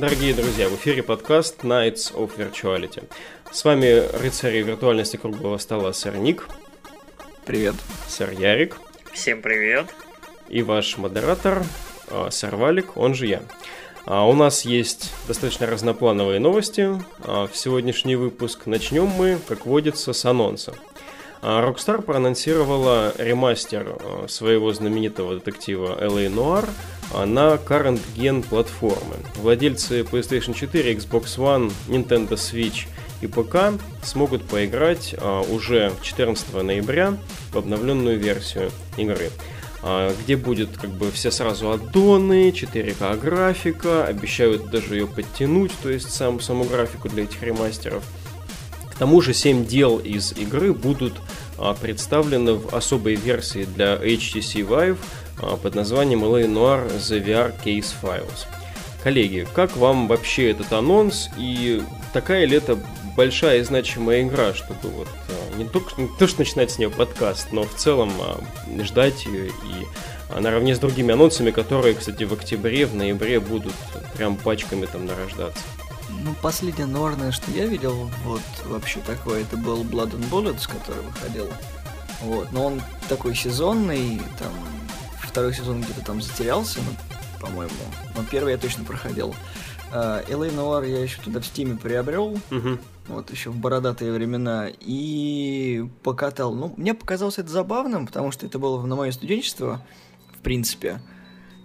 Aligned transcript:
Дорогие 0.00 0.32
друзья, 0.32 0.70
в 0.70 0.76
эфире 0.76 1.02
подкаст 1.02 1.62
Nights 1.62 2.14
of 2.14 2.30
Virtuality. 2.38 3.04
С 3.52 3.66
вами 3.66 4.02
рыцари 4.16 4.62
виртуальности 4.62 5.18
круглого 5.18 5.58
стола 5.58 5.92
сэр 5.92 6.16
Ник. 6.16 6.48
Привет. 7.44 7.74
Сэр 8.08 8.30
Ярик. 8.30 8.78
Всем 9.12 9.42
привет. 9.42 9.88
И 10.48 10.62
ваш 10.62 10.96
модератор 10.96 11.62
а, 12.08 12.30
сэр 12.30 12.56
Валик, 12.56 12.96
он 12.96 13.12
же 13.12 13.26
я. 13.26 13.42
А 14.06 14.26
у 14.26 14.32
нас 14.32 14.64
есть 14.64 15.12
достаточно 15.28 15.66
разноплановые 15.66 16.40
новости. 16.40 16.88
А 17.18 17.46
в 17.46 17.54
сегодняшний 17.54 18.16
выпуск 18.16 18.64
начнем 18.64 19.04
мы, 19.04 19.38
как 19.46 19.66
водится, 19.66 20.14
с 20.14 20.24
анонса. 20.24 20.72
А 21.42 21.62
Rockstar 21.62 22.00
проанонсировала 22.00 23.12
ремастер 23.18 23.98
а, 24.00 24.24
своего 24.28 24.72
знаменитого 24.72 25.34
детектива 25.34 26.02
LA 26.02 26.34
Noir 26.34 26.70
на 27.12 27.54
current 27.54 28.00
gen 28.16 28.42
платформы. 28.42 29.16
Владельцы 29.36 30.00
PlayStation 30.02 30.54
4, 30.54 30.94
Xbox 30.94 31.36
One, 31.38 31.72
Nintendo 31.88 32.32
Switch 32.32 32.86
и 33.20 33.26
ПК 33.26 33.80
смогут 34.02 34.44
поиграть 34.44 35.14
уже 35.50 35.92
14 36.02 36.62
ноября 36.62 37.16
в 37.52 37.58
обновленную 37.58 38.18
версию 38.18 38.70
игры 38.96 39.30
где 40.24 40.36
будет 40.36 40.76
как 40.76 40.90
бы 40.90 41.10
все 41.10 41.30
сразу 41.30 41.70
аддоны, 41.70 42.50
4К 42.50 43.18
графика, 43.18 44.04
обещают 44.04 44.68
даже 44.68 44.96
ее 44.96 45.06
подтянуть, 45.06 45.72
то 45.82 45.88
есть 45.88 46.10
сам, 46.10 46.38
саму 46.38 46.64
графику 46.64 47.08
для 47.08 47.24
этих 47.24 47.42
ремастеров– 47.42 48.04
тому 49.00 49.22
же 49.22 49.32
7 49.32 49.64
дел 49.64 49.96
из 49.96 50.32
игры 50.32 50.74
будут 50.74 51.14
а, 51.49 51.49
представлены 51.80 52.54
в 52.54 52.74
особой 52.74 53.14
версии 53.14 53.64
для 53.64 53.96
HTC 53.96 54.66
Vive 54.66 54.98
а, 55.42 55.56
под 55.56 55.74
названием 55.74 56.24
LA 56.24 56.46
Noir 56.46 56.96
The 56.98 57.24
VR 57.24 57.54
Case 57.64 57.94
Files. 58.02 58.46
Коллеги, 59.02 59.46
как 59.54 59.76
вам 59.76 60.08
вообще 60.08 60.50
этот 60.50 60.72
анонс 60.72 61.30
и 61.38 61.82
такая 62.12 62.44
ли 62.44 62.56
это 62.56 62.78
большая 63.16 63.60
и 63.60 63.62
значимая 63.62 64.22
игра, 64.22 64.54
чтобы 64.54 64.88
вот 64.88 65.08
а, 65.28 65.56
не 65.56 65.64
только 65.64 66.00
не 66.00 66.08
то, 66.18 66.26
что 66.26 66.40
начинать 66.40 66.70
с 66.70 66.78
нее 66.78 66.90
подкаст, 66.90 67.52
но 67.52 67.64
в 67.64 67.74
целом 67.74 68.12
ждать 68.82 69.26
ее 69.26 69.48
и 69.48 70.40
наравне 70.40 70.74
с 70.74 70.78
другими 70.78 71.12
анонсами, 71.12 71.50
которые, 71.50 71.94
кстати, 71.94 72.24
в 72.24 72.32
октябре, 72.32 72.86
в 72.86 72.94
ноябре 72.94 73.40
будут 73.40 73.74
прям 74.16 74.36
пачками 74.36 74.86
там 74.86 75.06
нарождаться. 75.06 75.62
Ну, 76.22 76.34
последнее 76.42 76.86
норное, 76.86 77.32
что 77.32 77.50
я 77.50 77.66
видел, 77.66 78.10
вот, 78.24 78.42
вообще 78.66 79.00
такое, 79.00 79.42
это 79.42 79.56
был 79.56 79.82
Blood 79.84 80.12
and 80.12 80.30
Bullets, 80.30 80.68
который 80.70 81.02
выходил. 81.02 81.48
Вот, 82.22 82.52
но 82.52 82.66
он 82.66 82.82
такой 83.08 83.34
сезонный, 83.34 84.20
там, 84.38 84.52
второй 85.22 85.54
сезон 85.54 85.80
где-то 85.80 86.04
там 86.04 86.20
затерялся, 86.20 86.80
ну, 86.80 87.40
по-моему. 87.40 87.72
Но 88.14 88.22
первый 88.30 88.52
я 88.52 88.58
точно 88.58 88.84
проходил. 88.84 89.34
LA 89.92 90.54
Noir 90.54 90.88
я 90.88 91.02
еще 91.02 91.20
туда 91.22 91.40
в 91.40 91.46
стиме 91.46 91.76
приобрел, 91.76 92.38
uh-huh. 92.50 92.78
вот 93.08 93.30
еще 93.30 93.50
в 93.50 93.56
бородатые 93.56 94.12
времена, 94.12 94.68
и 94.78 95.84
покатал. 96.02 96.54
Ну, 96.54 96.74
мне 96.76 96.94
показалось 96.94 97.38
это 97.38 97.48
забавным, 97.48 98.06
потому 98.06 98.30
что 98.30 98.46
это 98.46 98.58
было 98.58 98.84
на 98.84 98.94
мое 98.94 99.10
студенчество, 99.10 99.84
в 100.38 100.42
принципе. 100.42 101.00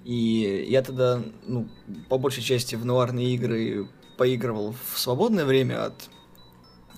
И 0.06 0.66
я 0.70 0.81
тогда, 0.81 1.22
ну, 1.45 1.67
по 2.09 2.17
большей 2.17 2.42
части 2.42 2.76
в 2.76 2.86
нуарные 2.86 3.36
игры 3.36 3.89
поигрывал 4.17 4.76
в 4.93 4.99
свободное 4.99 5.45
время 5.45 5.86
от 5.86 6.09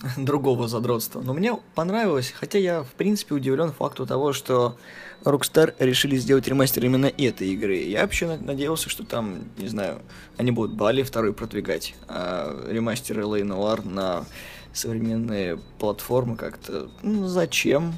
другого 0.17 0.67
задротства. 0.67 1.21
Но 1.21 1.33
мне 1.33 1.57
понравилось, 1.75 2.33
хотя 2.35 2.59
я, 2.59 2.83
в 2.83 2.91
принципе, 2.91 3.35
удивлен 3.35 3.71
факту 3.71 4.05
того, 4.05 4.33
что 4.33 4.77
Rockstar 5.23 5.73
решили 5.79 6.15
сделать 6.17 6.47
ремастер 6.47 6.85
именно 6.85 7.07
этой 7.07 7.49
игры. 7.49 7.77
Я 7.77 8.01
вообще 8.01 8.37
надеялся, 8.37 8.89
что 8.89 9.03
там, 9.03 9.45
не 9.57 9.67
знаю, 9.67 9.99
они 10.37 10.51
будут 10.51 10.75
Бали 10.75 11.03
второй 11.03 11.33
продвигать, 11.33 11.95
а 12.07 12.67
ремастер 12.69 13.19
LA 13.19 13.41
Noir 13.41 13.87
на 13.87 14.25
современные 14.73 15.59
платформы 15.79 16.35
как-то... 16.35 16.89
Ну, 17.01 17.27
зачем? 17.27 17.93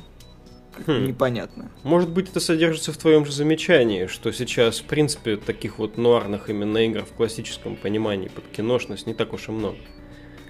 Хм. 0.86 1.08
Непонятно. 1.08 1.72
Может 1.84 2.10
быть, 2.10 2.30
это 2.30 2.40
содержится 2.40 2.92
в 2.92 2.98
твоем 2.98 3.26
же 3.26 3.32
замечании, 3.32 4.08
что 4.08 4.32
сейчас, 4.32 4.80
в 4.80 4.86
принципе, 4.86 5.38
таких 5.38 5.80
вот 5.80 5.98
нуарных 5.98 6.50
именно 6.50 6.78
игр 6.80 7.04
в 7.04 7.14
классическом 7.14 7.76
понимании 7.76 8.28
под 8.28 8.46
киношность 8.48 9.08
не 9.08 9.14
так 9.14 9.34
уж 9.34 9.50
и 9.50 9.52
много. 9.52 9.78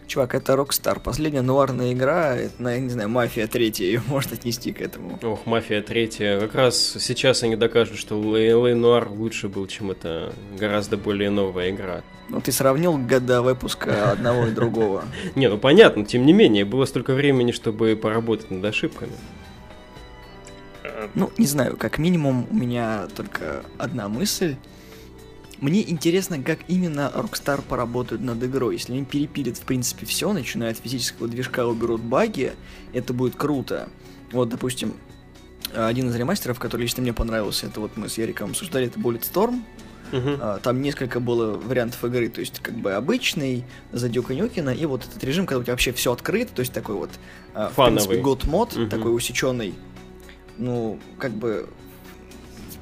Чувак, 0.09 0.33
это 0.33 0.53
Rockstar. 0.53 0.99
Последняя 0.99 1.43
нуарная 1.43 1.93
игра, 1.93 2.35
это, 2.35 2.67
я 2.67 2.79
не 2.79 2.89
знаю, 2.89 3.09
Мафия 3.09 3.45
третья, 3.45 3.85
ее 3.85 4.01
можно 4.07 4.33
отнести 4.33 4.71
к 4.71 4.81
этому. 4.81 5.19
Ох, 5.21 5.45
Мафия 5.45 5.83
третья. 5.83 6.39
Как 6.39 6.55
раз 6.55 6.97
сейчас 6.99 7.43
они 7.43 7.55
докажут, 7.55 7.99
что 7.99 8.15
LA 8.15 8.73
Нуар 8.73 9.07
лучше 9.07 9.49
был, 9.49 9.67
чем 9.67 9.91
это 9.91 10.33
гораздо 10.57 10.97
более 10.97 11.29
новая 11.29 11.69
игра. 11.69 12.01
Ну, 12.27 12.41
ты 12.41 12.51
сравнил 12.51 12.97
года 12.97 13.43
выпуска 13.43 14.11
одного 14.11 14.47
и 14.47 14.51
другого. 14.51 15.03
Не, 15.35 15.47
ну 15.47 15.59
понятно, 15.59 16.03
тем 16.03 16.25
не 16.25 16.33
менее, 16.33 16.65
было 16.65 16.85
столько 16.85 17.13
времени, 17.13 17.51
чтобы 17.51 17.95
поработать 17.95 18.49
над 18.49 18.65
ошибками. 18.65 19.13
Ну, 21.15 21.31
не 21.37 21.47
знаю, 21.47 21.77
как 21.77 21.97
минимум 21.97 22.47
у 22.49 22.55
меня 22.55 23.07
только 23.15 23.63
одна 23.77 24.07
мысль. 24.09 24.55
Мне 25.59 25.89
интересно, 25.89 26.41
как 26.41 26.59
именно 26.69 27.11
Rockstar 27.13 27.61
поработают 27.61 28.21
над 28.21 28.41
игрой. 28.43 28.75
Если 28.75 28.93
они 28.93 29.03
перепилят, 29.03 29.57
в 29.57 29.63
принципе, 29.63 30.05
все, 30.05 30.31
начиная 30.31 30.71
от 30.71 30.77
физического 30.77 31.27
движка, 31.27 31.67
уберут 31.67 32.01
баги, 32.01 32.53
это 32.93 33.13
будет 33.13 33.35
круто. 33.35 33.89
Вот, 34.31 34.47
допустим, 34.49 34.93
один 35.75 36.09
из 36.09 36.15
ремастеров, 36.15 36.59
который 36.59 36.83
лично 36.83 37.01
мне 37.01 37.13
понравился, 37.13 37.65
это 37.67 37.81
вот 37.81 37.97
мы 37.97 38.07
с 38.07 38.17
Яриком 38.17 38.51
обсуждали, 38.51 38.87
это 38.87 38.99
Bulletstorm. 38.99 39.61
Uh-huh. 40.11 40.59
Там 40.61 40.81
несколько 40.81 41.19
было 41.19 41.55
вариантов 41.55 42.03
игры, 42.03 42.29
то 42.29 42.39
есть 42.39 42.61
как 42.61 42.73
бы 42.73 42.93
обычный, 42.93 43.63
за 43.91 44.09
Дюка 44.09 44.33
Нюкина, 44.33 44.71
и 44.71 44.85
вот 44.87 45.05
этот 45.05 45.23
режим, 45.23 45.45
когда 45.45 45.59
у 45.59 45.63
тебя 45.63 45.73
вообще 45.73 45.91
все 45.91 46.11
открыто, 46.11 46.51
то 46.51 46.61
есть 46.61 46.73
такой 46.73 46.95
вот, 46.95 47.11
Фановый. 47.53 47.71
в 47.71 47.75
принципе, 47.75 48.17
год 48.17 48.45
мод, 48.45 48.73
uh-huh. 48.73 48.89
такой 48.89 49.15
усеченный, 49.15 49.75
ну, 50.59 50.99
как 51.17 51.31
бы 51.31 51.67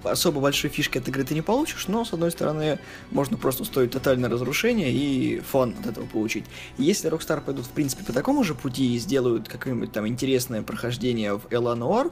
особо 0.04 0.40
большой 0.40 0.70
фишки 0.70 0.98
от 0.98 1.08
игры 1.08 1.24
ты 1.24 1.34
не 1.34 1.42
получишь, 1.42 1.88
но, 1.88 2.04
с 2.06 2.14
одной 2.14 2.32
стороны, 2.32 2.80
можно 3.12 3.38
просто 3.38 3.64
устроить 3.64 3.92
тотальное 3.92 4.30
разрушение 4.30 4.92
и 4.92 5.40
фон 5.40 5.76
от 5.80 5.88
этого 5.88 6.06
получить. 6.06 6.46
Если 6.78 7.10
Rockstar 7.10 7.42
пойдут, 7.42 7.66
в 7.66 7.72
принципе, 7.72 8.04
по 8.04 8.14
такому 8.14 8.44
же 8.44 8.56
пути 8.56 8.96
и 8.96 9.00
сделают 9.00 9.48
какое-нибудь 9.48 9.92
там 9.92 10.08
интересное 10.08 10.62
прохождение 10.62 11.36
в 11.38 11.76
Нуар, 11.76 12.12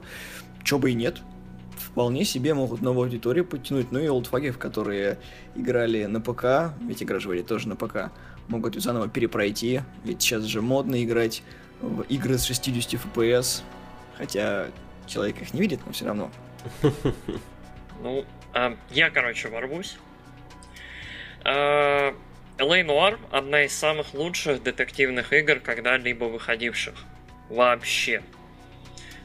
чё 0.64 0.78
бы 0.78 0.92
и 0.92 0.94
нет, 0.94 1.22
вполне 1.78 2.26
себе 2.26 2.54
могут 2.54 2.82
новую 2.82 3.06
аудиторию 3.06 3.46
подтянуть, 3.46 3.92
ну 3.92 4.00
и 4.00 4.08
олдфагов, 4.08 4.58
которые 4.58 5.18
играли 5.56 6.06
на 6.06 6.22
ПК, 6.22 6.74
ведь 6.82 7.04
игра 7.04 7.20
же 7.20 7.44
тоже 7.44 7.68
на 7.68 7.76
ПК, 7.76 8.12
могут 8.48 8.82
заново 8.82 9.08
перепройти, 9.08 9.82
ведь 10.04 10.22
сейчас 10.22 10.44
же 10.44 10.62
модно 10.62 11.04
играть 11.04 11.44
в 11.82 12.02
игры 12.04 12.38
с 12.38 12.46
60 12.46 12.94
FPS, 12.94 13.62
хотя 14.18 14.68
человек 15.08 15.42
их 15.42 15.54
не 15.54 15.62
видит, 15.62 15.80
но 15.86 15.92
все 15.92 16.06
равно. 16.06 16.32
Ну, 18.02 18.26
а, 18.54 18.76
я, 18.92 19.10
короче, 19.10 19.48
ворвусь. 19.48 19.98
А, 21.44 22.14
LA 22.58 22.86
Noir 22.86 23.20
одна 23.32 23.64
из 23.64 23.74
самых 23.74 24.14
лучших 24.14 24.62
детективных 24.62 25.34
игр, 25.34 25.60
когда-либо 25.60 26.26
выходивших. 26.26 26.94
Вообще. 27.50 28.22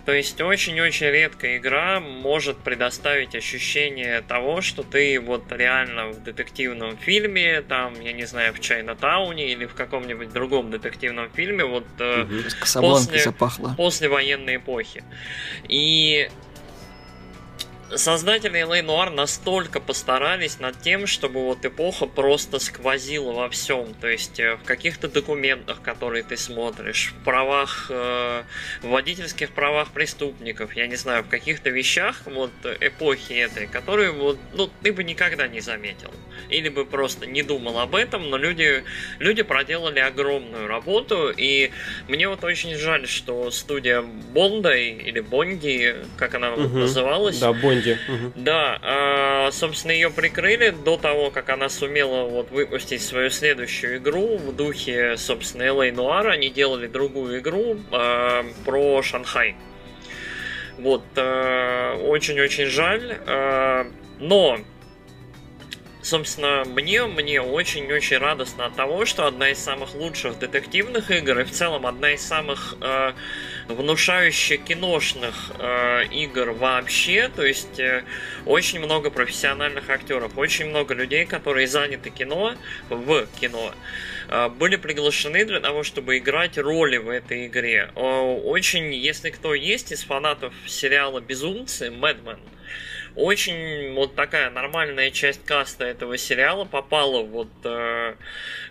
То 0.04 0.12
есть 0.12 0.40
очень-очень 0.40 1.06
редкая 1.06 1.58
игра 1.58 2.00
может 2.00 2.58
предоставить 2.58 3.34
ощущение 3.34 4.22
того, 4.22 4.60
что 4.60 4.82
ты 4.82 5.20
вот 5.20 5.44
реально 5.52 6.08
в 6.08 6.22
детективном 6.22 6.96
фильме, 6.96 7.62
там, 7.62 8.00
я 8.00 8.12
не 8.12 8.24
знаю, 8.24 8.54
в 8.54 8.60
Чайна 8.60 8.96
Тауне 8.96 9.52
или 9.52 9.66
в 9.66 9.74
каком-нибудь 9.74 10.32
другом 10.32 10.70
детективном 10.70 11.30
фильме, 11.30 11.64
вот 11.64 11.84
угу. 11.98 12.42
после, 12.80 13.32
после 13.76 14.08
военной 14.08 14.56
эпохи. 14.56 15.04
И 15.68 16.30
создатели 17.96 18.60
LA 18.60 18.84
Noir 18.84 19.10
настолько 19.10 19.80
постарались 19.80 20.58
над 20.60 20.80
тем, 20.80 21.06
чтобы 21.06 21.44
вот 21.44 21.64
эпоха 21.64 22.06
просто 22.06 22.58
сквозила 22.58 23.32
во 23.32 23.48
всем. 23.48 23.94
То 24.00 24.08
есть 24.08 24.38
э, 24.38 24.56
в 24.56 24.64
каких-то 24.64 25.08
документах, 25.08 25.82
которые 25.82 26.22
ты 26.22 26.36
смотришь, 26.36 27.14
в 27.18 27.24
правах, 27.24 27.86
э, 27.90 28.42
в 28.82 28.88
водительских 28.88 29.50
правах 29.50 29.90
преступников, 29.90 30.76
я 30.76 30.86
не 30.86 30.96
знаю, 30.96 31.24
в 31.24 31.28
каких-то 31.28 31.70
вещах 31.70 32.22
вот 32.26 32.52
эпохи 32.80 33.32
этой, 33.32 33.66
которые 33.66 34.12
вот, 34.12 34.38
ну, 34.52 34.70
ты 34.82 34.92
бы 34.92 35.04
никогда 35.04 35.48
не 35.48 35.60
заметил. 35.60 36.12
Или 36.48 36.68
бы 36.68 36.84
просто 36.84 37.26
не 37.26 37.42
думал 37.42 37.78
об 37.80 37.94
этом, 37.94 38.30
но 38.30 38.36
люди, 38.36 38.84
люди 39.18 39.42
проделали 39.42 39.98
огромную 39.98 40.66
работу, 40.66 41.32
и 41.36 41.70
мне 42.08 42.28
вот 42.28 42.44
очень 42.44 42.76
жаль, 42.76 43.06
что 43.06 43.50
студия 43.50 44.02
Бонда 44.02 44.74
или 44.74 45.20
Бонди, 45.20 45.96
как 46.16 46.34
она 46.34 46.52
угу. 46.52 46.78
называлась, 46.78 47.38
да, 47.38 47.52
Бонди 47.52 47.79
Инди. 47.80 47.98
Да, 48.36 48.78
а, 48.82 49.50
собственно, 49.52 49.92
ее 49.92 50.10
прикрыли 50.10 50.70
до 50.70 50.96
того, 50.96 51.30
как 51.30 51.48
она 51.50 51.68
сумела 51.68 52.28
вот 52.28 52.50
выпустить 52.50 53.02
свою 53.02 53.30
следующую 53.30 53.98
игру 53.98 54.36
в 54.36 54.54
духе, 54.54 55.16
собственно, 55.16 55.62
LA 55.62 55.92
Noir. 55.92 56.28
Они 56.28 56.50
делали 56.50 56.86
другую 56.86 57.40
игру 57.40 57.76
а, 57.90 58.44
про 58.64 59.02
Шанхай. 59.02 59.56
Вот, 60.78 61.02
а, 61.16 61.96
очень-очень 61.96 62.66
жаль. 62.66 63.18
Но 64.18 64.60
собственно, 66.02 66.64
мне, 66.64 67.04
мне 67.06 67.40
очень-очень 67.40 68.18
радостно 68.18 68.66
от 68.66 68.76
того, 68.76 69.04
что 69.04 69.26
одна 69.26 69.50
из 69.50 69.58
самых 69.58 69.94
лучших 69.94 70.38
детективных 70.38 71.10
игр 71.10 71.40
и 71.40 71.44
в 71.44 71.50
целом 71.50 71.86
одна 71.86 72.12
из 72.12 72.26
самых 72.26 72.76
э, 72.80 73.12
внушающих 73.74 74.64
киношных 74.64 75.52
э, 75.58 76.04
игр 76.12 76.50
вообще, 76.50 77.28
то 77.34 77.44
есть 77.44 77.78
э, 77.78 78.04
очень 78.46 78.80
много 78.80 79.10
профессиональных 79.10 79.88
актеров, 79.90 80.36
очень 80.36 80.66
много 80.66 80.94
людей, 80.94 81.26
которые 81.26 81.66
заняты 81.66 82.10
кино, 82.10 82.54
в 82.88 83.26
кино, 83.40 83.72
э, 84.28 84.48
были 84.48 84.76
приглашены 84.76 85.44
для 85.44 85.60
того, 85.60 85.82
чтобы 85.82 86.18
играть 86.18 86.58
роли 86.58 86.96
в 86.96 87.08
этой 87.08 87.46
игре. 87.46 87.90
Очень, 87.94 88.92
если 88.92 89.30
кто 89.30 89.54
есть 89.54 89.92
из 89.92 90.04
фанатов 90.04 90.52
сериала 90.66 91.20
«Безумцы», 91.20 91.90
«Мэдмен», 91.90 92.40
очень 93.16 93.94
вот 93.94 94.14
такая 94.14 94.50
нормальная 94.50 95.10
часть 95.10 95.44
каста 95.44 95.84
этого 95.84 96.16
сериала 96.16 96.64
попала 96.64 97.22
вот 97.22 97.48
э, 97.64 98.14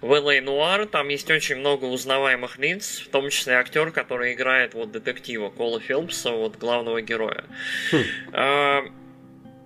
в 0.02 0.14
L.A. 0.14 0.40
Noir. 0.40 0.86
Там 0.86 1.10
есть 1.10 1.30
очень 1.30 1.58
много 1.58 1.86
узнаваемых 1.86 2.58
лиц, 2.58 3.04
в 3.06 3.10
том 3.10 3.30
числе 3.30 3.56
актер, 3.56 3.92
который 3.92 4.34
играет 4.34 4.74
вот 4.74 4.92
детектива 4.92 5.50
Кола 5.50 5.80
Филпса, 5.80 6.32
вот 6.32 6.58
главного 6.58 7.02
героя. 7.02 7.44
Хм. 7.92 8.94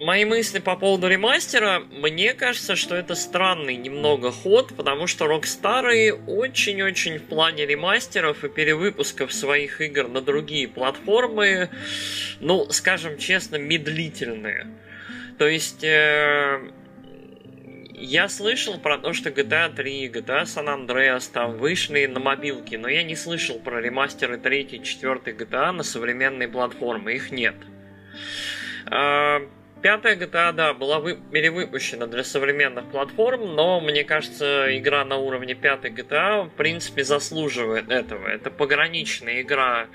Э, 0.04 0.06
мои 0.06 0.26
мысли 0.26 0.60
по 0.60 0.76
поводу 0.76 1.08
ремастера, 1.08 1.82
мне 1.92 2.34
кажется, 2.34 2.76
что 2.76 2.96
это 2.96 3.16
странный 3.16 3.76
немного 3.76 4.32
ход, 4.32 4.74
потому 4.76 5.08
что 5.08 5.26
Rockstar 5.26 6.12
очень-очень 6.28 7.20
в 7.20 7.24
плане 7.24 7.66
ремастеров 7.66 8.44
и 8.44 8.50
перевыпусков 8.50 9.34
своих 9.34 9.82
игр 9.82 10.08
на 10.08 10.22
другие 10.22 10.68
платформы, 10.68 11.70
ну, 12.40 12.70
скажем 12.70 13.18
честно, 13.18 13.58
медлительные. 13.58 14.68
То 15.38 15.48
есть... 15.48 15.84
Э, 15.84 16.60
я 17.96 18.28
слышал 18.28 18.80
про 18.80 18.98
то, 18.98 19.14
что 19.14 19.30
GTA 19.30 19.74
3, 19.74 20.10
GTA 20.10 20.44
San 20.44 20.68
Andreas 20.68 21.32
там 21.32 21.58
вышли 21.58 22.06
на 22.06 22.20
мобилки, 22.20 22.76
но 22.76 22.90
я 22.90 23.02
не 23.02 23.16
слышал 23.16 23.60
про 23.60 23.80
ремастеры 23.80 24.38
3 24.38 24.84
4 24.84 25.14
GTA 25.38 25.72
на 25.72 25.84
современные 25.84 26.50
платформы. 26.50 27.14
Их 27.14 27.32
нет. 27.32 27.56
А, 28.88 29.42
Пятая 29.84 30.16
GTA, 30.16 30.54
да, 30.54 30.74
была 30.74 31.00
вы... 31.00 31.18
перевыпущена 31.34 32.08
для 32.08 32.24
современных 32.24 32.86
платформ, 32.86 33.54
но 33.54 33.82
мне 33.82 34.06
кажется, 34.06 34.78
игра 34.78 35.04
на 35.04 35.18
уровне 35.18 35.56
пятой 35.56 35.92
GTA 35.92 36.46
в 36.46 36.52
принципе 36.52 37.04
заслуживает 37.04 37.92
этого. 37.92 38.26
Это 38.30 38.50
пограничная 38.50 39.42
игра 39.42 39.88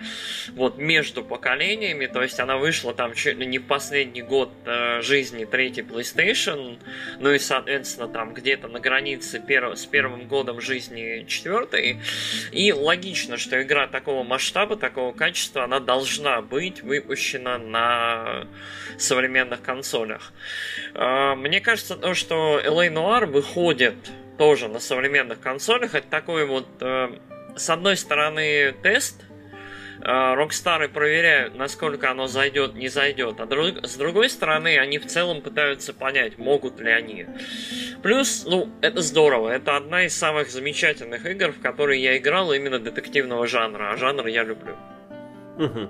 вот 0.52 0.76
между 0.76 1.24
поколениями, 1.24 2.04
то 2.04 2.22
есть 2.22 2.38
она 2.38 2.58
вышла 2.58 2.92
там 2.92 3.14
чуть 3.14 3.38
ли 3.38 3.46
не 3.46 3.58
в 3.58 3.64
последний 3.64 4.20
год 4.20 4.50
э, 4.66 5.00
жизни 5.00 5.46
третьей 5.46 5.84
PlayStation, 5.84 6.78
ну 7.18 7.32
и, 7.32 7.38
соответственно, 7.38 8.08
там 8.08 8.34
где-то 8.34 8.68
на 8.68 8.80
границе 8.80 9.40
перв... 9.40 9.78
с 9.78 9.86
первым 9.86 10.28
годом 10.28 10.60
жизни 10.60 11.24
четвертой. 11.26 11.98
И 12.52 12.74
логично, 12.74 13.38
что 13.38 13.62
игра 13.62 13.86
такого 13.86 14.22
масштаба, 14.22 14.76
такого 14.76 15.12
качества, 15.12 15.64
она 15.64 15.80
должна 15.80 16.42
быть 16.42 16.82
выпущена 16.82 17.56
на 17.56 18.46
современных 18.98 19.62
консолях 19.62 19.77
консолях. 19.78 20.32
А, 20.94 21.36
мне 21.36 21.60
кажется, 21.60 21.96
то, 21.96 22.14
что 22.14 22.60
LA 22.64 22.92
Noir 22.92 23.26
выходит 23.26 23.94
тоже 24.38 24.68
на 24.68 24.80
современных 24.80 25.40
консолях, 25.40 25.94
это 25.94 26.06
такой 26.08 26.46
вот, 26.46 26.66
э, 26.80 27.08
с 27.56 27.70
одной 27.70 27.96
стороны, 27.96 28.74
тест, 28.82 29.24
Рокстары 30.00 30.88
проверяют, 30.88 31.56
насколько 31.56 32.08
оно 32.08 32.28
зайдет, 32.28 32.74
не 32.74 32.86
зайдет. 32.88 33.40
А 33.40 33.46
друг, 33.46 33.84
с 33.84 33.96
другой 33.96 34.30
стороны, 34.30 34.78
они 34.78 34.98
в 35.00 35.06
целом 35.06 35.42
пытаются 35.42 35.92
понять, 35.92 36.38
могут 36.38 36.78
ли 36.78 36.92
они. 36.92 37.26
Плюс, 38.00 38.44
ну, 38.46 38.70
это 38.80 39.02
здорово. 39.02 39.48
Это 39.48 39.76
одна 39.76 40.04
из 40.04 40.16
самых 40.16 40.50
замечательных 40.50 41.26
игр, 41.26 41.50
в 41.50 41.60
которые 41.60 42.00
я 42.00 42.16
играл 42.16 42.52
именно 42.52 42.78
детективного 42.78 43.48
жанра. 43.48 43.90
А 43.90 43.96
жанр 43.96 44.28
я 44.28 44.44
люблю. 44.44 44.76
Угу. 45.58 45.88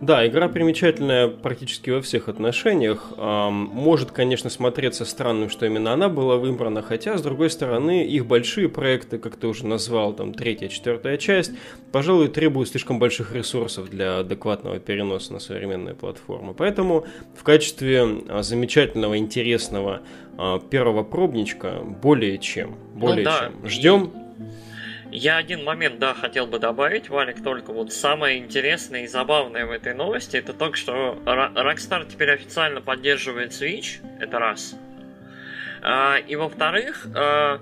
Да, 0.00 0.26
игра 0.26 0.48
примечательная 0.48 1.28
практически 1.28 1.90
во 1.90 2.02
всех 2.02 2.28
отношениях. 2.28 3.12
Может, 3.16 4.10
конечно, 4.10 4.50
смотреться 4.50 5.04
странным, 5.04 5.48
что 5.48 5.64
именно 5.64 5.92
она 5.92 6.08
была 6.08 6.36
выбрана, 6.36 6.82
хотя, 6.82 7.16
с 7.16 7.22
другой 7.22 7.50
стороны, 7.50 8.04
их 8.04 8.26
большие 8.26 8.68
проекты, 8.68 9.18
как 9.18 9.36
ты 9.36 9.46
уже 9.46 9.66
назвал, 9.66 10.12
там, 10.12 10.34
третья, 10.34 10.68
четвертая 10.68 11.18
часть, 11.18 11.52
пожалуй, 11.92 12.28
требуют 12.28 12.70
слишком 12.70 12.98
больших 12.98 13.32
ресурсов 13.34 13.90
для 13.90 14.18
адекватного 14.18 14.80
переноса 14.80 15.32
на 15.34 15.38
современные 15.38 15.94
платформы. 15.94 16.52
Поэтому 16.52 17.06
в 17.36 17.44
качестве 17.44 18.04
а, 18.28 18.42
замечательного, 18.42 19.16
интересного 19.16 20.02
а, 20.36 20.58
первого 20.58 21.04
пробничка 21.04 21.80
более 22.02 22.38
чем. 22.38 22.74
Более 22.94 23.24
ну, 23.24 23.30
да. 23.30 23.38
чем. 23.38 23.68
Ждем. 23.68 24.12
Я 25.12 25.36
один 25.36 25.62
момент, 25.62 25.98
да, 25.98 26.14
хотел 26.14 26.46
бы 26.46 26.58
добавить, 26.58 27.10
Валик, 27.10 27.42
только 27.42 27.70
вот 27.70 27.92
самое 27.92 28.38
интересное 28.38 29.04
и 29.04 29.06
забавное 29.06 29.66
в 29.66 29.70
этой 29.70 29.92
новости, 29.92 30.38
это 30.38 30.54
то, 30.54 30.72
что 30.72 31.18
Rockstar 31.26 32.10
теперь 32.10 32.30
официально 32.30 32.80
поддерживает 32.80 33.52
Switch, 33.52 34.00
это 34.18 34.38
раз. 34.38 34.74
А, 35.82 36.16
и 36.16 36.34
во-вторых, 36.34 37.06
а, 37.14 37.60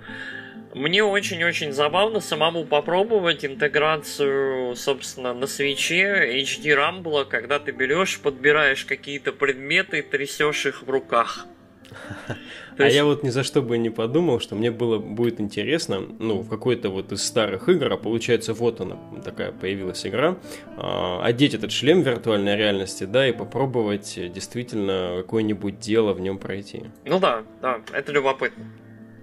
мне 0.75 1.02
очень-очень 1.02 1.73
забавно 1.73 2.20
самому 2.20 2.64
попробовать 2.64 3.44
интеграцию, 3.44 4.76
собственно, 4.76 5.35
на 5.35 5.49
свече 5.49 6.41
HD 6.41 6.76
Rumble, 6.76 7.25
когда 7.25 7.58
ты 7.58 7.73
берешь, 7.73 8.20
подбираешь 8.20 8.85
какие-то 8.85 9.32
предметы, 9.32 10.02
трясешь 10.02 10.67
их 10.67 10.82
в 10.82 10.91
руках. 10.91 11.47
А 12.78 12.88
я 12.88 13.04
вот 13.04 13.22
ни 13.22 13.28
за 13.28 13.42
что 13.42 13.60
бы 13.60 13.76
не 13.76 13.90
подумал, 13.90 14.40
что 14.40 14.54
мне 14.54 14.70
было 14.70 14.98
будет 14.98 15.38
интересно, 15.38 16.00
ну, 16.00 16.40
в 16.40 16.48
какой-то 16.48 16.88
вот 16.88 17.12
из 17.12 17.22
старых 17.22 17.69
игр, 17.69 17.92
а 17.92 17.98
получается 17.98 18.54
вот 18.54 18.81
она, 18.81 18.96
такая 19.22 19.52
появилась 19.52 20.06
игра, 20.06 20.38
а, 20.78 21.22
одеть 21.22 21.52
этот 21.52 21.72
шлем 21.72 22.00
виртуальной 22.00 22.56
реальности, 22.56 23.04
да, 23.04 23.28
и 23.28 23.32
попробовать 23.32 24.19
действительно 24.32 25.16
какое-нибудь 25.18 25.78
дело 25.78 26.14
в 26.14 26.20
нем 26.20 26.38
пройти. 26.38 26.85
Ну 27.04 27.18
да, 27.18 27.42
да, 27.61 27.80
это 27.92 28.12
любопытно. 28.12 28.64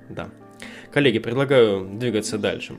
Да. 0.10 0.30
Коллеги, 0.92 1.20
предлагаю 1.20 1.84
двигаться 1.84 2.38
дальше. 2.38 2.76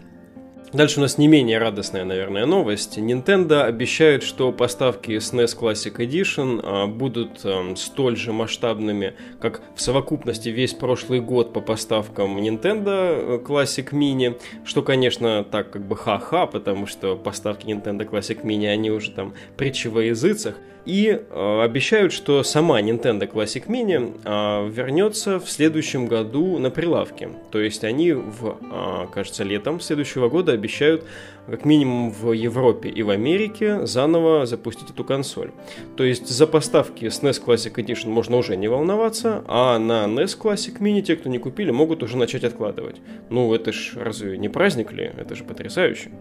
Дальше 0.73 0.99
у 0.99 1.03
нас 1.03 1.17
не 1.17 1.29
менее 1.29 1.59
радостная, 1.59 2.05
наверное, 2.05 2.45
новость. 2.45 2.99
Nintendo 2.99 3.63
обещает, 3.63 4.23
что 4.23 4.53
поставки 4.53 5.13
SNES 5.13 5.59
Classic 5.59 5.97
Edition 5.97 6.61
а, 6.63 6.87
будут 6.87 7.41
а, 7.45 7.75
столь 7.75 8.17
же 8.17 8.35
масштабными, 8.35 9.15
как 9.41 9.63
в 9.75 9.81
совокупности 9.81 10.51
весь 10.51 10.75
прошлый 10.75 11.21
год 11.21 11.55
по 11.55 11.61
поставкам 11.61 12.37
Nintendo 12.37 13.43
Classic 13.43 13.91
Mini, 13.93 14.39
что, 14.65 14.83
конечно, 14.83 15.43
так 15.43 15.71
как 15.71 15.87
бы 15.87 15.97
ха-ха, 15.97 16.47
потому 16.47 16.87
что 16.87 17.17
поставки 17.17 17.67
Nintendo 17.67 18.07
Classic 18.09 18.43
Mini, 18.43 18.67
они 18.67 18.91
уже 18.91 19.11
там 19.11 19.33
притчи 19.57 19.89
во 19.89 20.03
языцах. 20.03 20.57
И 20.89 21.11
э, 21.11 21.61
обещают, 21.63 22.15
что 22.15 22.43
сама 22.43 22.81
Nintendo 22.81 23.31
Classic 23.31 23.67
Mini 23.67 24.19
э, 24.25 24.71
вернется 24.71 25.39
в 25.39 25.51
следующем 25.51 26.07
году 26.07 26.59
на 26.59 26.71
прилавке. 26.71 27.29
То 27.51 27.61
есть 27.61 27.85
они 27.85 28.13
в, 28.13 28.57
э, 28.59 29.07
кажется, 29.13 29.45
летом 29.45 29.81
следующего 29.81 30.31
года 30.31 30.53
обещают 30.53 31.05
как 31.47 31.67
минимум 31.67 32.11
в 32.11 32.33
Европе 32.33 32.89
и 32.89 33.03
в 33.03 33.11
Америке 33.11 33.85
заново 33.87 34.47
запустить 34.47 34.89
эту 34.89 35.05
консоль. 35.05 35.51
То 35.99 36.05
есть 36.05 36.27
за 36.27 36.47
поставки 36.47 37.05
SNES 37.05 37.45
Classic 37.45 37.75
Edition 37.75 38.09
можно 38.09 38.39
уже 38.39 38.57
не 38.57 38.69
волноваться, 38.69 39.45
а 39.47 39.79
на 39.79 40.07
NES 40.07 40.39
Classic 40.41 40.79
Mini 40.79 41.03
те, 41.03 41.17
кто 41.17 41.29
не 41.29 41.39
купили, 41.39 41.71
могут 41.71 42.03
уже 42.03 42.17
начать 42.17 42.45
откладывать. 42.45 42.97
Ну, 43.29 43.53
это 43.53 43.73
ж 43.73 43.93
разве 43.97 44.39
не 44.39 44.49
праздник 44.49 44.91
ли? 44.93 45.13
Это 45.19 45.35
же 45.35 45.45
потрясающе. 45.45 46.13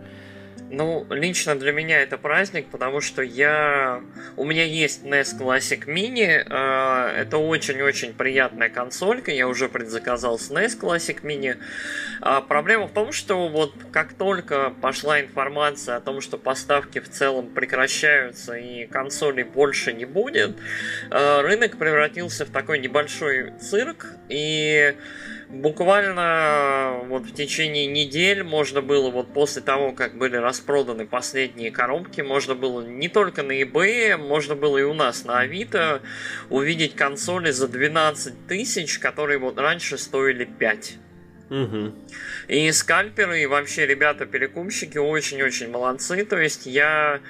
Ну, 0.69 1.07
лично 1.09 1.57
для 1.57 1.71
меня 1.71 2.01
это 2.01 2.17
праздник, 2.17 2.67
потому 2.67 2.99
что 2.99 3.21
я... 3.21 4.01
У 4.35 4.43
меня 4.43 4.65
есть 4.65 5.03
NES 5.03 5.39
Classic 5.39 5.85
Mini. 5.85 6.43
Э, 6.45 7.21
это 7.21 7.37
очень-очень 7.37 8.13
приятная 8.13 8.67
консолька. 8.67 9.31
Я 9.31 9.47
уже 9.47 9.69
предзаказал 9.69 10.37
с 10.37 10.51
NES 10.51 10.77
Classic 10.77 11.21
Mini. 11.21 11.57
А 12.19 12.41
проблема 12.41 12.87
в 12.87 12.91
том, 12.91 13.13
что 13.13 13.47
вот 13.47 13.73
как 13.93 14.13
только 14.13 14.73
пошла 14.81 15.21
информация 15.21 15.95
о 15.95 16.01
том, 16.01 16.19
что 16.19 16.37
поставки 16.37 16.99
в 16.99 17.09
целом 17.09 17.47
прекращаются 17.47 18.55
и 18.57 18.87
консолей 18.87 19.45
больше 19.45 19.93
не 19.93 20.05
будет, 20.05 20.57
э, 21.09 21.41
рынок 21.41 21.77
превратился 21.77 22.45
в 22.45 22.49
такой 22.49 22.79
небольшой 22.79 23.53
цирк. 23.61 24.07
И 24.27 24.95
буквально 25.49 27.01
вот 27.05 27.23
в 27.23 27.33
течение 27.33 27.87
недель 27.87 28.43
можно 28.43 28.81
было, 28.81 29.09
вот 29.09 29.33
после 29.33 29.61
того, 29.61 29.93
как 29.93 30.17
были 30.17 30.35
распроданы 30.35 31.05
последние 31.05 31.71
коробки, 31.71 32.21
можно 32.21 32.55
было 32.55 32.85
не 32.85 33.07
только 33.07 33.43
на 33.43 33.61
eBay, 33.61 34.17
можно 34.17 34.55
было 34.55 34.77
и 34.77 34.83
у 34.83 34.93
нас 34.93 35.25
на 35.25 35.39
Авито 35.39 36.01
увидеть 36.49 36.95
консоли 36.95 37.51
за 37.51 37.67
12 37.67 38.47
тысяч, 38.47 38.99
которые 38.99 39.39
вот 39.39 39.57
раньше 39.57 39.97
стоили 39.97 40.45
5. 40.45 40.97
Угу. 41.49 41.93
И 42.49 42.71
скальперы, 42.71 43.41
и 43.41 43.45
вообще 43.45 43.85
ребята-перекупщики 43.85 44.97
очень-очень 44.97 45.69
молодцы. 45.69 46.25
То 46.25 46.37
есть 46.37 46.65
я 46.65 47.21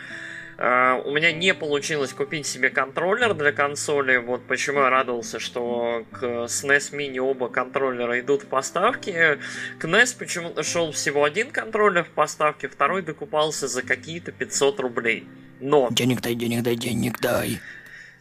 у 0.59 1.11
меня 1.11 1.31
не 1.31 1.53
получилось 1.53 2.13
купить 2.13 2.47
себе 2.47 2.69
контроллер 2.69 3.35
для 3.35 3.51
консоли. 3.51 4.17
Вот 4.17 4.41
почему 4.47 4.79
я 4.79 4.89
радовался, 4.89 5.39
что 5.39 6.03
к 6.11 6.23
SNES 6.23 6.93
Mini 6.93 7.19
оба 7.19 7.47
контроллера 7.47 8.19
идут 8.19 8.43
в 8.43 8.47
поставке. 8.47 9.37
К 9.77 9.85
NES 9.85 10.17
почему-то 10.17 10.63
шел 10.63 10.91
всего 10.91 11.23
один 11.23 11.51
контроллер 11.51 12.03
в 12.05 12.09
поставке, 12.09 12.67
второй 12.67 13.03
докупался 13.03 13.67
за 13.67 13.83
какие-то 13.83 14.31
500 14.31 14.79
рублей. 14.79 15.27
Но... 15.59 15.89
Денег 15.91 16.21
дай, 16.21 16.33
денег 16.33 16.63
дай, 16.63 16.75
денег 16.75 17.19
дай. 17.19 17.59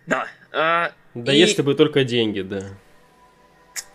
Да. 0.06 0.26
Uh, 0.52 0.92
да 1.14 1.32
и... 1.32 1.38
если 1.38 1.62
бы 1.62 1.74
только 1.74 2.04
деньги, 2.04 2.42
да. 2.42 2.62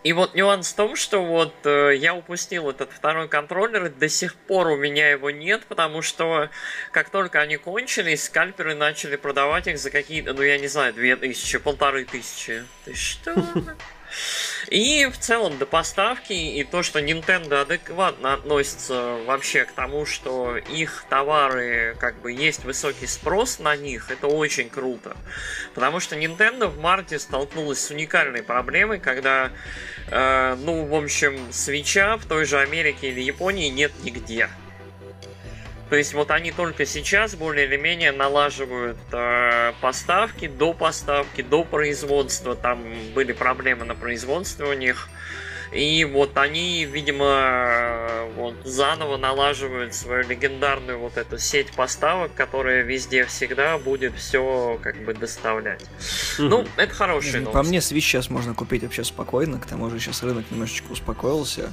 И 0.04 0.12
вот 0.12 0.34
нюанс 0.34 0.72
в 0.72 0.76
том, 0.76 0.96
что 0.96 1.24
вот 1.24 1.54
э, 1.64 1.94
я 1.96 2.14
упустил 2.14 2.70
этот 2.70 2.90
второй 2.92 3.28
контроллер, 3.28 3.88
до 3.88 4.08
сих 4.08 4.34
пор 4.34 4.68
у 4.68 4.76
меня 4.76 5.10
его 5.10 5.30
нет, 5.30 5.64
потому 5.68 6.02
что 6.02 6.50
как 6.90 7.10
только 7.10 7.40
они 7.40 7.56
кончились, 7.56 8.24
скальперы 8.24 8.74
начали 8.74 9.16
продавать 9.16 9.68
их 9.68 9.78
за 9.78 9.90
какие-то, 9.90 10.34
ну 10.34 10.42
я 10.42 10.58
не 10.58 10.66
знаю, 10.66 10.92
две 10.92 11.16
тысячи, 11.16 11.58
полторы 11.58 12.04
тысячи. 12.04 12.64
Ты 12.84 12.94
что? 12.94 13.34
И 14.68 15.06
в 15.06 15.18
целом 15.18 15.58
до 15.58 15.66
поставки 15.66 16.32
и 16.32 16.64
то, 16.64 16.82
что 16.82 17.00
Nintendo 17.00 17.62
адекватно 17.62 18.34
относится 18.34 19.18
вообще 19.26 19.64
к 19.64 19.72
тому, 19.72 20.06
что 20.06 20.56
их 20.56 21.04
товары, 21.08 21.96
как 21.98 22.20
бы 22.20 22.32
есть 22.32 22.64
высокий 22.64 23.06
спрос 23.06 23.58
на 23.58 23.76
них, 23.76 24.10
это 24.10 24.26
очень 24.26 24.70
круто. 24.70 25.16
Потому 25.74 26.00
что 26.00 26.16
Nintendo 26.16 26.68
в 26.68 26.78
марте 26.78 27.18
столкнулась 27.18 27.80
с 27.80 27.90
уникальной 27.90 28.42
проблемой, 28.42 28.98
когда, 28.98 29.50
э, 30.08 30.56
ну, 30.60 30.86
в 30.86 30.94
общем, 30.94 31.52
свеча 31.52 32.16
в 32.16 32.26
той 32.26 32.44
же 32.44 32.58
Америке 32.58 33.08
или 33.10 33.20
Японии 33.20 33.68
нет 33.68 33.92
нигде. 34.02 34.48
То 35.92 35.98
есть 35.98 36.14
вот 36.14 36.30
они 36.30 36.52
только 36.52 36.86
сейчас 36.86 37.34
более 37.34 37.66
или 37.66 37.76
менее 37.76 38.12
налаживают 38.12 38.96
э, 39.12 39.74
поставки, 39.82 40.48
до 40.48 40.72
поставки, 40.72 41.42
до 41.42 41.64
производства. 41.64 42.56
Там 42.56 42.82
были 43.14 43.32
проблемы 43.32 43.84
на 43.84 43.94
производстве 43.94 44.64
у 44.64 44.72
них. 44.72 45.10
И 45.70 46.06
вот 46.06 46.38
они, 46.38 46.86
видимо, 46.86 47.26
э, 47.26 48.30
вот 48.36 48.54
заново 48.64 49.18
налаживают 49.18 49.94
свою 49.94 50.26
легендарную 50.26 50.98
вот 50.98 51.18
эту 51.18 51.36
сеть 51.36 51.70
поставок, 51.72 52.32
которая 52.34 52.84
везде 52.84 53.26
всегда 53.26 53.76
будет 53.76 54.14
все 54.16 54.80
как 54.82 54.96
бы 55.04 55.12
доставлять. 55.12 55.84
Ну, 56.38 56.64
это 56.78 56.94
хорошая 56.94 57.42
новость. 57.42 57.52
По 57.52 57.62
мне, 57.64 57.80
Switch 57.80 58.00
сейчас 58.00 58.30
можно 58.30 58.54
купить 58.54 58.82
вообще 58.82 59.04
спокойно, 59.04 59.60
к 59.60 59.66
тому 59.66 59.90
же 59.90 60.00
сейчас 60.00 60.22
рынок 60.22 60.46
немножечко 60.50 60.90
успокоился. 60.90 61.70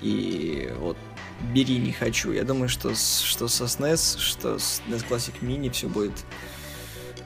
И 0.00 0.72
вот 0.76 0.96
бери 1.40 1.78
не 1.78 1.92
хочу. 1.92 2.32
Я 2.32 2.44
думаю, 2.44 2.68
что, 2.68 2.94
что 2.94 3.48
со 3.48 3.64
SNES, 3.64 4.18
что 4.18 4.58
с 4.58 4.82
NES 4.88 5.06
Classic 5.08 5.34
Mini 5.40 5.70
все 5.70 5.88
будет 5.88 6.24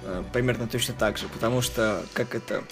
э, 0.05 0.23
примерно 0.33 0.67
точно 0.67 0.95
так 0.95 1.19
же, 1.19 1.29
потому 1.29 1.61
что, 1.63 2.05
как 2.13 2.35
это, 2.35 2.65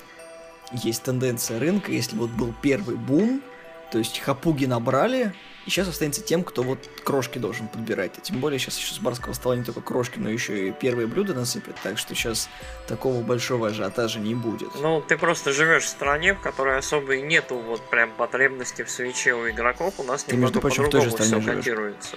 есть 0.72 1.02
тенденция 1.02 1.58
рынка, 1.58 1.92
если 1.92 2.16
вот 2.16 2.30
был 2.30 2.54
первый 2.62 2.96
бум, 2.96 3.42
то 3.90 3.98
есть 3.98 4.18
хапуги 4.20 4.66
набрали, 4.66 5.34
и 5.70 5.72
сейчас 5.72 5.86
останется 5.86 6.20
тем, 6.20 6.42
кто 6.42 6.64
вот 6.64 6.80
крошки 7.04 7.38
должен 7.38 7.68
подбирать. 7.68 8.18
А 8.18 8.20
тем 8.20 8.40
более 8.40 8.58
сейчас 8.58 8.76
еще 8.76 8.92
с 8.92 8.98
барского 8.98 9.34
стола 9.34 9.54
не 9.54 9.62
только 9.62 9.80
крошки, 9.80 10.18
но 10.18 10.28
еще 10.28 10.68
и 10.68 10.72
первые 10.72 11.06
блюда 11.06 11.32
насыпят, 11.32 11.76
так 11.80 11.96
что 11.96 12.12
сейчас 12.16 12.48
такого 12.88 13.22
большого 13.22 13.68
ажиотажа 13.68 14.18
не 14.18 14.34
будет. 14.34 14.68
Ну, 14.80 15.00
ты 15.00 15.16
просто 15.16 15.52
живешь 15.52 15.84
в 15.84 15.88
стране, 15.88 16.34
в 16.34 16.40
которой 16.40 16.76
особо 16.76 17.14
и 17.14 17.22
нету 17.22 17.56
вот 17.56 17.88
прям 17.88 18.10
потребности 18.10 18.82
в 18.82 18.90
свече 18.90 19.34
у 19.34 19.48
игроков. 19.48 19.94
У 19.98 20.02
нас 20.02 20.24
ты, 20.24 20.34
немного 20.34 20.60
по-другому 20.60 21.16
все 21.16 21.40
котируется. 21.40 22.16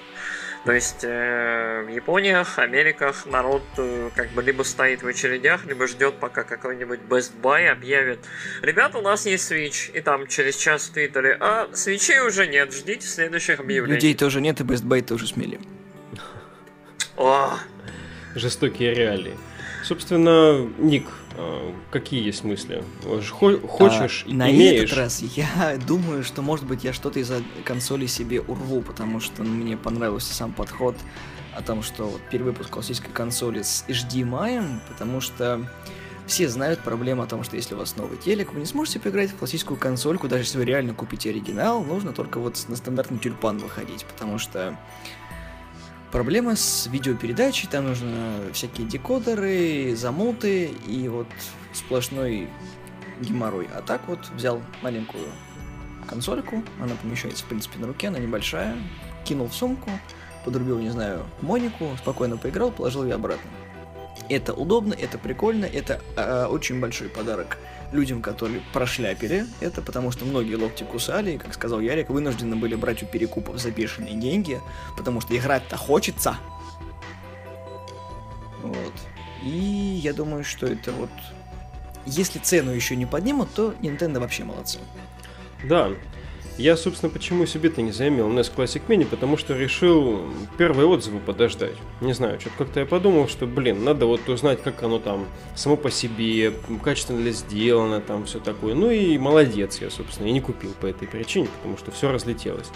То 0.65 0.71
есть 0.71 1.03
э, 1.03 1.83
в 1.85 1.89
Япониях, 1.89 2.57
Америках 2.57 3.25
народ 3.25 3.63
э, 3.77 4.09
как 4.15 4.29
бы 4.31 4.41
либо 4.41 4.63
стоит 4.63 5.03
в 5.03 5.07
очередях, 5.07 5.65
либо 5.65 5.87
ждет, 5.87 6.15
пока 6.19 6.43
какой-нибудь 6.43 7.01
Best 7.09 7.33
Buy 7.41 7.67
объявит. 7.67 8.19
Ребята, 8.61 8.99
у 8.99 9.01
нас 9.01 9.25
есть 9.25 9.51
Switch. 9.51 9.91
И 9.93 9.99
там 9.99 10.25
через 10.27 10.55
час 10.55 10.87
в 10.87 10.93
Твиттере, 10.93 11.35
а 11.39 11.67
свечей 11.73 12.19
уже 12.21 12.47
нет, 12.47 12.73
ждите 12.73 13.05
следующих 13.05 13.59
объявлений. 13.59 13.95
Людей 13.95 14.15
тоже 14.15 14.39
нет, 14.39 14.61
и 14.61 14.63
Best 14.63 14.85
Buy 14.85 15.01
тоже 15.01 15.27
смели. 15.27 15.59
О! 17.17 17.57
Жестокие 18.33 18.93
реалии. 18.93 19.37
Собственно, 19.83 20.65
Ник, 20.77 21.07
а, 21.37 21.73
какие 21.91 22.23
есть 22.23 22.43
мысли? 22.43 22.83
Хочешь, 23.67 24.25
а, 24.27 24.33
на 24.33 24.49
имеешь? 24.51 24.83
этот 24.83 24.97
раз 24.97 25.21
я 25.21 25.77
думаю, 25.87 26.23
что, 26.23 26.41
может 26.41 26.65
быть, 26.65 26.83
я 26.83 26.93
что-то 26.93 27.19
из-за 27.19 27.41
консоли 27.65 28.05
себе 28.05 28.41
урву, 28.41 28.81
потому 28.81 29.19
что 29.19 29.43
мне 29.43 29.75
понравился 29.75 30.33
сам 30.33 30.53
подход 30.53 30.95
о 31.55 31.61
том, 31.61 31.83
что 31.83 32.05
вот 32.05 32.21
перевыпуск 32.31 32.69
классической 32.69 33.11
консоли 33.11 33.61
с 33.61 33.85
HDMI, 33.87 34.79
потому 34.89 35.21
что 35.21 35.67
все 36.25 36.47
знают 36.47 36.79
проблему 36.79 37.21
о 37.21 37.27
том, 37.27 37.43
что 37.43 37.57
если 37.57 37.75
у 37.75 37.77
вас 37.77 37.97
новый 37.97 38.17
телек, 38.17 38.53
вы 38.53 38.61
не 38.61 38.65
сможете 38.65 38.99
поиграть 38.99 39.31
в 39.31 39.35
классическую 39.35 39.77
консольку, 39.77 40.27
даже 40.27 40.43
если 40.43 40.57
вы 40.57 40.65
реально 40.65 40.93
купите 40.93 41.29
оригинал, 41.29 41.83
нужно 41.83 42.13
только 42.13 42.39
вот 42.39 42.63
на 42.69 42.75
стандартный 42.75 43.19
тюльпан 43.19 43.57
выходить, 43.57 44.05
потому 44.05 44.39
что 44.39 44.77
проблема 46.13 46.55
с 46.55 46.85
видеопередачей, 46.85 47.67
там 47.67 47.87
нужно 47.87 48.37
всякие 48.53 48.87
декодеры, 48.87 49.95
замуты 49.95 50.65
и 50.87 51.07
вот 51.09 51.27
сплошной 51.73 52.47
геморрой. 53.19 53.67
А 53.75 53.81
так 53.81 54.01
вот 54.07 54.19
взял 54.35 54.61
маленькую 54.83 55.23
консольку, 56.07 56.63
она 56.79 56.93
помещается, 57.01 57.43
в 57.43 57.47
принципе, 57.47 57.79
на 57.79 57.87
руке, 57.87 58.09
она 58.09 58.19
небольшая, 58.19 58.77
кинул 59.25 59.47
в 59.47 59.55
сумку, 59.55 59.89
подрубил, 60.45 60.77
не 60.77 60.91
знаю, 60.91 61.25
Монику, 61.41 61.97
спокойно 61.97 62.37
поиграл, 62.37 62.71
положил 62.71 63.03
ее 63.03 63.15
обратно. 63.15 63.49
Это 64.29 64.53
удобно, 64.53 64.93
это 64.93 65.17
прикольно, 65.17 65.65
это 65.65 65.99
э, 66.15 66.45
очень 66.45 66.79
большой 66.79 67.09
подарок 67.09 67.57
людям, 67.93 68.21
которые 68.21 68.61
прошляпили 68.73 69.45
это, 69.61 69.81
потому 69.81 70.11
что 70.11 70.25
многие 70.25 70.55
локти 70.55 70.83
кусали, 70.83 71.31
и, 71.31 71.37
как 71.37 71.53
сказал 71.53 71.79
Ярик, 71.79 72.09
вынуждены 72.09 72.55
были 72.55 72.75
брать 72.75 73.03
у 73.03 73.05
перекупов 73.05 73.57
за 73.57 73.71
бешеные 73.71 74.15
деньги, 74.15 74.59
потому 74.97 75.21
что 75.21 75.37
играть-то 75.37 75.77
хочется. 75.77 76.37
Вот. 78.61 78.93
И 79.43 79.99
я 80.03 80.13
думаю, 80.13 80.43
что 80.43 80.65
это 80.65 80.91
вот... 80.91 81.11
Если 82.05 82.39
цену 82.39 82.71
еще 82.71 82.95
не 82.95 83.05
поднимут, 83.05 83.53
то 83.53 83.73
Nintendo 83.81 84.19
вообще 84.19 84.43
молодцы. 84.43 84.79
Да, 85.63 85.91
я, 86.57 86.77
собственно, 86.77 87.11
почему 87.11 87.45
себе-то 87.45 87.81
не 87.81 87.91
заимел 87.91 88.29
NES 88.29 88.51
Classic 88.55 88.81
Mini, 88.87 89.05
потому 89.05 89.37
что 89.37 89.57
решил 89.57 90.21
первые 90.57 90.87
отзывы 90.87 91.19
подождать. 91.19 91.75
Не 92.01 92.13
знаю, 92.13 92.39
что-то 92.39 92.57
как-то 92.59 92.79
я 92.81 92.85
подумал, 92.85 93.27
что, 93.27 93.47
блин, 93.47 93.83
надо 93.83 94.05
вот 94.05 94.27
узнать, 94.29 94.61
как 94.61 94.83
оно 94.83 94.99
там 94.99 95.27
само 95.55 95.77
по 95.77 95.89
себе, 95.89 96.53
качественно 96.83 97.19
ли 97.19 97.31
сделано, 97.31 98.01
там 98.01 98.25
все 98.25 98.39
такое. 98.39 98.75
Ну 98.75 98.91
и 98.91 99.17
молодец 99.17 99.81
я, 99.81 99.89
собственно, 99.89 100.27
и 100.27 100.31
не 100.31 100.41
купил 100.41 100.71
по 100.79 100.85
этой 100.85 101.07
причине, 101.07 101.47
потому 101.57 101.77
что 101.77 101.91
все 101.91 102.11
разлетелось. 102.11 102.69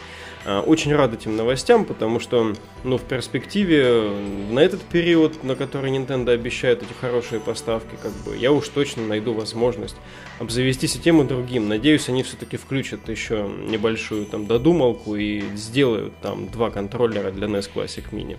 А, 0.50 0.62
очень 0.62 0.96
рад 0.96 1.14
этим 1.14 1.36
новостям, 1.36 1.84
потому 1.84 2.22
что, 2.22 2.54
ну, 2.86 2.98
в 2.98 3.02
перспективе, 3.02 4.10
на 4.50 4.60
этот 4.60 4.82
период, 4.82 5.44
на 5.44 5.58
который 5.58 5.92
Nintendo 5.92 6.32
обещает 6.32 6.82
эти 6.82 6.94
хорошие 6.94 7.42
поставки, 7.42 7.98
как 8.02 8.14
бы, 8.24 8.38
я 8.38 8.54
уж 8.54 8.70
точно 8.70 9.06
найду 9.06 9.34
возможность 9.34 9.98
обзавестись 10.40 10.96
и 10.96 11.02
тем, 11.02 11.22
и 11.22 11.26
другим. 11.26 11.68
Надеюсь, 11.68 12.08
они 12.08 12.24
все-таки 12.24 12.56
включат 12.56 13.10
еще 13.10 13.46
небольшую 13.68 14.26
там 14.26 14.48
додумалку 14.48 15.18
и 15.18 15.44
сделают 15.56 16.18
там 16.22 16.48
два 16.48 16.70
контроллера 16.70 17.32
для 17.32 17.48
NES 17.48 17.70
Classic 17.76 18.06
Mini. 18.12 18.38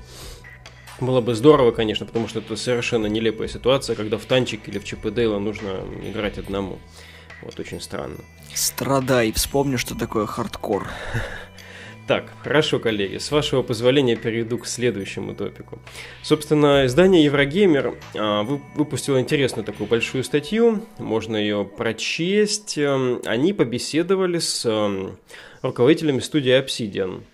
Было 1.00 1.20
бы 1.20 1.34
здорово, 1.34 1.72
конечно, 1.72 2.06
потому 2.06 2.26
что 2.26 2.38
это 2.38 2.56
совершенно 2.56 3.06
нелепая 3.06 3.48
ситуация, 3.48 3.94
когда 3.94 4.16
в 4.16 4.24
танчик 4.24 4.66
или 4.66 4.78
в 4.78 4.84
ЧП 4.84 5.08
Дейла 5.10 5.38
нужно 5.38 5.82
играть 6.02 6.38
одному. 6.38 6.78
Вот 7.42 7.60
очень 7.60 7.82
странно. 7.82 8.16
Страдай, 8.54 9.30
вспомни, 9.32 9.76
что 9.76 9.94
такое 9.94 10.24
хардкор. 10.24 10.88
Так, 12.08 12.32
хорошо, 12.42 12.78
коллеги, 12.78 13.18
с 13.18 13.30
вашего 13.30 13.60
позволения 13.60 14.16
перейду 14.16 14.56
к 14.56 14.66
следующему 14.66 15.34
топику. 15.34 15.78
Собственно, 16.22 16.86
издание 16.86 17.22
Еврогеймер 17.22 17.98
а, 18.16 18.44
выпустило 18.44 19.20
интересную 19.20 19.66
такую 19.66 19.88
большую 19.88 20.24
статью, 20.24 20.86
можно 20.96 21.36
ее 21.36 21.66
прочесть. 21.66 22.78
Эм, 22.78 23.20
они 23.26 23.52
побеседовали 23.52 24.38
с 24.38 24.64
эм, 24.64 25.18
руководителями 25.60 26.20
студии 26.20 26.58
Obsidian. 26.58 27.24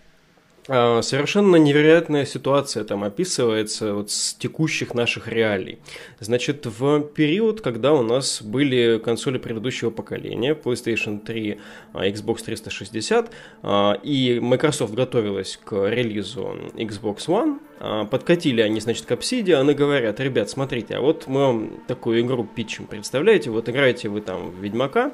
А, 0.66 1.02
совершенно 1.02 1.56
невероятная 1.56 2.24
ситуация 2.24 2.84
там 2.84 3.04
описывается 3.04 3.94
вот 3.94 4.10
с 4.10 4.34
текущих 4.34 4.94
наших 4.94 5.28
реалий. 5.28 5.78
Значит, 6.20 6.64
в 6.64 7.00
период, 7.00 7.60
когда 7.60 7.92
у 7.92 8.02
нас 8.02 8.40
были 8.40 8.98
консоли 8.98 9.36
предыдущего 9.36 9.90
поколения, 9.90 10.54
PlayStation 10.54 11.20
3, 11.20 11.60
а, 11.92 12.08
Xbox 12.08 12.42
360, 12.44 13.30
а, 13.62 13.98
и 14.02 14.40
Microsoft 14.40 14.94
готовилась 14.94 15.58
к 15.62 15.72
релизу 15.88 16.56
Xbox 16.74 17.26
One, 17.26 17.58
подкатили 18.06 18.62
они, 18.62 18.80
значит, 18.80 19.04
к 19.04 19.10
Obsidian 19.10 19.70
и 19.70 19.74
говорят, 19.74 20.18
ребят, 20.20 20.48
смотрите, 20.48 20.94
а 20.94 21.00
вот 21.00 21.26
мы 21.26 21.40
вам 21.40 21.70
такую 21.86 22.20
игру 22.20 22.44
питчем, 22.44 22.86
представляете, 22.86 23.50
вот 23.50 23.68
играете 23.68 24.08
вы 24.08 24.22
там 24.22 24.50
в 24.50 24.62
Ведьмака, 24.62 25.12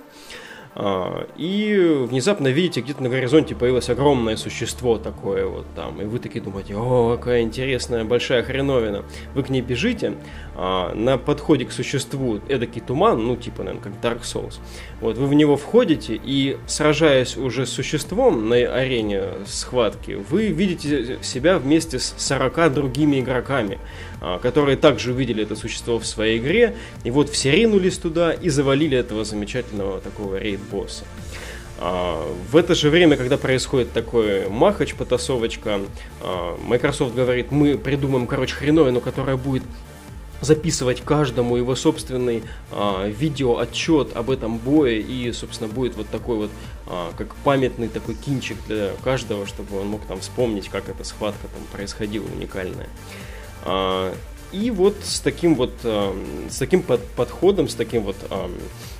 и 0.77 2.05
внезапно 2.09 2.49
видите, 2.49 2.81
где-то 2.81 3.03
на 3.03 3.09
горизонте 3.09 3.55
появилось 3.57 3.91
огромное 3.91 4.37
существо 4.37 4.99
такое 4.99 5.47
вот 5.47 5.67
там, 5.75 6.00
и 6.00 6.05
вы 6.05 6.21
такие 6.21 6.41
думаете, 6.41 6.77
о, 6.77 7.17
какая 7.17 7.43
интересная 7.43 8.05
большая 8.05 8.43
хреновина. 8.43 9.05
Вы 9.35 9.43
к 9.43 9.50
ней 9.50 9.62
бежите, 9.62 10.15
а, 10.62 10.93
на 10.95 11.17
подходе 11.17 11.64
к 11.64 11.73
существу 11.73 12.38
эдакий 12.47 12.83
туман, 12.83 13.26
ну 13.26 13.35
типа, 13.35 13.62
наверное, 13.62 13.83
как 13.83 13.93
Dark 13.95 14.25
Souls. 14.25 14.59
Вот 15.00 15.17
вы 15.17 15.26
в 15.26 15.33
него 15.33 15.57
входите 15.57 16.21
и, 16.23 16.59
сражаясь 16.67 17.38
уже 17.38 17.64
с 17.64 17.71
существом 17.71 18.50
на 18.50 18.57
арене 18.57 19.23
схватки, 19.47 20.23
вы 20.29 20.49
видите 20.49 21.19
себя 21.23 21.59
вместе 21.59 21.99
с 21.99 22.14
40 22.19 22.75
другими 22.75 23.21
игроками, 23.21 23.79
а, 24.21 24.38
которые 24.38 24.76
также 24.76 25.12
увидели 25.12 25.45
это 25.45 25.57
существо 25.57 25.99
в 25.99 26.05
своей 26.05 26.37
игре, 26.37 26.76
и 27.05 27.11
вот 27.11 27.31
все 27.31 27.52
ринулись 27.52 27.97
туда 27.97 28.31
и 28.31 28.50
завалили 28.50 28.99
этого 28.99 29.25
замечательного 29.25 30.02
такого 30.02 30.37
рейд-босса. 30.38 31.05
А, 31.79 32.23
в 32.52 32.55
это 32.55 32.75
же 32.75 32.90
время, 32.90 33.17
когда 33.17 33.38
происходит 33.38 33.93
такой 33.93 34.47
махач, 34.50 34.95
потасовочка, 34.95 35.81
Microsoft 36.67 37.14
говорит, 37.14 37.50
мы 37.50 37.79
придумаем, 37.79 38.26
короче, 38.26 38.55
хреновину, 38.55 39.00
которая 39.00 39.38
будет 39.38 39.62
записывать 40.41 41.03
каждому 41.03 41.57
его 41.57 41.75
собственный 41.75 42.43
а, 42.71 43.07
видеоотчет 43.07 44.17
об 44.17 44.31
этом 44.31 44.59
бое 44.59 44.99
и, 45.01 45.33
собственно, 45.33 45.71
будет 45.71 45.97
вот 45.97 46.09
такой 46.09 46.37
вот, 46.37 46.51
а, 46.87 47.13
как 47.17 47.35
памятный 47.37 47.89
такой 47.89 48.15
кинчик 48.15 48.57
для 48.67 48.93
каждого, 49.05 49.47
чтобы 49.47 49.81
он 49.81 49.89
мог 49.89 50.05
там 50.07 50.21
вспомнить, 50.21 50.69
как 50.69 50.89
эта 50.89 51.05
схватка 51.05 51.49
там 51.49 51.63
происходила 51.73 52.27
уникальная. 52.27 52.89
А, 53.65 54.15
и 54.53 54.71
вот 54.71 54.97
с 55.05 55.21
таким 55.21 55.55
вот, 55.55 55.73
а, 55.85 56.17
с 56.49 56.59
таким 56.59 56.83
под, 56.83 57.07
подходом, 57.09 57.69
с 57.69 57.75
таким 57.75 58.03
вот, 58.03 58.17
а, 58.31 58.51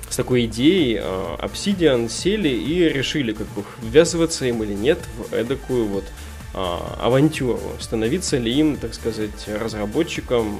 с 0.09 0.15
такой 0.15 0.45
идеей 0.45 0.99
а, 1.01 1.37
Obsidian 1.37 2.09
сели 2.09 2.49
и 2.49 2.87
решили, 2.87 3.33
как 3.33 3.47
бы, 3.47 3.63
ввязываться 3.81 4.45
им 4.45 4.63
или 4.63 4.73
нет 4.73 4.99
в 5.17 5.33
эдакую 5.33 5.87
вот 5.87 6.05
а, 6.53 6.97
авантюру, 7.01 7.59
становиться 7.79 8.37
ли 8.37 8.53
им, 8.53 8.77
так 8.77 8.93
сказать, 8.93 9.47
разработчиком 9.47 10.59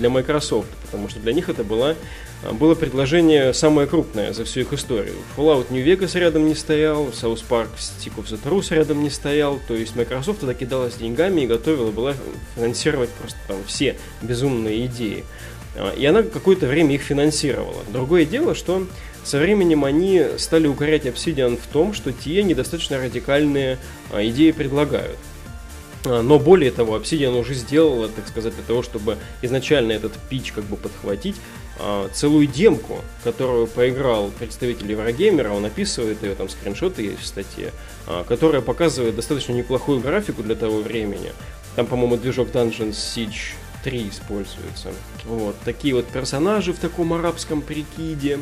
для 0.00 0.10
Microsoft, 0.10 0.68
потому 0.82 1.08
что 1.08 1.20
для 1.20 1.32
них 1.32 1.48
это 1.48 1.62
было, 1.62 1.94
было 2.52 2.74
предложение 2.74 3.54
самое 3.54 3.86
крупное 3.86 4.32
за 4.32 4.44
всю 4.44 4.60
их 4.60 4.72
историю. 4.72 5.14
Fallout 5.36 5.66
New 5.70 5.84
Vegas 5.84 6.18
рядом 6.18 6.46
не 6.46 6.54
стоял, 6.54 7.08
South 7.08 7.42
Park 7.48 7.68
Stick 7.78 8.16
of 8.16 8.26
the 8.26 8.40
Truth 8.42 8.74
рядом 8.74 9.02
не 9.02 9.10
стоял, 9.10 9.60
то 9.68 9.74
есть 9.74 9.94
Microsoft 9.94 10.40
тогда 10.40 10.54
кидалась 10.54 10.94
деньгами 10.94 11.42
и 11.42 11.46
готовила 11.46 11.90
была 11.90 12.14
финансировать 12.56 13.10
просто 13.10 13.38
там 13.46 13.58
все 13.66 13.96
безумные 14.22 14.86
идеи. 14.86 15.24
А, 15.76 15.94
и 15.94 16.04
она 16.04 16.22
какое-то 16.22 16.66
время 16.66 16.94
их 16.94 17.02
финансировала. 17.02 17.84
Другое 17.92 18.24
дело, 18.24 18.54
что 18.54 18.86
со 19.22 19.38
временем 19.38 19.84
они 19.84 20.24
стали 20.38 20.66
укорять 20.66 21.04
Obsidian 21.04 21.58
в 21.62 21.72
том, 21.72 21.92
что 21.92 22.10
те 22.10 22.42
недостаточно 22.42 22.98
радикальные 22.98 23.78
а, 24.10 24.24
идеи 24.26 24.50
предлагают. 24.50 25.18
А, 26.04 26.22
но 26.22 26.38
более 26.38 26.70
того, 26.70 26.96
Obsidian 26.96 27.38
уже 27.38 27.54
сделала, 27.54 28.08
так 28.08 28.26
сказать, 28.28 28.54
для 28.54 28.64
того, 28.64 28.82
чтобы 28.82 29.18
изначально 29.42 29.92
этот 29.92 30.12
пич 30.28 30.52
как 30.52 30.64
бы 30.64 30.76
подхватить, 30.76 31.36
а, 31.78 32.08
целую 32.12 32.46
демку, 32.46 32.98
которую 33.24 33.66
поиграл 33.66 34.30
представитель 34.38 34.90
Еврогеймера, 34.90 35.50
он 35.50 35.64
описывает 35.64 36.22
ее, 36.22 36.34
там 36.34 36.48
скриншоты 36.48 37.02
есть 37.02 37.20
в 37.20 37.26
статье, 37.26 37.72
а, 38.06 38.24
которая 38.24 38.62
показывает 38.62 39.16
достаточно 39.16 39.52
неплохую 39.52 40.00
графику 40.00 40.42
для 40.42 40.54
того 40.54 40.80
времени. 40.80 41.32
Там, 41.76 41.86
по-моему, 41.86 42.16
движок 42.16 42.48
Dungeons 42.48 42.92
Siege 42.92 43.54
3 43.84 44.08
используется. 44.08 44.92
Вот. 45.24 45.56
Такие 45.64 45.94
вот 45.94 46.06
персонажи 46.06 46.72
в 46.72 46.78
таком 46.78 47.12
арабском 47.12 47.62
прикиде, 47.62 48.38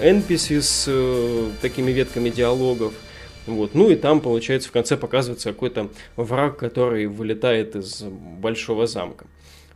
NPC 0.00 0.62
с 0.62 0.86
э, 0.88 1.50
такими 1.60 1.90
ветками 1.90 2.30
диалогов– 2.30 2.94
вот. 3.46 3.74
Ну 3.74 3.90
и 3.90 3.96
там, 3.96 4.20
получается, 4.20 4.68
в 4.68 4.72
конце 4.72 4.96
показывается 4.96 5.52
какой-то 5.52 5.88
враг, 6.16 6.56
который 6.58 7.06
вылетает 7.06 7.76
из 7.76 8.02
большого 8.02 8.86
замка. 8.86 9.26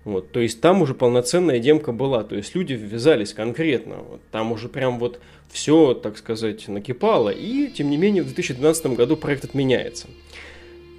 Вот, 0.05 0.33
то 0.33 0.41
есть 0.41 0.63
там 0.63 0.81
уже 0.81 0.95
полноценная 0.95 1.59
демка 1.59 1.93
была, 1.93 2.25
то 2.25 2.35
есть 2.35 2.55
люди 2.55 2.73
ввязались 2.73 3.35
конкретно, 3.35 3.97
вот, 3.97 4.23
там 4.31 4.51
уже 4.51 4.71
прям 4.71 4.99
вот 4.99 5.21
все, 5.53 5.93
так 5.93 6.17
сказать, 6.17 6.69
накипало, 6.69 7.29
и 7.29 7.69
тем 7.69 7.91
не 7.91 7.99
менее 7.99 8.23
в 8.23 8.27
2012 8.27 8.87
году 8.87 9.19
проект 9.19 9.45
отменяется. 9.45 10.07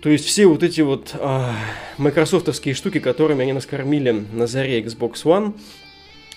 То 0.04 0.10
есть 0.10 0.26
все 0.26 0.46
вот 0.46 0.62
эти 0.62 0.82
вот 0.82 1.16
а, 1.16 1.56
майкрософтовские 1.98 2.76
штуки, 2.76 3.00
которыми 3.00 3.42
они 3.42 3.54
нас 3.54 3.66
кормили 3.66 4.24
на 4.34 4.46
заре 4.46 4.82
Xbox 4.82 5.24
One, 5.24 5.54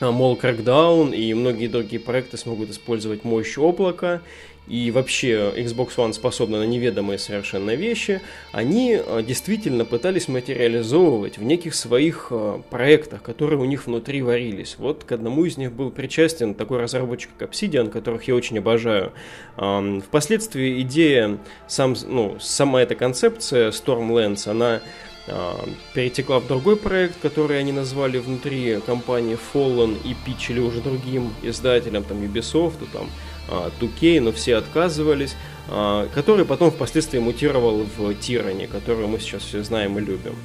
а, 0.00 0.10
мол, 0.10 0.38
Crackdown 0.40 1.14
и 1.14 1.32
многие 1.34 1.68
другие 1.68 2.00
проекты 2.00 2.36
смогут 2.36 2.70
использовать 2.70 3.24
мощь 3.24 3.56
облака, 3.58 4.22
и 4.66 4.90
вообще 4.90 5.52
Xbox 5.56 5.96
One 5.96 6.12
способна 6.14 6.60
на 6.60 6.64
неведомые 6.64 7.18
совершенно 7.18 7.74
вещи, 7.74 8.22
они 8.52 8.98
э, 8.98 9.22
действительно 9.22 9.84
пытались 9.84 10.26
материализовывать 10.28 11.36
в 11.36 11.42
неких 11.42 11.74
своих 11.74 12.28
э, 12.30 12.60
проектах, 12.70 13.22
которые 13.22 13.58
у 13.58 13.64
них 13.66 13.86
внутри 13.86 14.22
варились. 14.22 14.76
Вот 14.78 15.04
к 15.04 15.12
одному 15.12 15.44
из 15.44 15.58
них 15.58 15.72
был 15.72 15.90
причастен 15.90 16.54
такой 16.54 16.78
разработчик, 16.78 17.30
как 17.38 17.50
Obsidian, 17.50 17.90
которых 17.90 18.24
я 18.24 18.34
очень 18.34 18.58
обожаю. 18.58 19.12
Впоследствии 19.56 20.80
идея, 20.80 21.38
сам, 21.66 21.94
ну, 22.06 22.38
сама 22.40 22.82
эта 22.82 22.94
концепция 22.94 23.70
Stormlands, 23.70 24.48
она 24.48 24.80
э, 25.26 25.52
перетекла 25.94 26.40
в 26.40 26.46
другой 26.46 26.76
проект, 26.76 27.20
который 27.20 27.58
они 27.58 27.72
назвали 27.72 28.18
внутри 28.18 28.80
компании 28.80 29.38
Fallen 29.52 29.96
и 30.04 30.14
питчили 30.26 30.60
уже 30.60 30.80
другим 30.80 31.32
издателям, 31.42 32.02
там 32.04 32.18
Ubisoft, 32.22 32.86
там 32.92 33.08
2K, 33.48 34.18
а, 34.18 34.20
но 34.20 34.32
все 34.32 34.56
отказывались, 34.56 35.36
а, 35.68 36.08
который 36.14 36.44
потом 36.44 36.70
впоследствии 36.70 37.18
мутировал 37.18 37.86
в 37.96 38.14
Тиране, 38.14 38.66
которую 38.66 39.08
мы 39.08 39.18
сейчас 39.18 39.42
все 39.42 39.62
знаем 39.62 39.98
и 39.98 40.00
любим. 40.00 40.36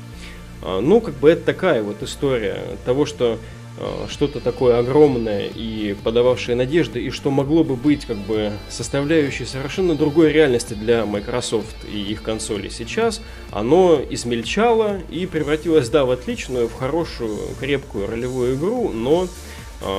А, 0.62 0.82
ну, 0.82 1.02
как 1.02 1.16
бы 1.16 1.30
это 1.30 1.44
такая 1.44 1.84
вот 1.84 2.02
история 2.04 2.62
того, 2.86 3.06
что 3.06 3.38
что-то 4.10 4.42
такое 4.42 4.78
огромное 4.78 5.48
и 5.48 5.96
подававшее 6.04 6.58
надежды, 6.58 7.02
и 7.02 7.12
что 7.12 7.32
могло 7.32 7.64
бы 7.64 7.78
быть 7.78 8.04
как 8.06 8.18
бы 8.18 8.52
составляющей 8.68 9.46
совершенно 9.46 9.96
другой 9.96 10.34
реальности 10.34 10.74
для 10.74 11.06
Microsoft 11.06 11.86
и 11.90 11.98
их 11.98 12.22
консолей 12.22 12.72
сейчас, 12.72 13.22
оно 13.52 14.02
измельчало 14.10 15.00
и 15.10 15.26
превратилось, 15.26 15.88
да, 15.88 16.04
в 16.04 16.12
отличную, 16.12 16.68
в 16.68 16.74
хорошую, 16.74 17.38
крепкую 17.58 18.08
ролевую 18.08 18.56
игру, 18.56 18.90
но, 18.90 19.30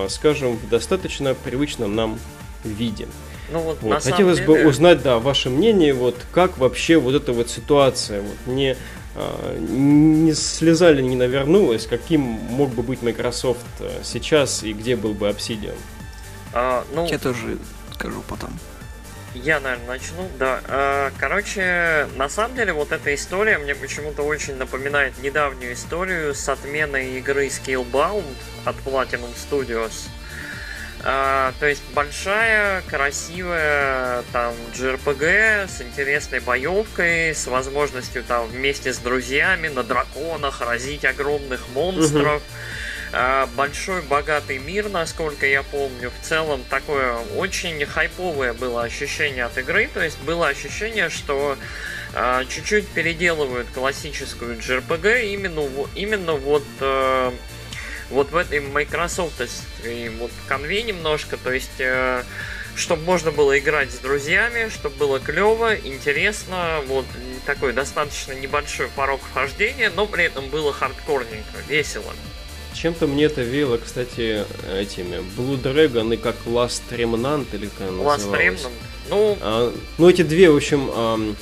скажем, 0.08 0.58
в 0.58 0.68
достаточно 0.68 1.32
привычном 1.32 1.94
нам 1.94 2.18
виде. 2.68 3.09
Ну, 3.51 3.61
вот, 3.61 3.79
вот. 3.81 4.03
Хотелось 4.03 4.38
деле... 4.38 4.46
бы 4.46 4.66
узнать, 4.66 5.03
да, 5.03 5.18
ваше 5.18 5.51
мнение, 5.51 5.92
вот 5.92 6.16
как 6.33 6.59
вообще 6.59 6.99
вот 6.99 7.14
эта 7.14 7.33
вот 7.33 7.51
ситуация, 7.51 8.23
вот 8.23 8.37
не, 8.46 8.77
а, 9.16 9.59
не 9.59 10.33
слеза 10.35 10.90
ли 10.90 11.03
не 11.03 11.16
навернулась, 11.16 11.87
каким 11.87 12.20
мог 12.20 12.70
бы 12.70 12.83
быть 12.83 13.03
Microsoft 13.03 13.66
э, 13.81 14.01
сейчас 14.05 14.62
и 14.62 14.73
где 14.73 14.94
был 14.94 15.14
бы 15.14 15.29
Obsidian? 15.29 15.77
А, 16.53 16.85
ну... 16.94 17.07
Я 17.07 17.18
тоже 17.18 17.59
скажу 17.92 18.23
потом. 18.29 18.51
Я, 19.35 19.61
наверное, 19.61 19.87
начну. 19.87 20.29
Да. 20.38 20.61
А, 20.66 21.11
короче, 21.18 22.09
на 22.16 22.29
самом 22.29 22.57
деле, 22.57 22.73
вот 22.73 22.90
эта 22.90 23.14
история 23.14 23.59
мне 23.59 23.75
почему-то 23.75 24.23
очень 24.23 24.57
напоминает 24.57 25.23
недавнюю 25.23 25.75
историю 25.75 26.35
с 26.35 26.49
отменой 26.49 27.18
игры 27.18 27.46
Scalebound 27.46 28.25
от 28.64 28.77
Platinum 28.85 29.31
Studios. 29.37 30.09
А, 31.02 31.54
то 31.58 31.66
есть 31.66 31.82
большая, 31.94 32.82
красивая 32.82 34.22
там 34.32 34.54
JRPG 34.74 35.68
с 35.68 35.80
интересной 35.80 36.40
боевкой, 36.40 37.34
с 37.34 37.46
возможностью 37.46 38.22
там 38.22 38.46
вместе 38.48 38.92
с 38.92 38.98
друзьями 38.98 39.68
на 39.68 39.82
драконах 39.82 40.60
разить 40.60 41.04
огромных 41.04 41.68
монстров. 41.74 42.42
А, 43.12 43.48
большой 43.56 44.02
богатый 44.02 44.58
мир, 44.58 44.88
насколько 44.88 45.46
я 45.46 45.62
помню. 45.62 46.10
В 46.10 46.26
целом 46.26 46.62
такое 46.68 47.16
очень 47.36 47.84
хайповое 47.84 48.52
было 48.52 48.82
ощущение 48.82 49.44
от 49.44 49.56
игры. 49.58 49.88
То 49.92 50.02
есть 50.02 50.18
было 50.20 50.48
ощущение, 50.48 51.08
что 51.08 51.56
а, 52.14 52.44
чуть-чуть 52.44 52.88
переделывают 52.88 53.68
классическую 53.74 54.58
JRPG 54.58 55.32
именно, 55.32 55.62
именно 55.94 56.34
вот 56.34 56.64
э, 56.80 57.32
вот 58.11 58.31
в 58.31 58.37
этой 58.37 58.61
Microsoft 58.61 59.40
вот 60.18 60.31
конве 60.49 60.83
немножко, 60.83 61.37
то 61.37 61.53
есть 61.53 61.79
э, 61.79 62.23
чтобы 62.75 63.03
можно 63.03 63.31
было 63.31 63.59
играть 63.59 63.90
с 63.90 63.99
друзьями, 63.99 64.68
чтобы 64.68 64.96
было 64.96 65.20
клево, 65.20 65.77
интересно, 65.77 66.81
вот 66.87 67.07
такой 67.46 67.73
достаточно 67.73 68.33
небольшой 68.33 68.88
порог 68.88 69.20
вхождения, 69.20 69.90
но 69.94 70.07
при 70.07 70.25
этом 70.25 70.49
было 70.49 70.73
хардкорненько, 70.73 71.59
весело. 71.68 72.12
Чем-то 72.75 73.07
мне 73.07 73.25
это 73.25 73.42
веяло, 73.42 73.79
кстати, 73.79 74.44
этими 74.73 75.16
Blue 75.37 75.61
Dragon 75.61 76.14
и 76.14 76.16
как 76.16 76.37
Last 76.46 76.83
Remnant 76.90 77.46
или 77.53 77.68
как 77.79 77.88
Last 77.88 78.31
Remnant. 78.31 78.70
Ну, 79.09 79.37
а, 79.40 79.75
ну 79.99 80.09
эти 80.09 80.23
две, 80.23 80.51
в 80.51 80.57
общем, 80.57 81.37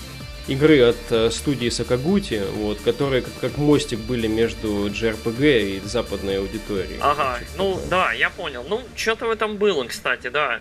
игры 0.49 0.81
от 0.81 0.97
э, 1.11 1.31
студии 1.31 1.69
Сакагути, 1.69 2.43
вот, 2.55 2.81
которые 2.81 3.23
как, 3.23 3.33
как 3.41 3.59
мостик 3.59 3.99
были 4.01 4.27
между 4.27 4.89
JRPG 4.89 5.77
и 5.77 5.81
западной 5.85 6.39
аудиторией. 6.39 6.99
Ага, 7.01 7.39
ну 7.57 7.75
такое. 7.75 7.89
да, 7.89 8.13
я 8.13 8.31
понял. 8.31 8.65
Ну, 8.69 8.83
что-то 8.97 9.27
в 9.27 9.31
этом 9.31 9.57
было, 9.57 9.85
кстати, 9.85 10.29
да. 10.29 10.61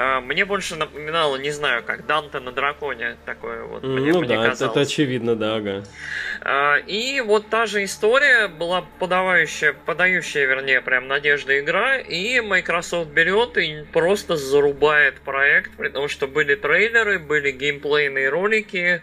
А, 0.00 0.20
мне 0.20 0.44
больше 0.44 0.76
напоминало, 0.76 1.34
не 1.38 1.50
знаю, 1.50 1.82
как 1.82 2.06
Данте 2.06 2.38
на 2.38 2.52
драконе 2.52 3.16
такое 3.26 3.64
вот. 3.64 3.82
Мне, 3.82 4.12
ну 4.12 4.20
мне 4.20 4.28
да, 4.28 4.52
это, 4.52 4.66
это 4.66 4.80
очевидно, 4.82 5.34
да, 5.34 5.56
ага. 5.56 5.82
А, 6.40 6.76
и 6.76 7.20
вот 7.20 7.48
та 7.48 7.66
же 7.66 7.82
история 7.82 8.46
была 8.46 8.84
подавающая, 9.00 9.72
подающая, 9.72 10.46
вернее, 10.46 10.80
прям 10.82 11.08
надежда 11.08 11.58
игра, 11.58 11.96
и 11.96 12.38
Microsoft 12.38 13.10
берет 13.10 13.58
и 13.58 13.82
просто 13.92 14.36
зарубает 14.36 15.20
проект, 15.22 15.72
потому 15.76 16.06
что 16.06 16.28
были 16.28 16.54
трейлеры, 16.54 17.18
были 17.18 17.50
геймплейные 17.50 18.28
ролики, 18.28 19.02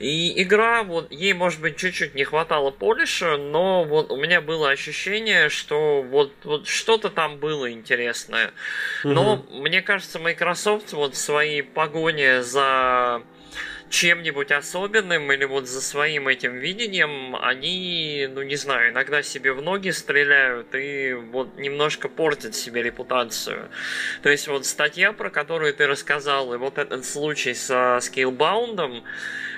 и 0.00 0.42
игра, 0.42 0.82
вот 0.82 1.12
ей, 1.12 1.34
может 1.34 1.60
быть, 1.60 1.76
чуть-чуть 1.76 2.14
не 2.14 2.24
хватало 2.24 2.70
полиша, 2.70 3.36
но 3.36 3.84
вот 3.84 4.10
у 4.10 4.16
меня 4.16 4.40
было 4.40 4.70
ощущение, 4.70 5.50
что 5.50 6.00
вот, 6.02 6.32
вот 6.44 6.66
что-то 6.66 7.10
там 7.10 7.36
было 7.36 7.70
интересное. 7.70 8.52
Но 9.04 9.34
угу. 9.34 9.60
мне 9.60 9.82
кажется, 9.82 10.18
Microsoft 10.18 10.94
вот 10.94 11.14
в 11.14 11.18
своей 11.18 11.62
погоне 11.62 12.42
за 12.42 13.22
чем-нибудь 13.90 14.52
особенным 14.52 15.30
или 15.32 15.44
вот 15.44 15.68
за 15.68 15.82
своим 15.82 16.28
этим 16.28 16.56
видением, 16.56 17.36
они, 17.36 18.28
ну 18.32 18.42
не 18.42 18.54
знаю, 18.54 18.92
иногда 18.92 19.22
себе 19.22 19.52
в 19.52 19.60
ноги 19.60 19.90
стреляют 19.90 20.74
и 20.74 21.12
вот 21.12 21.58
немножко 21.58 22.08
портят 22.08 22.54
себе 22.54 22.82
репутацию. 22.84 23.68
То 24.22 24.30
есть 24.30 24.46
вот 24.46 24.64
статья, 24.64 25.12
про 25.12 25.28
которую 25.28 25.74
ты 25.74 25.88
рассказал, 25.88 26.54
и 26.54 26.56
вот 26.56 26.78
этот 26.78 27.04
случай 27.04 27.52
со 27.52 27.98
Scalebound, 28.00 29.02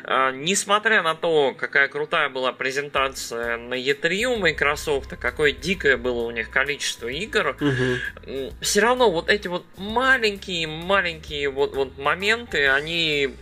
а, 0.05 0.33
несмотря 0.33 1.03
на 1.03 1.14
то, 1.14 1.55
какая 1.57 1.88
крутая 1.88 2.29
была 2.29 2.53
презентация 2.53 3.59
на 3.59 3.75
E3 3.75 4.25
у 4.25 4.37
Microsoft, 4.37 5.14
какое 5.16 5.53
дикое 5.53 5.97
было 5.97 6.23
у 6.23 6.31
них 6.31 6.51
количество 6.51 7.09
игр, 7.09 7.57
угу. 7.61 8.53
все 8.61 8.81
равно 8.81 9.11
вот 9.11 9.29
эти 9.29 9.49
вот 9.49 9.64
маленькие-маленькие 9.77 11.51
вот, 11.51 11.77
вот 11.77 11.99
моменты, 11.99 12.68
они 12.68 13.35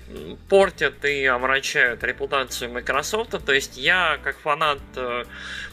портят 0.49 0.80
и 0.83 1.25
омрачают 1.27 2.03
репутацию 2.05 2.71
Microsoft. 2.71 3.35
То 3.45 3.53
есть 3.53 3.77
я, 3.77 4.19
как 4.23 4.39
фанат 4.39 4.81
э, 4.97 5.25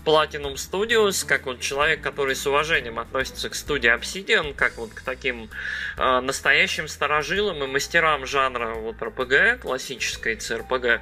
Platinum 0.06 0.56
Studios, 0.56 1.26
как 1.26 1.46
вот 1.46 1.60
человек, 1.60 2.02
который 2.02 2.36
с 2.36 2.46
уважением 2.46 3.00
относится 3.00 3.50
к 3.50 3.56
студии 3.56 3.94
Obsidian, 3.94 4.54
как 4.54 4.78
вот 4.78 4.92
к 4.94 5.02
таким 5.02 5.50
э, 5.98 6.20
настоящим 6.20 6.88
старожилам 6.88 7.64
и 7.64 7.68
мастерам 7.68 8.26
жанра 8.26 8.76
вот 8.76 8.98
RPG, 8.98 9.60
классической 9.60 10.36
CRPG, 10.36 11.00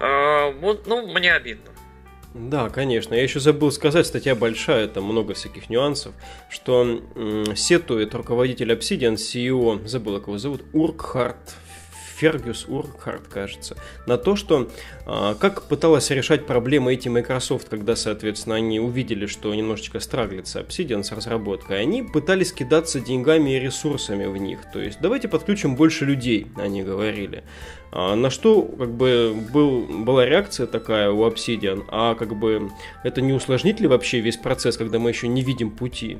э, 0.00 0.52
вот, 0.60 0.86
ну, 0.86 1.06
мне 1.06 1.32
обидно. 1.32 1.70
Да, 2.34 2.68
конечно. 2.68 3.14
Я 3.14 3.22
еще 3.22 3.40
забыл 3.40 3.72
сказать, 3.72 4.06
статья 4.06 4.34
большая, 4.34 4.86
там 4.86 5.04
много 5.04 5.34
всяких 5.34 5.70
нюансов, 5.70 6.14
что 6.50 7.02
сетует 7.56 8.14
руководитель 8.14 8.70
Obsidian, 8.72 9.14
CEO, 9.14 9.86
забыл, 9.88 10.18
как 10.18 10.28
его 10.28 10.38
зовут, 10.38 10.62
Уркхарт 10.72 11.56
Фергюс 12.18 12.66
Уркхарт, 12.66 13.28
кажется, 13.28 13.76
на 14.06 14.18
то, 14.18 14.34
что 14.34 14.68
а, 15.06 15.34
как 15.36 15.62
пыталась 15.62 16.10
решать 16.10 16.46
проблемы 16.46 16.94
эти 16.94 17.08
Microsoft, 17.08 17.68
когда, 17.68 17.94
соответственно, 17.94 18.56
они 18.56 18.80
увидели, 18.80 19.26
что 19.26 19.54
немножечко 19.54 20.00
страглится 20.00 20.60
Obsidian 20.60 21.04
с 21.04 21.12
разработкой, 21.12 21.80
они 21.80 22.02
пытались 22.02 22.52
кидаться 22.52 22.98
деньгами 22.98 23.56
и 23.56 23.60
ресурсами 23.60 24.26
в 24.26 24.36
них. 24.36 24.58
То 24.72 24.80
есть, 24.80 24.98
давайте 25.00 25.28
подключим 25.28 25.76
больше 25.76 26.04
людей, 26.04 26.48
они 26.56 26.82
говорили. 26.82 27.44
А, 27.90 28.14
на 28.14 28.30
что 28.30 28.62
как 28.62 28.90
бы 28.90 29.34
был, 29.52 29.86
была 29.86 30.26
реакция 30.26 30.66
такая 30.66 31.10
у 31.10 31.26
Obsidian, 31.28 31.84
а 31.88 32.14
как 32.14 32.38
бы 32.38 32.70
это 33.04 33.20
не 33.20 33.32
усложнит 33.32 33.80
ли 33.80 33.86
вообще 33.86 34.20
весь 34.20 34.36
процесс, 34.36 34.76
когда 34.76 34.98
мы 34.98 35.10
еще 35.10 35.28
не 35.28 35.42
видим 35.42 35.70
пути? 35.70 36.18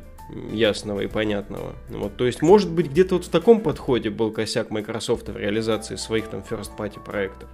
ясного 0.53 1.01
и 1.01 1.07
понятного. 1.07 1.75
Вот, 1.89 2.17
то 2.17 2.27
есть, 2.27 2.43
может 2.43 2.71
быть, 2.71 2.91
где-то 2.91 3.17
вот 3.17 3.25
в 3.25 3.29
таком 3.29 3.61
подходе 3.61 4.11
был 4.11 4.31
косяк 4.31 4.71
Microsoft 4.71 5.29
в 5.29 5.37
реализации 5.37 5.97
своих 5.97 6.29
там 6.29 6.45
first-party 6.49 7.03
проектов. 7.03 7.49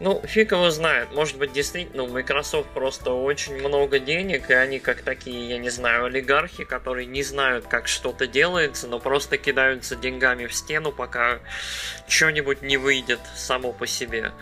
Ну, 0.00 0.22
фиг 0.24 0.52
его 0.52 0.70
знает. 0.70 1.12
Может 1.12 1.36
быть, 1.36 1.52
действительно, 1.52 2.04
у 2.04 2.08
Microsoft 2.08 2.70
просто 2.70 3.12
очень 3.12 3.60
много 3.60 3.98
денег, 3.98 4.48
и 4.48 4.54
они 4.54 4.78
как 4.78 5.02
такие, 5.02 5.50
я 5.50 5.58
не 5.58 5.68
знаю, 5.68 6.06
олигархи, 6.06 6.64
которые 6.64 7.06
не 7.06 7.22
знают, 7.22 7.66
как 7.66 7.86
что-то 7.86 8.26
делается, 8.26 8.88
но 8.88 8.98
просто 8.98 9.36
кидаются 9.36 9.96
деньгами 9.96 10.46
в 10.46 10.54
стену, 10.54 10.90
пока 10.90 11.40
что-нибудь 12.08 12.62
не 12.62 12.78
выйдет 12.78 13.20
само 13.36 13.72
по 13.72 13.86
себе. 13.86 14.32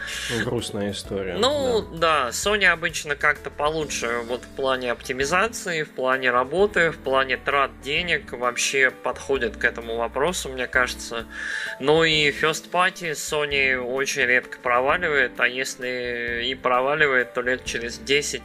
Грустная 0.45 0.93
история. 0.93 1.35
Ну, 1.35 1.83
да. 1.93 2.27
да, 2.27 2.29
Sony 2.29 2.67
обычно 2.67 3.17
как-то 3.17 3.51
получше 3.51 4.21
вот 4.27 4.43
в 4.43 4.49
плане 4.57 4.93
оптимизации, 4.93 5.83
в 5.83 5.91
плане 5.91 6.31
работы, 6.31 6.93
в 6.93 6.99
плане 6.99 7.37
трат 7.37 7.73
денег 7.83 8.33
вообще 8.33 8.91
подходит 8.91 9.57
к 9.57 9.65
этому 9.65 9.97
вопросу, 9.97 10.51
мне 10.51 10.69
кажется. 10.69 11.27
Ну 11.81 12.05
и 12.05 12.31
First 12.31 12.71
Party 12.71 13.11
Sony 13.13 13.77
очень 13.77 14.23
редко 14.23 14.59
проваливает, 14.61 15.33
а 15.39 15.48
если 15.49 16.45
и 16.47 16.55
проваливает, 16.55 17.35
то 17.35 17.43
лет 17.43 17.65
через 17.65 17.99
10 17.99 18.43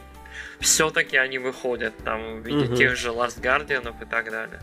все-таки 0.60 1.16
они 1.16 1.38
выходят 1.38 1.94
там 2.04 2.40
в 2.40 2.46
виде 2.46 2.66
угу. 2.66 2.76
тех 2.76 2.96
же 2.96 3.10
Last 3.10 3.40
Guardian 3.40 3.94
и 4.02 4.04
так 4.06 4.30
далее. 4.30 4.60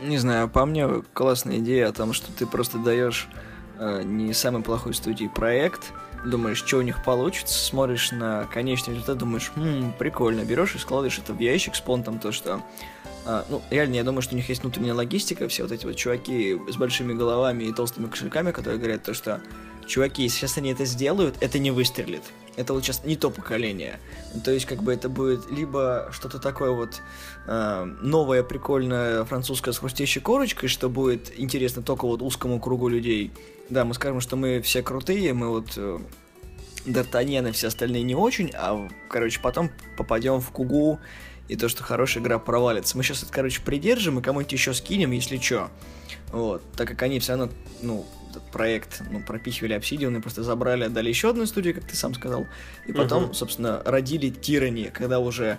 Не 0.00 0.18
знаю, 0.18 0.48
по 0.48 0.64
мне 0.64 0.88
классная 1.12 1.58
идея 1.58 1.88
о 1.88 1.92
том, 1.92 2.12
что 2.12 2.30
ты 2.32 2.46
просто 2.46 2.78
даешь 2.78 3.28
э, 3.78 4.02
не 4.04 4.32
самой 4.32 4.62
плохой 4.62 4.94
студии 4.94 5.26
проект, 5.26 5.92
думаешь, 6.24 6.58
что 6.58 6.78
у 6.78 6.82
них 6.82 7.02
получится, 7.02 7.58
смотришь 7.58 8.12
на 8.12 8.44
конечный 8.52 8.94
результат, 8.94 9.18
думаешь, 9.18 9.50
хм, 9.56 9.92
прикольно, 9.98 10.44
берешь 10.44 10.74
и 10.76 10.78
складываешь 10.78 11.18
это 11.18 11.32
в 11.32 11.40
ящик 11.40 11.74
с 11.74 11.80
понтом, 11.80 12.20
то, 12.20 12.30
что 12.30 12.62
а, 13.24 13.44
ну, 13.50 13.60
реально, 13.70 13.96
я 13.96 14.04
думаю, 14.04 14.22
что 14.22 14.34
у 14.34 14.36
них 14.36 14.48
есть 14.48 14.62
внутренняя 14.62 14.94
логистика, 14.94 15.48
все 15.48 15.62
вот 15.64 15.72
эти 15.72 15.84
вот 15.84 15.96
чуваки 15.96 16.58
с 16.68 16.76
большими 16.76 17.12
головами 17.12 17.64
и 17.64 17.72
толстыми 17.74 18.06
кошельками, 18.06 18.52
которые 18.52 18.78
говорят 18.78 19.02
то, 19.02 19.12
что 19.12 19.40
чуваки, 19.88 20.28
сейчас 20.28 20.58
они 20.58 20.70
это 20.70 20.84
сделают, 20.84 21.36
это 21.40 21.58
не 21.58 21.70
выстрелит. 21.70 22.22
Это 22.56 22.72
вот 22.72 22.84
сейчас 22.84 23.04
не 23.04 23.16
то 23.16 23.30
поколение. 23.30 24.00
То 24.44 24.50
есть, 24.50 24.66
как 24.66 24.82
бы 24.82 24.92
это 24.92 25.08
будет 25.08 25.50
либо 25.50 26.08
что-то 26.12 26.38
такое 26.38 26.70
вот 26.70 27.00
э, 27.46 27.84
новое, 28.02 28.42
прикольное, 28.42 29.24
французское 29.24 29.72
с 29.72 29.78
хрустящей 29.78 30.20
корочкой, 30.20 30.68
что 30.68 30.88
будет 30.88 31.32
интересно 31.38 31.82
только 31.82 32.06
вот 32.06 32.20
узкому 32.20 32.60
кругу 32.60 32.88
людей. 32.88 33.30
Да, 33.70 33.84
мы 33.84 33.94
скажем, 33.94 34.20
что 34.20 34.36
мы 34.36 34.60
все 34.60 34.82
крутые, 34.82 35.34
мы 35.34 35.48
вот 35.48 35.74
э, 35.76 35.98
Д'Артаньян 36.84 37.48
и 37.48 37.52
все 37.52 37.68
остальные 37.68 38.02
не 38.02 38.14
очень, 38.14 38.50
а, 38.54 38.88
короче, 39.08 39.40
потом 39.40 39.70
попадем 39.96 40.40
в 40.40 40.50
Кугу, 40.50 40.98
и 41.48 41.56
то, 41.56 41.68
что 41.68 41.82
хорошая 41.82 42.22
игра 42.22 42.38
провалится. 42.38 42.96
Мы 42.96 43.02
сейчас 43.02 43.22
это, 43.22 43.32
короче, 43.32 43.60
придержим 43.62 44.18
и 44.18 44.22
кому-нибудь 44.22 44.52
еще 44.52 44.74
скинем, 44.74 45.10
если 45.12 45.38
что. 45.38 45.70
Вот, 46.32 46.62
так 46.76 46.88
как 46.88 47.02
они 47.02 47.18
все 47.20 47.32
равно, 47.32 47.50
ну, 47.82 48.06
этот 48.30 48.42
проект, 48.50 49.02
ну, 49.10 49.20
пропихивали 49.20 49.76
Obsidian 49.76 50.16
и 50.16 50.20
просто 50.20 50.42
забрали, 50.42 50.84
отдали 50.84 51.08
еще 51.08 51.30
одну 51.30 51.46
студию, 51.46 51.74
как 51.74 51.84
ты 51.84 51.96
сам 51.96 52.14
сказал. 52.14 52.46
И 52.86 52.92
потом, 52.92 53.24
uh-huh. 53.24 53.34
собственно, 53.34 53.82
родили 53.84 54.28
Тирани, 54.30 54.90
когда 54.92 55.18
уже 55.18 55.58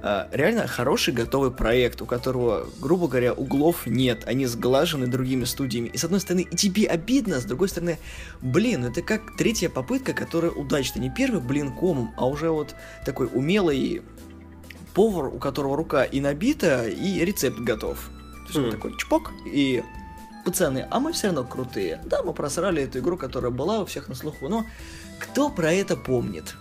Uh, 0.00 0.28
реально 0.30 0.68
хороший 0.68 1.12
готовый 1.12 1.50
проект, 1.50 2.00
у 2.00 2.06
которого, 2.06 2.68
грубо 2.80 3.08
говоря, 3.08 3.32
углов 3.32 3.84
нет, 3.84 4.22
они 4.26 4.46
сглажены 4.46 5.08
другими 5.08 5.42
студиями. 5.42 5.88
И 5.88 5.96
с 5.96 6.04
одной 6.04 6.20
стороны, 6.20 6.46
и 6.48 6.54
тебе 6.54 6.86
обидно, 6.86 7.40
с 7.40 7.44
другой 7.44 7.68
стороны, 7.68 7.98
блин, 8.40 8.84
это 8.84 9.02
как 9.02 9.36
третья 9.36 9.68
попытка, 9.68 10.12
которая 10.12 10.52
удачная. 10.52 11.02
Не 11.02 11.10
первый 11.10 11.40
блин 11.40 11.72
комом, 11.72 12.14
а 12.16 12.28
уже 12.28 12.50
вот 12.50 12.76
такой 13.04 13.26
умелый 13.26 14.02
повар, 14.94 15.26
у 15.26 15.38
которого 15.38 15.76
рука 15.76 16.04
и 16.04 16.20
набита, 16.20 16.88
и 16.88 17.24
рецепт 17.24 17.58
готов. 17.58 18.10
То 18.46 18.46
есть 18.46 18.58
mm. 18.58 18.64
он 18.64 18.70
такой 18.70 18.96
чпок, 18.98 19.32
и 19.46 19.82
пацаны, 20.44 20.86
а 20.90 21.00
мы 21.00 21.12
все 21.12 21.28
равно 21.28 21.44
крутые. 21.44 22.00
Да, 22.04 22.22
мы 22.22 22.32
просрали 22.32 22.82
эту 22.82 23.00
игру, 23.00 23.16
которая 23.16 23.50
была 23.50 23.80
у 23.80 23.86
всех 23.86 24.08
на 24.08 24.14
слуху, 24.14 24.48
но 24.48 24.64
кто 25.18 25.50
про 25.50 25.72
это 25.72 25.96
помнит? 25.96 26.54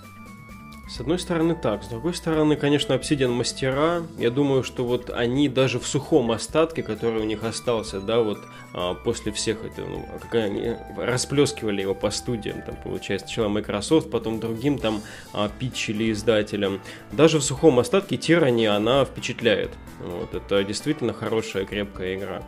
С 0.88 1.02
одной 1.02 1.20
стороны 1.20 1.54
так, 1.54 1.84
с 1.84 1.88
другой 1.88 2.14
стороны, 2.14 2.56
конечно, 2.56 2.94
Obsidian 2.94 3.28
мастера, 3.28 4.04
я 4.18 4.32
думаю, 4.32 4.64
что 4.64 4.86
вот 4.86 5.10
они 5.10 5.50
даже 5.50 5.80
в 5.80 5.86
сухом 5.86 6.32
остатке, 6.32 6.82
который 6.82 7.22
у 7.22 7.26
них 7.26 7.44
остался, 7.44 8.00
да, 8.00 8.22
вот 8.22 8.40
а, 8.74 8.94
после 8.94 9.34
всех 9.34 9.66
этого, 9.66 9.90
ну, 9.90 10.06
как 10.22 10.36
они 10.36 10.76
расплескивали 10.96 11.82
его 11.82 11.94
по 11.94 12.10
студиям, 12.10 12.62
там, 12.62 12.78
получается, 12.82 13.28
сначала 13.28 13.50
Microsoft, 13.50 14.10
потом 14.10 14.40
другим 14.40 14.80
там 14.80 15.02
а, 15.34 15.50
питчили 15.50 16.10
издателям, 16.10 16.80
даже 17.12 17.40
в 17.40 17.44
сухом 17.44 17.80
остатке 17.80 18.16
Tyranny 18.16 18.68
она 18.68 19.04
впечатляет, 19.04 19.72
вот, 20.00 20.34
это 20.34 20.64
действительно 20.64 21.12
хорошая, 21.12 21.66
крепкая 21.66 22.16
игра. 22.16 22.44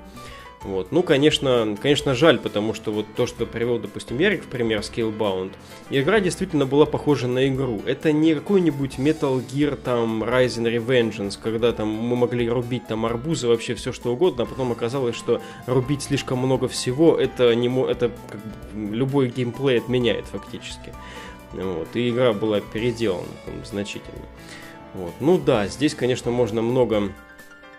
Вот. 0.63 0.91
Ну, 0.91 1.03
конечно, 1.03 1.77
конечно, 1.81 2.13
жаль, 2.15 2.37
потому 2.37 2.73
что 2.73 2.91
вот 2.91 3.05
то, 3.15 3.25
что 3.27 3.45
привел, 3.45 3.79
допустим, 3.79 4.19
Ярик 4.19 4.43
в 4.43 4.47
пример 4.47 4.79
Scalebound, 4.79 5.53
игра 5.89 6.19
действительно 6.19 6.65
была 6.65 6.85
похожа 6.85 7.27
на 7.27 7.47
игру. 7.47 7.81
Это 7.85 8.11
не 8.11 8.35
какой-нибудь 8.35 8.95
Metal 8.97 9.41
Gear, 9.45 9.77
там, 9.77 10.21
Rising 10.21 10.65
Revengeance, 10.65 11.39
когда 11.41 11.71
там 11.71 11.87
мы 11.87 12.17
могли 12.17 12.49
рубить 12.49 12.87
там 12.87 13.05
арбузы, 13.05 13.47
вообще 13.47 13.73
все 13.73 13.93
что 13.93 14.11
угодно, 14.11 14.43
а 14.43 14.45
потом 14.45 14.73
оказалось, 14.73 15.15
что 15.15 15.41
рубить 15.65 16.03
слишком 16.03 16.39
много 16.39 16.67
всего, 16.67 17.17
это, 17.17 17.55
не, 17.55 17.69
это 17.89 18.11
как 18.29 18.39
любой 18.75 19.29
геймплей 19.29 19.77
отменяет 19.77 20.25
фактически. 20.25 20.93
Вот. 21.53 21.87
И 21.93 22.09
игра 22.09 22.33
была 22.33 22.59
переделана 22.59 23.27
там, 23.45 23.53
значительно. 23.63 24.25
Вот. 24.93 25.13
Ну 25.21 25.37
да, 25.37 25.67
здесь, 25.67 25.95
конечно, 25.95 26.31
можно 26.31 26.61
много 26.61 27.13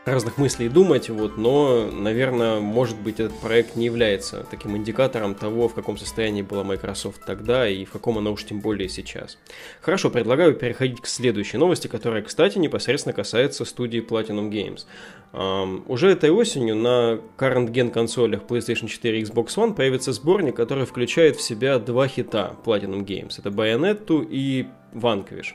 разных 0.05 0.39
мыслей 0.39 0.69
думать, 0.69 1.11
вот, 1.11 1.37
но, 1.37 1.91
наверное, 1.91 2.61
может 2.61 2.99
быть, 2.99 3.21
этот 3.21 3.39
проект 3.39 3.77
не 3.77 3.85
является 3.85 4.47
таким 4.51 4.77
индикатором 4.77 5.35
того, 5.35 5.69
в 5.69 5.75
каком 5.75 5.99
состоянии 5.99 6.43
была 6.43 6.65
Microsoft 6.65 7.25
тогда 7.27 7.69
и 7.69 7.85
в 7.85 7.93
каком 7.93 8.19
она 8.19 8.31
уж 8.31 8.45
тем 8.45 8.61
более 8.61 8.89
сейчас. 8.89 9.39
Хорошо, 9.81 10.11
предлагаю 10.11 10.55
переходить 10.55 11.01
к 11.01 11.07
следующей 11.07 11.59
новости, 11.59 11.87
которая, 11.87 12.23
кстати, 12.23 12.59
непосредственно 12.59 13.13
касается 13.13 13.65
студии 13.65 14.01
Platinum 14.01 14.51
Games. 14.51 14.87
Um, 15.33 15.85
уже 15.87 16.11
этой 16.11 16.31
осенью 16.31 16.75
на 16.75 17.21
current 17.39 17.71
gen 17.71 17.91
консолях 17.91 18.43
PlayStation 18.49 18.89
4 18.89 19.21
и 19.21 19.23
Xbox 19.23 19.49
One 19.57 19.75
появится 19.75 20.13
сборник, 20.13 20.57
который 20.57 20.87
включает 20.87 21.37
в 21.37 21.43
себя 21.43 21.79
два 21.79 22.09
хита 22.09 22.57
Platinum 22.65 23.05
Games. 23.05 23.35
Это 23.39 23.51
Bayonetta 23.51 24.27
и 24.29 24.67
Vanquish. 24.93 25.55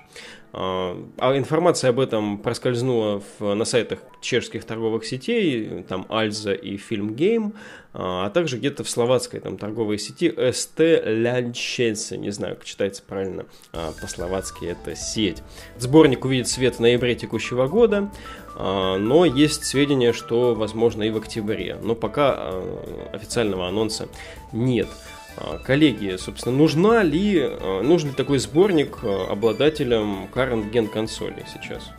А, 0.58 0.98
а 1.18 1.38
информация 1.38 1.90
об 1.90 2.00
этом 2.00 2.38
проскользнула 2.38 3.22
в, 3.40 3.54
на 3.56 3.66
сайтах 3.66 4.00
чешских 4.22 4.64
торговых 4.64 5.06
сетей, 5.06 5.84
там 5.84 6.06
Альза 6.08 6.54
и 6.54 6.78
Фильмгейм, 6.78 7.56
а, 7.94 8.28
а 8.28 8.30
также 8.30 8.58
где-то 8.58 8.86
в 8.86 8.90
словацкой 8.90 9.42
там 9.42 9.58
торговой 9.58 9.98
сети 9.98 10.34
СТ 10.54 10.80
Лянченсе, 10.80 12.18
не 12.18 12.30
знаю, 12.30 12.56
как 12.56 12.64
читается 12.64 13.04
правильно 13.06 13.48
а, 13.74 13.92
по-словацки 14.00 14.64
это 14.64 14.96
сеть. 14.96 15.44
Сборник 15.78 16.24
увидит 16.24 16.48
свет 16.48 16.76
в 16.76 16.80
ноябре 16.80 17.16
текущего 17.16 17.68
года, 17.68 18.10
но 18.58 19.26
есть 19.26 19.66
сведения, 19.66 20.14
что 20.14 20.56
возможно 20.56 21.04
и 21.04 21.10
в 21.10 21.18
октябре, 21.18 21.78
но 21.84 21.94
пока 21.94 22.54
официального 23.12 23.68
анонса 23.68 24.08
нет. 24.54 24.88
А, 25.38 25.58
коллеги, 25.58 26.16
собственно, 26.18 26.56
нужна 26.56 27.04
ли, 27.04 27.40
а, 27.42 27.82
нужен 27.82 28.10
ли 28.10 28.16
такой 28.16 28.40
сборник 28.40 29.00
а, 29.04 29.28
обладателям 29.32 30.26
current 30.34 30.72
gen 30.72 30.88
консолей 30.88 31.46
сейчас? 31.52 31.90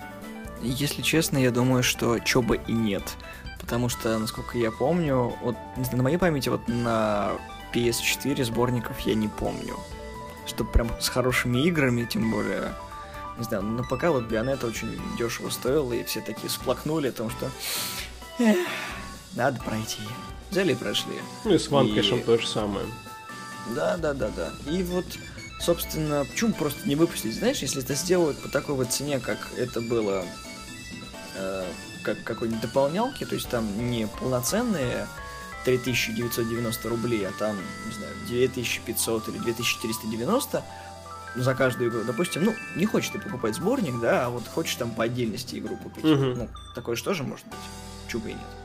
Если 0.62 1.02
честно, 1.02 1.38
я 1.38 1.50
думаю, 1.50 1.82
что 1.82 2.18
чё 2.18 2.42
бы 2.42 2.60
и 2.66 2.72
нет. 2.72 3.02
Потому 3.60 3.88
что, 3.88 4.18
насколько 4.18 4.58
я 4.58 4.70
помню, 4.70 5.34
вот 5.42 5.56
на 5.92 6.02
моей 6.02 6.18
памяти 6.18 6.48
вот 6.48 6.66
на 6.68 7.32
PS4 7.74 8.44
сборников 8.44 9.00
я 9.00 9.14
не 9.14 9.28
помню. 9.28 9.74
Что 10.46 10.64
прям 10.64 10.88
с 11.00 11.08
хорошими 11.08 11.66
играми, 11.66 12.04
тем 12.04 12.30
более, 12.30 12.72
не 13.36 13.44
знаю, 13.44 13.64
но 13.64 13.82
пока 13.82 14.12
вот 14.12 14.24
Бионета 14.24 14.66
очень 14.66 14.98
дешево 15.18 15.50
стоил, 15.50 15.92
и 15.92 16.04
все 16.04 16.20
такие 16.20 16.48
сплакнули 16.48 17.08
о 17.08 17.12
том, 17.12 17.28
что 17.30 17.50
Эх, 18.38 18.56
надо 19.34 19.60
пройти. 19.62 20.02
Взяли 20.50 20.72
и 20.72 20.76
прошли. 20.76 21.16
Ну 21.44 21.54
и 21.54 21.58
с 21.58 21.68
Ванкэшем 21.68 22.20
и... 22.20 22.22
то 22.22 22.38
же 22.38 22.46
самое. 22.46 22.86
Да, 23.74 23.96
да, 23.96 24.14
да, 24.14 24.30
да. 24.36 24.52
И 24.70 24.82
вот, 24.82 25.06
собственно, 25.60 26.24
почему 26.24 26.52
просто 26.52 26.88
не 26.88 26.96
выпустить? 26.96 27.34
Знаешь, 27.34 27.58
если 27.58 27.82
это 27.82 27.94
сделают 27.94 28.38
по 28.38 28.48
такой 28.48 28.74
вот 28.74 28.90
цене, 28.90 29.18
как 29.20 29.38
это 29.56 29.80
было, 29.80 30.24
э, 31.36 31.64
как 32.02 32.22
какой-нибудь 32.24 32.60
дополнялки, 32.60 33.24
то 33.24 33.34
есть 33.34 33.48
там 33.48 33.90
не 33.90 34.06
полноценные 34.06 35.06
3990 35.64 36.88
рублей, 36.88 37.26
а 37.26 37.32
там, 37.32 37.56
не 37.86 37.92
знаю, 37.92 38.12
2500 38.28 39.28
или 39.28 39.38
2490 39.38 40.64
за 41.34 41.54
каждую 41.54 41.90
игру. 41.90 42.04
Допустим, 42.04 42.44
ну, 42.44 42.54
не 42.76 42.86
хочешь 42.86 43.10
ты 43.10 43.18
покупать 43.18 43.56
сборник, 43.56 44.00
да, 44.00 44.26
а 44.26 44.30
вот 44.30 44.46
хочешь 44.46 44.76
там 44.76 44.90
по 44.90 45.04
отдельности 45.04 45.58
игру 45.58 45.76
купить. 45.76 46.04
Угу. 46.04 46.24
Ну, 46.24 46.48
такое 46.74 46.96
же 46.96 47.04
тоже 47.04 47.24
может 47.24 47.46
быть. 47.46 47.58
Чего 48.08 48.28
и 48.28 48.32
нет. 48.34 48.55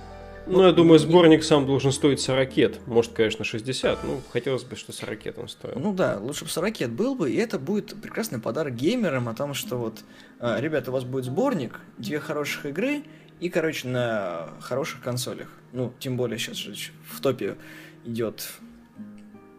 Ну, 0.48 0.64
я 0.64 0.72
думаю, 0.72 1.00
сборник 1.00 1.44
сам 1.44 1.66
должен 1.66 1.92
стоить 1.92 2.20
40. 2.20 2.88
Может, 2.88 3.14
конечно, 3.14 3.46
60. 3.46 4.04
Ну, 4.04 4.22
хотелось 4.32 4.64
бы, 4.64 4.76
что 4.76 4.92
40 4.92 5.38
он 5.38 5.48
стоил. 5.48 5.80
Ну 5.80 5.94
да, 5.94 6.18
лучше 6.20 6.46
бы 6.46 6.50
40 6.50 6.90
был 6.90 7.16
бы, 7.16 7.32
и 7.32 7.36
это 7.36 7.60
будет 7.60 8.00
прекрасный 8.02 8.40
подарок 8.40 8.76
геймерам 8.76 9.30
о 9.30 9.34
том, 9.34 9.54
что 9.54 9.78
вот, 9.78 10.00
а, 10.40 10.60
ребята, 10.60 10.92
у 10.92 10.94
вас 10.94 11.04
будет 11.04 11.26
сборник, 11.26 11.80
две 11.98 12.20
хороших 12.20 12.66
игры 12.66 13.04
и, 13.40 13.50
короче, 13.50 13.88
на 13.88 14.50
хороших 14.60 15.02
консолях. 15.02 15.48
Ну, 15.74 15.94
тем 16.00 16.18
более 16.18 16.38
сейчас 16.38 16.58
же 16.58 16.74
в 17.08 17.22
топе 17.22 17.56
идет 18.04 18.52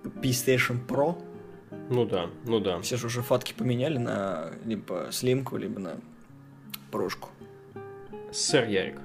PlayStation 0.02 0.84
Pro. 0.86 1.22
Ну 1.90 2.04
да, 2.04 2.28
ну 2.44 2.60
да. 2.60 2.80
Все 2.80 2.96
же 2.96 3.06
уже 3.06 3.22
фатки 3.22 3.54
поменяли 3.56 3.98
на 3.98 4.50
либо 4.64 5.08
слимку, 5.10 5.56
либо 5.56 5.78
на 5.80 5.96
прошку. 6.90 7.30
Сэр 8.32 8.68
Ярик. 8.68 8.96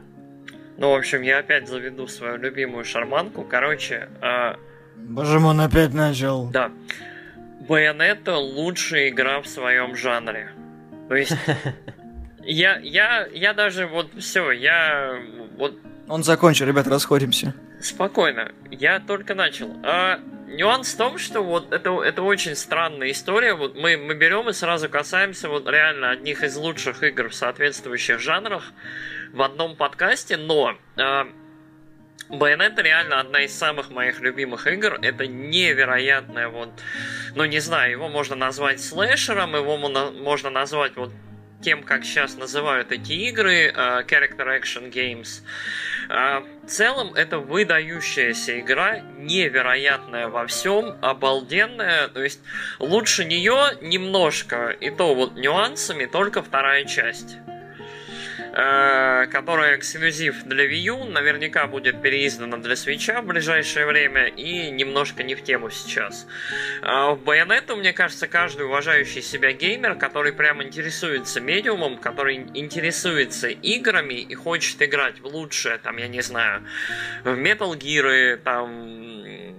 Ну, 0.78 0.92
в 0.92 0.96
общем, 0.96 1.22
я 1.24 1.40
опять 1.40 1.68
заведу 1.68 2.08
свою 2.08 2.38
любимую 2.38 2.86
шарманку. 2.86 3.44
Короче... 3.44 4.10
Э... 4.22 4.56
Боже 4.96 5.40
мой, 5.40 5.52
он 5.52 5.62
опять 5.62 5.94
начал. 5.94 6.50
Да. 6.50 6.72
Байонета 7.68 8.38
лучшая 8.38 9.10
игра 9.10 9.42
в 9.42 9.48
своем 9.48 9.96
жанре. 9.96 10.52
То 11.10 11.16
есть... 11.16 11.34
Я, 12.50 12.80
я, 12.82 13.28
я 13.34 13.54
даже 13.54 13.88
вот 13.88 14.08
все, 14.20 14.52
я 14.52 15.20
вот... 15.58 15.78
Он 16.08 16.24
закончил, 16.24 16.66
ребят, 16.66 16.88
расходимся. 16.88 17.54
Спокойно, 17.82 18.54
я 18.72 19.02
только 19.02 19.36
начал. 19.36 19.70
А, 19.84 20.22
нюанс 20.48 20.94
в 20.94 20.98
том, 20.98 21.18
что 21.18 21.42
вот 21.42 21.72
это, 21.72 22.02
это 22.02 22.22
очень 22.24 22.56
странная 22.56 23.12
история. 23.12 23.54
Вот 23.54 23.76
мы, 23.76 23.98
мы 23.98 24.16
берем 24.16 24.50
и 24.50 24.54
сразу 24.54 24.90
касаемся 24.90 25.50
вот 25.50 25.68
реально 25.68 26.12
одних 26.12 26.44
из 26.44 26.56
лучших 26.56 27.04
игр 27.04 27.30
в 27.30 27.36
соответствующих 27.36 28.20
жанрах 28.20 28.72
в 29.34 29.42
одном 29.42 29.76
подкасте, 29.76 30.38
но 30.38 30.78
э, 30.96 31.26
Bayonetta 32.30 32.82
реально 32.82 33.20
одна 33.20 33.42
из 33.42 33.58
самых 33.58 33.90
моих 33.90 34.22
любимых 34.22 34.68
игр. 34.68 34.98
Это 35.02 35.28
невероятное 35.28 36.48
вот, 36.48 36.70
ну 37.36 37.46
не 37.46 37.60
знаю, 37.60 37.92
его 37.92 38.10
можно 38.10 38.36
назвать 38.36 38.82
слэшером, 38.82 39.56
его 39.56 39.78
можно 39.78 40.50
назвать 40.50 40.96
вот 40.96 41.12
тем, 41.62 41.84
как 41.84 42.04
сейчас 42.04 42.38
называют 42.38 42.92
эти 42.92 43.14
игры, 43.14 43.74
uh, 43.76 44.06
Character 44.06 44.60
Action 44.60 44.92
Games. 44.92 45.44
Uh, 46.10 46.46
в 46.64 46.68
целом, 46.68 47.14
это 47.14 47.40
выдающаяся 47.40 48.60
игра, 48.60 49.00
невероятная 49.18 50.28
во 50.28 50.46
всем, 50.48 50.98
обалденная. 51.02 52.08
То 52.10 52.24
есть, 52.24 52.40
лучше 52.80 53.26
нее 53.26 53.78
немножко, 53.82 54.70
и 54.70 54.90
то 54.90 55.16
вот 55.16 55.36
нюансами, 55.36 56.06
только 56.06 56.42
вторая 56.42 56.86
часть. 56.86 57.38
Э, 58.60 59.28
которая 59.28 59.76
эксклюзив 59.76 60.44
для 60.46 60.66
Wii 60.66 60.90
U, 60.90 61.04
наверняка 61.04 61.68
будет 61.68 62.02
переиздана 62.02 62.58
для 62.58 62.74
Switch 62.74 63.22
в 63.22 63.24
ближайшее 63.24 63.86
время 63.86 64.26
и 64.26 64.72
немножко 64.72 65.22
не 65.22 65.36
в 65.36 65.44
тему 65.44 65.70
сейчас. 65.70 66.26
А 66.82 67.12
в 67.12 67.22
Bayonetta, 67.22 67.76
мне 67.76 67.94
кажется, 67.94 68.28
каждый 68.28 68.66
уважающий 68.66 69.22
себя 69.22 69.52
геймер, 69.52 69.94
который 69.94 70.34
прям 70.34 70.64
интересуется 70.64 71.40
медиумом, 71.40 71.98
который 72.00 72.48
интересуется 72.56 73.50
играми 73.50 74.16
и 74.16 74.34
хочет 74.34 74.82
играть 74.82 75.20
в 75.20 75.28
лучшее, 75.28 75.78
там, 75.78 75.98
я 75.98 76.08
не 76.08 76.22
знаю, 76.22 76.64
в 77.26 77.38
Metal 77.38 77.78
Gear, 77.78 78.38
там, 78.38 79.54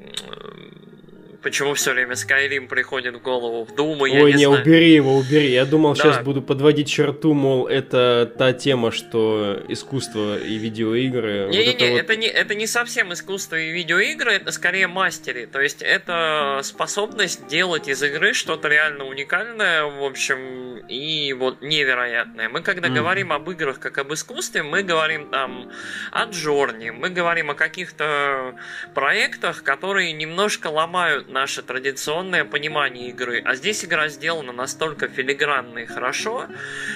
Почему 1.42 1.74
все 1.74 1.92
время 1.92 2.14
Skyrim 2.14 2.66
приходит 2.66 3.14
в 3.14 3.22
голову? 3.22 3.64
В 3.64 3.74
Думу, 3.74 4.06
я 4.06 4.22
Ой, 4.22 4.32
не, 4.32 4.38
не 4.38 4.46
знаю. 4.46 4.60
убери 4.60 4.92
его, 4.92 5.16
убери. 5.16 5.52
Я 5.52 5.66
думал, 5.66 5.94
да. 5.94 6.02
сейчас 6.02 6.24
буду 6.24 6.42
подводить 6.42 6.88
черту, 6.88 7.32
мол, 7.32 7.68
это 7.68 8.32
та 8.36 8.52
тема, 8.52 8.90
что 8.90 9.62
искусство 9.68 10.36
и 10.36 10.56
видеоигры. 10.56 11.48
Не, 11.50 11.58
вот 11.58 11.74
это, 11.74 11.84
не, 11.84 11.90
вот... 11.90 12.00
это 12.00 12.16
не, 12.16 12.26
это 12.26 12.54
не 12.56 12.66
совсем 12.66 13.12
искусство 13.12 13.54
и 13.54 13.70
видеоигры, 13.70 14.32
это 14.32 14.50
скорее 14.50 14.88
мастери. 14.88 15.46
То 15.46 15.60
есть 15.60 15.80
это 15.80 16.60
способность 16.64 17.46
делать 17.46 17.86
из 17.86 18.02
игры 18.02 18.32
что-то 18.32 18.66
реально 18.66 19.04
уникальное, 19.04 19.84
в 19.84 20.02
общем, 20.02 20.78
и 20.88 21.32
вот 21.34 21.62
невероятное. 21.62 22.48
Мы 22.48 22.62
когда 22.62 22.88
mm. 22.88 22.94
говорим 22.94 23.32
об 23.32 23.48
играх 23.50 23.78
как 23.78 23.98
об 23.98 24.12
искусстве, 24.12 24.64
мы 24.64 24.82
говорим 24.82 25.30
там 25.30 25.70
о 26.10 26.24
Джорни, 26.24 26.90
мы 26.90 27.10
говорим 27.10 27.50
о 27.50 27.54
каких-то 27.54 28.56
проектах, 28.92 29.62
которые 29.62 30.12
немножко 30.12 30.66
ломают 30.66 31.27
наше 31.28 31.62
традиционное 31.62 32.44
понимание 32.44 33.08
игры. 33.08 33.42
А 33.44 33.54
здесь 33.54 33.84
игра 33.84 34.08
сделана 34.08 34.52
настолько 34.52 35.08
филигранно 35.08 35.78
и 35.78 35.86
хорошо, 35.86 36.46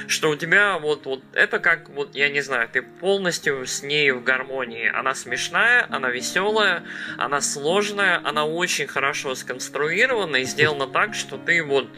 что 0.09 0.31
у 0.31 0.37
тебя 0.37 0.79
вот, 0.79 1.07
вот 1.07 1.23
это 1.33 1.59
как, 1.59 1.89
вот 1.91 2.15
я 2.15 2.29
не 2.29 2.41
знаю, 2.41 2.69
ты 2.73 2.83
полностью 2.83 3.67
с 3.67 3.83
ней 3.83 4.11
в 4.11 4.23
гармонии. 4.23 4.89
Она 4.89 5.15
смешная, 5.15 5.87
она 5.91 6.11
веселая, 6.11 6.85
она 7.19 7.41
сложная, 7.41 8.21
она 8.25 8.45
очень 8.45 8.87
хорошо 8.87 9.35
сконструирована 9.35 10.37
и 10.37 10.45
сделана 10.45 10.87
так, 10.87 11.15
что 11.15 11.39
ты 11.39 11.63
вот, 11.63 11.89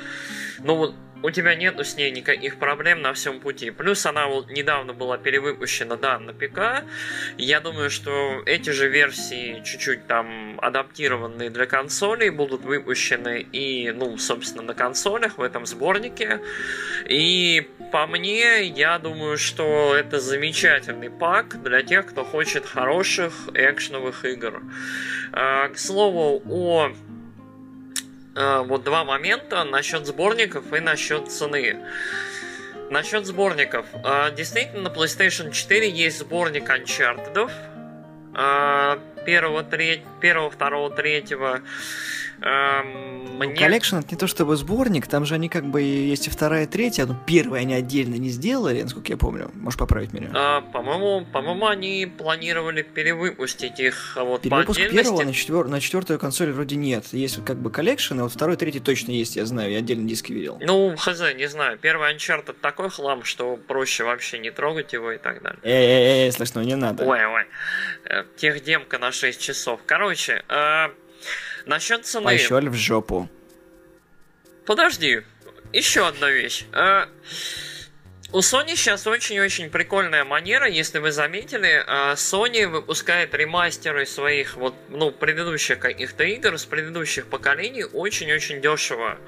ну 0.58 0.76
вот 0.76 0.94
у 1.24 1.30
тебя 1.30 1.54
нету 1.54 1.84
с 1.84 1.96
ней 1.96 2.10
никаких 2.10 2.58
проблем 2.58 3.00
на 3.00 3.14
всем 3.14 3.40
пути. 3.40 3.70
Плюс 3.70 4.04
она 4.04 4.26
вот 4.26 4.50
недавно 4.50 4.92
была 4.92 5.16
перевыпущена, 5.16 5.96
да, 5.96 6.18
на 6.18 6.34
ПК. 6.34 6.84
Я 7.38 7.60
думаю, 7.60 7.88
что 7.88 8.42
эти 8.44 8.68
же 8.68 8.88
версии, 8.88 9.62
чуть-чуть 9.64 10.06
там 10.06 10.60
адаптированные 10.60 11.48
для 11.48 11.64
консолей, 11.64 12.28
будут 12.28 12.60
выпущены 12.60 13.40
и, 13.40 13.90
ну, 13.90 14.18
собственно, 14.18 14.62
на 14.64 14.74
консолях 14.74 15.38
в 15.38 15.42
этом 15.42 15.64
сборнике. 15.64 16.42
И 17.08 17.70
по 17.90 18.06
мне, 18.06 18.64
я 18.64 18.98
думаю, 18.98 19.38
что 19.38 19.96
это 19.96 20.20
замечательный 20.20 21.08
пак 21.08 21.62
для 21.62 21.82
тех, 21.82 22.04
кто 22.04 22.22
хочет 22.22 22.66
хороших 22.66 23.32
экшеновых 23.54 24.26
игр. 24.26 24.62
А, 25.32 25.70
к 25.70 25.78
слову, 25.78 26.42
о 26.46 26.92
вот 28.34 28.82
два 28.84 29.04
момента 29.04 29.64
насчет 29.64 30.06
сборников 30.06 30.72
и 30.72 30.80
насчет 30.80 31.30
цены. 31.30 31.76
Насчет 32.90 33.26
сборников. 33.26 33.86
Э, 34.04 34.30
действительно, 34.34 34.82
на 34.82 34.88
PlayStation 34.88 35.52
4 35.52 35.88
есть 35.88 36.18
сборник 36.18 36.68
Uncharted. 36.68 37.50
Э, 38.34 38.98
первого, 39.24 39.62
треть, 39.62 40.02
первого, 40.20 40.50
второго, 40.50 40.90
третьего. 40.90 41.56
Эм, 41.56 41.64
мне... 42.44 43.54
Collection 43.54 44.00
это 44.00 44.08
не 44.10 44.16
то 44.16 44.26
чтобы 44.26 44.56
сборник, 44.56 45.06
там 45.06 45.24
же 45.24 45.34
они 45.34 45.48
как 45.48 45.64
бы 45.64 45.80
есть 45.80 46.26
и 46.26 46.30
вторая, 46.30 46.64
и 46.64 46.66
третья, 46.66 47.06
но 47.06 47.16
первая 47.26 47.62
они 47.62 47.74
отдельно 47.74 48.16
не 48.16 48.28
сделали, 48.28 48.82
насколько 48.82 49.12
я 49.12 49.16
помню. 49.16 49.50
Можешь 49.54 49.78
поправить 49.78 50.12
меня? 50.12 50.30
А, 50.34 50.60
по-моему, 50.60 51.26
по-моему, 51.32 51.66
они 51.66 52.06
планировали 52.06 52.82
перевыпустить 52.82 53.80
их 53.80 54.16
а 54.16 54.24
вот 54.24 54.42
Перевыпуск 54.42 54.80
по 54.80 54.88
первого 54.88 55.22
на, 55.22 55.32
четвер... 55.32 55.68
на 55.68 55.80
четвертую 55.80 56.18
консоль 56.18 56.52
вроде 56.52 56.76
нет. 56.76 57.06
Есть 57.12 57.44
как 57.44 57.56
бы 57.56 57.70
collection, 57.70 58.20
а 58.20 58.22
вот 58.24 58.32
второй, 58.32 58.56
третий 58.56 58.80
точно 58.80 59.12
есть, 59.12 59.36
я 59.36 59.46
знаю, 59.46 59.72
я 59.72 59.78
отдельно 59.78 60.06
диски 60.06 60.32
видел. 60.32 60.58
Ну, 60.60 60.94
хз, 60.96 61.20
не 61.36 61.48
знаю. 61.48 61.78
Первый 61.78 62.14
Uncharted 62.14 62.56
такой 62.60 62.90
хлам, 62.90 63.24
что 63.24 63.56
проще 63.56 64.04
вообще 64.04 64.38
не 64.38 64.50
трогать 64.50 64.92
его 64.92 65.12
и 65.12 65.18
так 65.18 65.42
далее. 65.42 65.60
Эй-эй-эй, 65.62 66.32
слышно, 66.32 66.60
не 66.60 66.76
надо. 66.76 67.04
Ой-ой. 67.04 67.44
Э, 68.04 68.24
техдемка 68.36 68.98
на 68.98 69.12
6 69.12 69.40
часов. 69.40 69.80
Короче, 69.86 70.44
э, 70.48 70.88
Насчет 71.66 72.06
цены... 72.06 72.24
Пощель 72.24 72.68
в 72.68 72.74
жопу. 72.74 73.28
Подожди, 74.66 75.22
еще 75.72 76.06
одна 76.06 76.30
вещь. 76.30 76.64
А, 76.72 77.08
у 78.34 78.38
Sony 78.38 78.74
сейчас 78.74 79.06
очень-очень 79.06 79.70
прикольная 79.70 80.24
манера, 80.24 80.68
если 80.68 80.98
вы 80.98 81.12
заметили, 81.12 81.84
а, 81.86 82.14
Sony 82.14 82.66
выпускает 82.66 83.32
ремастеры 83.32 84.06
своих 84.06 84.56
вот, 84.56 84.74
ну, 84.88 85.12
предыдущих 85.12 85.78
каких-то 85.78 86.24
игр 86.24 86.58
с 86.58 86.64
предыдущих 86.64 87.26
поколений 87.26 87.84
очень-очень 87.84 88.60
дешево. 88.60 89.18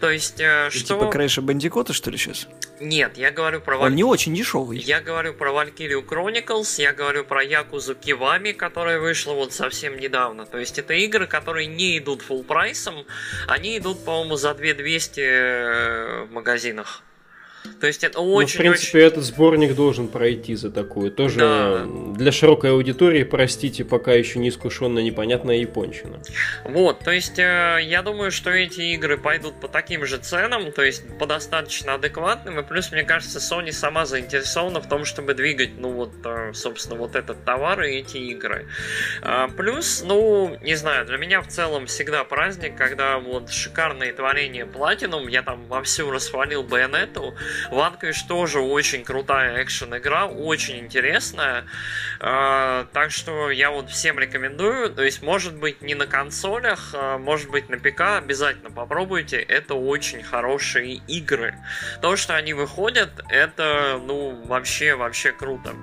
То 0.00 0.10
есть, 0.10 0.40
э, 0.40 0.70
Ты 0.72 0.78
что... 0.78 0.98
Типа 0.98 1.10
Крэша 1.12 1.40
Бандикота, 1.40 1.92
что 1.92 2.10
ли, 2.10 2.18
сейчас? 2.18 2.48
Нет, 2.80 3.16
я 3.16 3.30
говорю 3.30 3.60
про... 3.60 3.78
Он 3.78 3.94
не 3.94 4.02
очень 4.02 4.34
дешевый. 4.34 4.78
Я 4.78 5.00
говорю 5.00 5.34
про 5.34 5.52
Valkyrie 5.52 6.04
Chronicles, 6.04 6.82
я 6.82 6.92
говорю 6.92 7.24
про 7.24 7.44
Якузу 7.44 7.94
Кивами, 7.94 8.50
которая 8.50 8.98
вышла 8.98 9.34
вот 9.34 9.52
совсем 9.52 10.00
недавно. 10.00 10.46
То 10.46 10.58
есть, 10.58 10.80
это 10.80 10.94
игры, 10.94 11.28
которые 11.28 11.68
не 11.68 11.96
идут 11.96 12.24
full 12.28 12.42
прайсом, 12.42 13.06
они 13.46 13.78
идут, 13.78 14.04
по-моему, 14.04 14.34
за 14.34 14.52
2200 14.52 15.20
э, 15.20 16.24
в 16.24 16.32
магазинах. 16.32 17.04
То 17.80 17.86
есть 17.86 18.04
это 18.04 18.20
очень... 18.20 18.58
Ну, 18.58 18.64
в 18.64 18.72
принципе, 18.72 18.98
очень... 18.98 19.06
этот 19.06 19.24
сборник 19.24 19.74
должен 19.74 20.08
пройти 20.08 20.54
за 20.54 20.70
такую. 20.70 21.10
Тоже 21.10 21.38
да. 21.38 21.84
для 22.14 22.32
широкой 22.32 22.70
аудитории, 22.70 23.24
простите, 23.24 23.84
пока 23.84 24.12
еще 24.12 24.38
не 24.38 24.48
искушенная 24.48 25.02
непонятная 25.02 25.56
япончина. 25.56 26.20
Вот, 26.64 27.00
то 27.00 27.10
есть 27.10 27.38
э, 27.38 27.78
я 27.82 28.02
думаю, 28.02 28.30
что 28.30 28.50
эти 28.50 28.80
игры 28.94 29.18
пойдут 29.18 29.60
по 29.60 29.68
таким 29.68 30.06
же 30.06 30.18
ценам, 30.18 30.72
то 30.72 30.82
есть 30.82 31.02
по 31.18 31.26
достаточно 31.26 31.94
адекватным, 31.94 32.58
и 32.58 32.62
плюс, 32.62 32.92
мне 32.92 33.04
кажется, 33.04 33.38
Sony 33.38 33.72
сама 33.72 34.06
заинтересована 34.06 34.80
в 34.80 34.88
том, 34.88 35.04
чтобы 35.04 35.34
двигать, 35.34 35.78
ну 35.78 35.90
вот, 35.92 36.12
э, 36.24 36.52
собственно, 36.54 36.96
вот 36.96 37.16
этот 37.16 37.44
товар 37.44 37.82
и 37.82 37.96
эти 37.98 38.16
игры. 38.16 38.66
А, 39.22 39.48
плюс, 39.48 40.02
ну, 40.04 40.56
не 40.62 40.74
знаю, 40.74 41.06
для 41.06 41.16
меня 41.16 41.40
в 41.40 41.48
целом 41.48 41.86
всегда 41.86 42.24
праздник, 42.24 42.76
когда 42.76 43.18
вот 43.18 43.50
шикарные 43.50 44.12
творения 44.12 44.66
Platinum, 44.66 45.30
я 45.30 45.42
там 45.42 45.66
вовсю 45.66 46.10
расхвалил 46.10 46.62
Байонету, 46.62 47.34
Vanquish 47.70 48.26
тоже 48.28 48.60
очень 48.60 49.04
крутая 49.04 49.62
экшен-игра, 49.62 50.26
очень 50.26 50.78
интересная. 50.78 51.64
А, 52.20 52.86
так 52.92 53.10
что 53.10 53.50
я 53.50 53.70
вот 53.70 53.90
всем 53.90 54.18
рекомендую. 54.18 54.90
То 54.90 55.02
есть, 55.02 55.22
может 55.22 55.56
быть, 55.56 55.82
не 55.82 55.94
на 55.94 56.06
консолях, 56.06 56.90
а 56.94 57.18
может 57.18 57.50
быть, 57.50 57.68
на 57.68 57.78
ПК 57.78 58.18
обязательно 58.18 58.70
попробуйте. 58.70 59.38
Это 59.38 59.74
очень 59.74 60.22
хорошие 60.22 60.94
игры. 61.08 61.54
То, 62.00 62.16
что 62.16 62.36
они 62.36 62.54
выходят, 62.54 63.10
это, 63.28 64.00
ну, 64.02 64.42
вообще, 64.46 64.94
вообще 64.94 65.32
круто. 65.32 65.74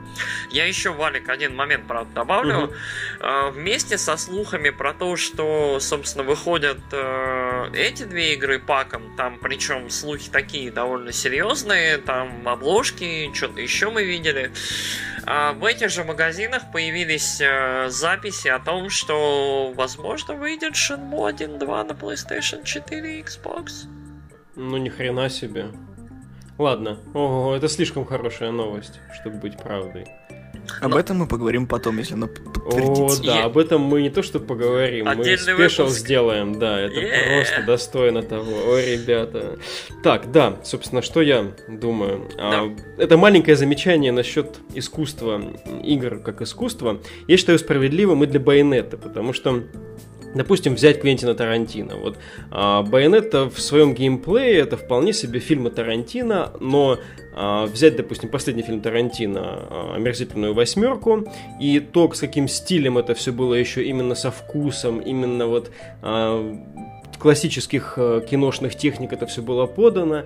Я 0.52 0.66
еще, 0.66 0.92
Валик, 0.92 1.30
один 1.30 1.56
момент, 1.56 1.88
правда, 1.88 2.14
добавлю. 2.14 2.58
Угу. 2.66 2.74
Вместе 3.52 3.98
со 3.98 4.18
слухами 4.18 4.70
про 4.70 4.94
то, 4.94 5.16
что, 5.16 5.80
собственно, 5.80 6.24
выходят 6.24 6.80
э, 6.92 7.70
эти 7.74 8.04
две 8.04 8.34
игры 8.34 8.60
паком, 8.60 9.16
там, 9.16 9.40
причем 9.40 9.90
слухи 9.90 10.30
такие 10.32 10.72
довольно 10.72 11.12
серьезные, 11.12 11.50
серьезные, 11.60 11.98
там 11.98 12.48
обложки, 12.48 13.32
что-то 13.34 13.60
еще 13.60 13.90
мы 13.90 14.04
видели. 14.04 14.52
А 15.26 15.54
в 15.54 15.66
этих 15.66 15.90
же 15.90 16.04
магазинах 16.04 16.64
появились 16.72 17.40
э, 17.42 17.90
записи 17.90 18.48
о 18.48 18.60
том, 18.60 18.90
что, 18.90 19.74
возможно, 19.76 20.34
выйдет 20.34 20.74
Shenmue 20.74 21.32
1.2 21.32 21.60
на 21.60 21.92
PlayStation 21.92 22.64
4 22.64 23.20
и 23.20 23.24
Xbox. 23.24 23.88
Ну, 24.56 24.78
ни 24.78 24.90
хрена 24.90 25.30
себе. 25.30 25.68
Ладно, 26.58 26.98
ого, 27.14 27.56
это 27.56 27.68
слишком 27.68 28.06
хорошая 28.06 28.52
новость, 28.52 29.00
чтобы 29.20 29.38
быть 29.38 29.58
правдой. 29.58 30.08
Об 30.82 30.92
Но... 30.92 31.00
этом 31.00 31.18
мы 31.18 31.28
поговорим 31.28 31.68
потом, 31.68 31.98
если 31.98 32.14
оно 32.14 32.28
подтвердится. 32.28 33.22
О, 33.22 33.26
да, 33.26 33.44
об 33.46 33.58
этом 33.58 33.82
мы 33.82 34.02
не 34.02 34.10
то 34.10 34.24
что 34.24 34.40
поговорим, 34.40 35.08
Отдельный 35.08 35.54
мы 35.54 35.70
спешл 35.70 35.88
сделаем, 35.88 36.60
да, 36.60 36.80
это 36.80 37.00
yeah. 37.00 37.36
просто 37.36 37.64
достойно 37.64 38.24
того. 38.24 38.74
О, 38.74 38.80
ребята. 38.80 39.60
Так, 40.04 40.32
да, 40.32 40.58
собственно, 40.64 41.02
что 41.02 41.22
я 41.22 41.52
думаю. 41.68 42.30
Да. 42.38 42.62
А, 42.62 42.76
это 42.98 43.18
маленькое 43.18 43.56
замечание 43.56 44.12
насчет 44.12 44.60
искусства, 44.74 45.42
игр 45.84 46.20
как 46.20 46.42
искусства. 46.42 47.00
Я 47.28 47.38
считаю 47.38 47.60
справедливым 47.60 48.24
и 48.24 48.28
для 48.28 48.40
Байонета, 48.40 48.98
потому 48.98 49.34
что 49.34 49.64
Допустим, 50.36 50.76
взять 50.76 51.02
Квентина 51.02 51.34
Тарантино. 51.34 51.96
Вот 51.96 52.18
а, 52.52 52.84
Байонетта 52.84 53.50
в 53.50 53.60
своем 53.60 53.94
геймплее 53.94 54.60
это 54.60 54.78
вполне 54.78 55.14
себе 55.14 55.40
фильмы 55.40 55.70
Тарантино, 55.70 56.54
но 56.60 57.00
а, 57.36 57.68
взять, 57.68 57.96
допустим, 57.96 58.30
последний 58.30 58.64
фильм 58.64 58.82
Тарантино 58.82 59.42
а, 59.42 59.94
«Омерзительную 59.96 60.54
восьмерку», 60.54 61.26
и 61.60 61.80
то, 61.80 62.12
с 62.12 62.20
каким 62.20 62.50
стилем 62.50 62.98
это 62.98 63.14
все 63.14 63.32
было 63.32 63.54
еще 63.54 63.84
именно 63.86 64.14
со 64.14 64.30
вкусом, 64.30 65.00
именно 65.00 65.48
вот 65.48 65.72
а, 66.02 66.54
классических 67.18 67.98
киношных 68.30 68.76
техник 68.76 69.12
это 69.12 69.26
все 69.26 69.42
было 69.42 69.66
подано. 69.66 70.24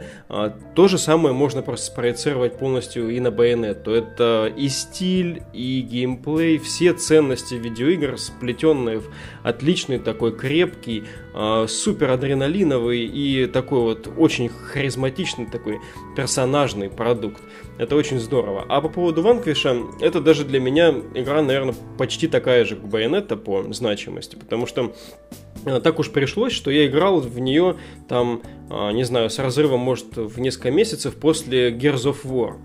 То 0.75 0.87
же 0.87 0.99
самое 0.99 1.33
можно 1.33 1.63
просто 1.63 1.87
спроецировать 1.87 2.59
полностью 2.59 3.09
и 3.09 3.19
на 3.19 3.31
Байонетту. 3.31 3.91
Это 3.91 4.53
и 4.55 4.67
стиль, 4.69 5.41
и 5.53 5.81
геймплей, 5.81 6.59
все 6.59 6.93
ценности 6.93 7.55
видеоигр, 7.55 8.19
сплетенные 8.19 8.99
в 8.99 9.09
отличный 9.43 9.99
такой 9.99 10.36
крепкий, 10.36 11.03
а, 11.34 11.67
супер 11.67 12.12
адреналиновый 12.12 13.06
и 13.06 13.45
такой 13.47 13.79
вот 13.79 14.10
очень 14.17 14.49
харизматичный 14.49 15.45
такой 15.45 15.79
персонажный 16.15 16.89
продукт. 16.89 17.41
Это 17.77 17.95
очень 17.95 18.19
здорово. 18.19 18.65
А 18.69 18.82
по 18.82 18.89
поводу 18.89 19.21
Ванквиша, 19.21 19.84
это 19.99 20.21
даже 20.21 20.45
для 20.45 20.60
меня 20.60 20.93
игра, 21.13 21.41
наверное, 21.41 21.75
почти 21.97 22.27
такая 22.27 22.65
же, 22.65 22.75
как 22.75 22.88
Байонетта 22.88 23.36
по 23.36 23.73
значимости, 23.73 24.36
потому 24.36 24.67
что 24.67 24.93
Э, 25.65 25.79
так 25.79 25.99
уж 25.99 26.10
пришлось, 26.10 26.53
что 26.53 26.71
я 26.71 26.86
играл 26.86 27.19
в 27.19 27.39
нее 27.39 27.77
там, 28.08 28.41
а, 28.69 28.91
не 28.91 29.03
знаю, 29.03 29.29
с 29.29 29.39
разрывом, 29.39 29.79
может, 29.79 30.17
в 30.17 30.39
несколько 30.39 30.71
месяцев 30.71 31.15
после 31.15 31.71
Gears 31.71 32.06
of 32.06 32.17
War. 32.23 32.56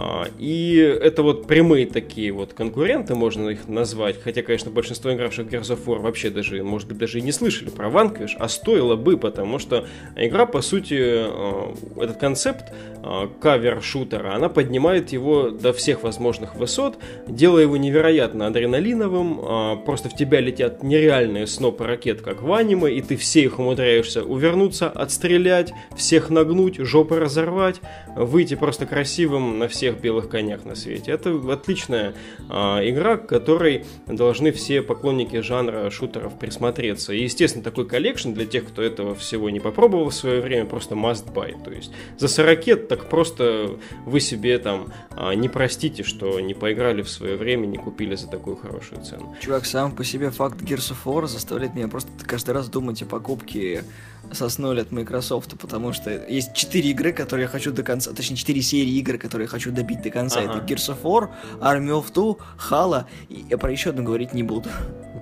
А, 0.00 0.28
и 0.38 0.76
это 0.76 1.24
вот 1.24 1.48
прямые 1.48 1.84
такие 1.84 2.30
вот 2.30 2.52
конкуренты, 2.52 3.16
можно 3.16 3.48
их 3.48 3.66
назвать. 3.66 4.22
Хотя, 4.22 4.42
конечно, 4.42 4.70
большинство 4.70 5.12
игравших 5.12 5.48
в 5.48 5.50
Gears 5.50 5.76
of 5.76 5.84
War 5.86 5.98
вообще 5.98 6.30
даже, 6.30 6.62
может 6.62 6.86
быть, 6.86 6.98
даже 6.98 7.18
и 7.18 7.22
не 7.22 7.32
слышали 7.32 7.68
про 7.68 7.88
Vanquish, 7.88 8.36
а 8.38 8.48
стоило 8.48 8.94
бы, 8.94 9.16
потому 9.16 9.58
что 9.58 9.88
игра, 10.14 10.46
по 10.46 10.60
сути, 10.60 10.96
а, 11.00 11.74
этот 11.96 12.18
концепт 12.18 12.72
а, 13.02 13.28
кавер-шутера, 13.40 14.36
она 14.36 14.48
поднимает 14.48 15.10
его 15.10 15.50
до 15.50 15.72
всех 15.72 16.04
возможных 16.04 16.54
высот, 16.54 16.96
делая 17.26 17.64
его 17.64 17.76
невероятно 17.76 18.46
адреналиновым, 18.46 19.82
просто 19.84 20.08
в 20.08 20.14
тебя 20.14 20.40
летят 20.40 20.84
нереальные 20.84 21.48
снопы 21.48 21.84
ракет, 21.84 22.22
как 22.22 22.42
в 22.42 22.52
аниме, 22.52 22.92
и 22.92 23.02
ты 23.02 23.16
все 23.16 23.42
их 23.42 23.58
умудряешься 23.58 24.22
увернуться, 24.22 24.88
отстрелять, 24.88 25.72
всех 25.96 26.30
нагнуть, 26.30 26.76
жопы 26.78 27.18
разорвать, 27.18 27.80
выйти 28.14 28.54
просто 28.54 28.86
красивым 28.86 29.58
на 29.58 29.66
все 29.66 29.87
всех 29.88 30.00
белых 30.00 30.28
конях 30.28 30.64
на 30.64 30.74
свете. 30.74 31.12
Это 31.12 31.34
отличная 31.50 32.14
а, 32.48 32.80
игра, 32.82 33.16
к 33.16 33.26
которой 33.26 33.86
должны 34.06 34.52
все 34.52 34.82
поклонники 34.82 35.40
жанра 35.40 35.90
шутеров 35.90 36.38
присмотреться. 36.38 37.12
И, 37.12 37.22
естественно, 37.22 37.64
такой 37.64 37.86
collection 37.86 38.32
для 38.32 38.44
тех, 38.44 38.66
кто 38.66 38.82
этого 38.82 39.14
всего 39.14 39.50
не 39.50 39.60
попробовал 39.60 40.10
в 40.10 40.14
свое 40.14 40.40
время, 40.40 40.66
просто 40.66 40.94
must 40.94 41.32
buy. 41.32 41.62
То 41.64 41.70
есть 41.70 41.92
за 42.18 42.28
40 42.28 42.88
так 42.88 43.08
просто 43.08 43.78
вы 44.04 44.20
себе 44.20 44.58
там 44.58 44.92
а, 45.10 45.32
не 45.34 45.48
простите, 45.48 46.02
что 46.02 46.38
не 46.40 46.54
поиграли 46.54 47.02
в 47.02 47.08
свое 47.08 47.36
время, 47.36 47.66
не 47.66 47.78
купили 47.78 48.14
за 48.14 48.28
такую 48.28 48.56
хорошую 48.56 49.02
цену. 49.02 49.34
Чувак, 49.40 49.64
сам 49.64 49.92
по 49.92 50.04
себе 50.04 50.30
факт 50.30 50.60
Gears 50.60 50.92
of 50.92 50.98
War 51.04 51.26
заставляет 51.26 51.74
меня 51.74 51.88
просто 51.88 52.10
каждый 52.26 52.50
раз 52.50 52.68
думать 52.68 53.02
о 53.02 53.06
покупке 53.06 53.84
соснули 54.32 54.80
от 54.80 54.92
Microsoft, 54.92 55.58
потому 55.58 55.92
что 55.92 56.10
есть 56.10 56.54
четыре 56.54 56.90
игры, 56.90 57.12
которые 57.12 57.44
я 57.44 57.48
хочу 57.48 57.72
до 57.72 57.82
конца, 57.82 58.12
точнее, 58.12 58.36
четыре 58.36 58.62
серии 58.62 58.98
игр, 58.98 59.18
которые 59.18 59.46
я 59.46 59.50
хочу 59.50 59.70
добить 59.70 60.02
до 60.02 60.10
конца. 60.10 60.40
Ага. 60.40 60.58
Это 60.58 60.64
Gears 60.64 60.94
of 60.94 61.02
War, 61.02 61.30
Army 61.60 61.90
of 61.90 62.12
Two, 62.12 62.38
Halo, 62.70 63.04
и 63.28 63.44
я 63.48 63.58
про 63.58 63.70
еще 63.70 63.90
одну 63.90 64.02
говорить 64.02 64.34
не 64.34 64.42
буду. 64.42 64.68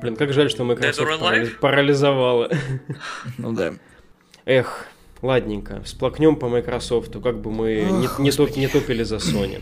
Блин, 0.01 0.17
как 0.17 0.33
жаль, 0.33 0.51
что 0.51 0.65
Microsoft 0.65 1.21
парали... 1.21 1.47
парализовала. 1.47 2.51
Ну 3.39 3.53
да. 3.53 3.75
Эх, 4.45 4.87
Ладненько, 5.27 5.83
всплакнем 5.83 6.37
по 6.37 6.49
Microsoft, 6.49 7.21
как 7.21 7.41
бы 7.41 7.51
мы 7.51 7.85
Ох, 7.85 8.19
не, 8.21 8.25
не, 8.25 8.31
топ, 8.31 8.57
не 8.57 8.69
топили 8.69 9.03
за 9.03 9.17
Sony. 9.17 9.61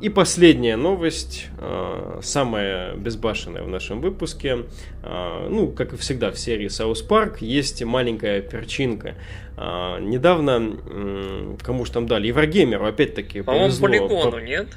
И 0.00 0.08
последняя 0.08 0.76
новость, 0.76 1.48
э, 1.58 2.20
самая 2.22 2.94
безбашенная 2.94 3.62
в 3.62 3.68
нашем 3.68 4.00
выпуске. 4.00 4.64
Э, 5.02 5.48
ну, 5.50 5.68
как 5.68 5.92
и 5.92 5.96
всегда 5.96 6.30
в 6.30 6.38
серии 6.38 6.68
South 6.68 7.06
Park, 7.06 7.36
есть 7.40 7.84
маленькая 7.84 8.40
перчинка. 8.40 9.16
Э, 9.58 9.98
недавно, 10.00 10.78
э, 10.90 11.56
кому 11.62 11.84
же 11.84 11.92
там 11.92 12.06
дали, 12.06 12.28
Еврогеймеру 12.28 12.86
опять-таки 12.86 13.42
По-моему, 13.42 13.76
Полигону, 13.80 14.32
по... 14.32 14.36
нет? 14.38 14.68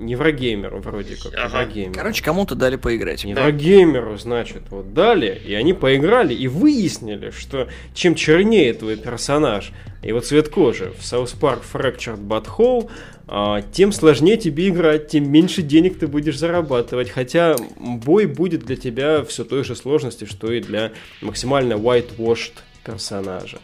Неврогеймеру 0.00 0.80
вроде 0.80 1.16
как. 1.16 1.34
Ага. 1.34 1.60
Еврогеймеру. 1.60 1.94
Короче, 1.94 2.24
кому-то 2.24 2.54
дали 2.54 2.76
поиграть. 2.76 3.24
Неврогеймеру, 3.24 4.16
значит, 4.16 4.62
вот 4.70 4.94
дали, 4.94 5.40
и 5.46 5.54
они 5.54 5.74
поиграли, 5.74 6.34
и 6.34 6.48
выяснили, 6.48 7.30
что 7.30 7.68
чем 7.94 8.14
чернее 8.14 8.72
твой 8.72 8.96
персонаж, 8.96 9.72
его 10.02 10.20
цвет 10.20 10.48
кожи 10.48 10.92
в 10.98 11.02
South 11.02 11.38
Park 11.38 11.60
Fractured 11.70 12.26
Butthole, 12.26 12.90
а, 13.26 13.62
тем 13.62 13.92
сложнее 13.92 14.36
тебе 14.38 14.70
играть, 14.70 15.08
тем 15.08 15.30
меньше 15.30 15.62
денег 15.62 15.98
ты 15.98 16.06
будешь 16.06 16.38
зарабатывать. 16.38 17.10
Хотя 17.10 17.54
бой 17.76 18.26
будет 18.26 18.64
для 18.64 18.76
тебя 18.76 19.22
все 19.24 19.44
той 19.44 19.62
же 19.64 19.76
сложности, 19.76 20.24
что 20.24 20.50
и 20.50 20.60
для 20.60 20.92
максимально 21.20 21.74
whitewashed 21.74 22.54
персонажа. 22.84 23.58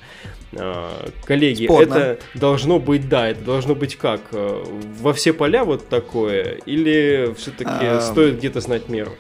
А, 0.52 1.10
коллеги, 1.24 1.64
Спорно. 1.64 1.94
это 1.94 2.20
должно 2.34 2.78
быть, 2.78 3.08
да, 3.08 3.28
это 3.28 3.42
должно 3.42 3.74
быть 3.74 3.96
как? 3.96 4.20
Э, 4.32 4.64
во 5.00 5.12
все 5.12 5.32
поля 5.32 5.64
вот 5.64 5.88
такое? 5.88 6.58
Или 6.66 7.34
все-таки 7.36 7.70
а... 7.70 8.00
стоит 8.00 8.38
где-то 8.38 8.60
знать 8.60 8.88
меру? 8.88 9.12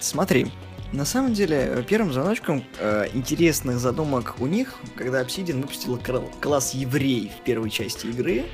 Смотри, 0.00 0.46
на 0.92 1.04
самом 1.04 1.34
деле, 1.34 1.84
первым 1.88 2.12
звоночком 2.12 2.64
э, 2.78 3.06
интересных 3.12 3.78
задумок 3.78 4.36
у 4.38 4.46
них, 4.46 4.76
когда 4.96 5.22
Obsidian 5.22 5.60
выпустила 5.60 6.00
класс 6.40 6.74
еврей 6.74 7.30
в 7.38 7.44
первой 7.44 7.70
части 7.70 8.06
игры, 8.06 8.44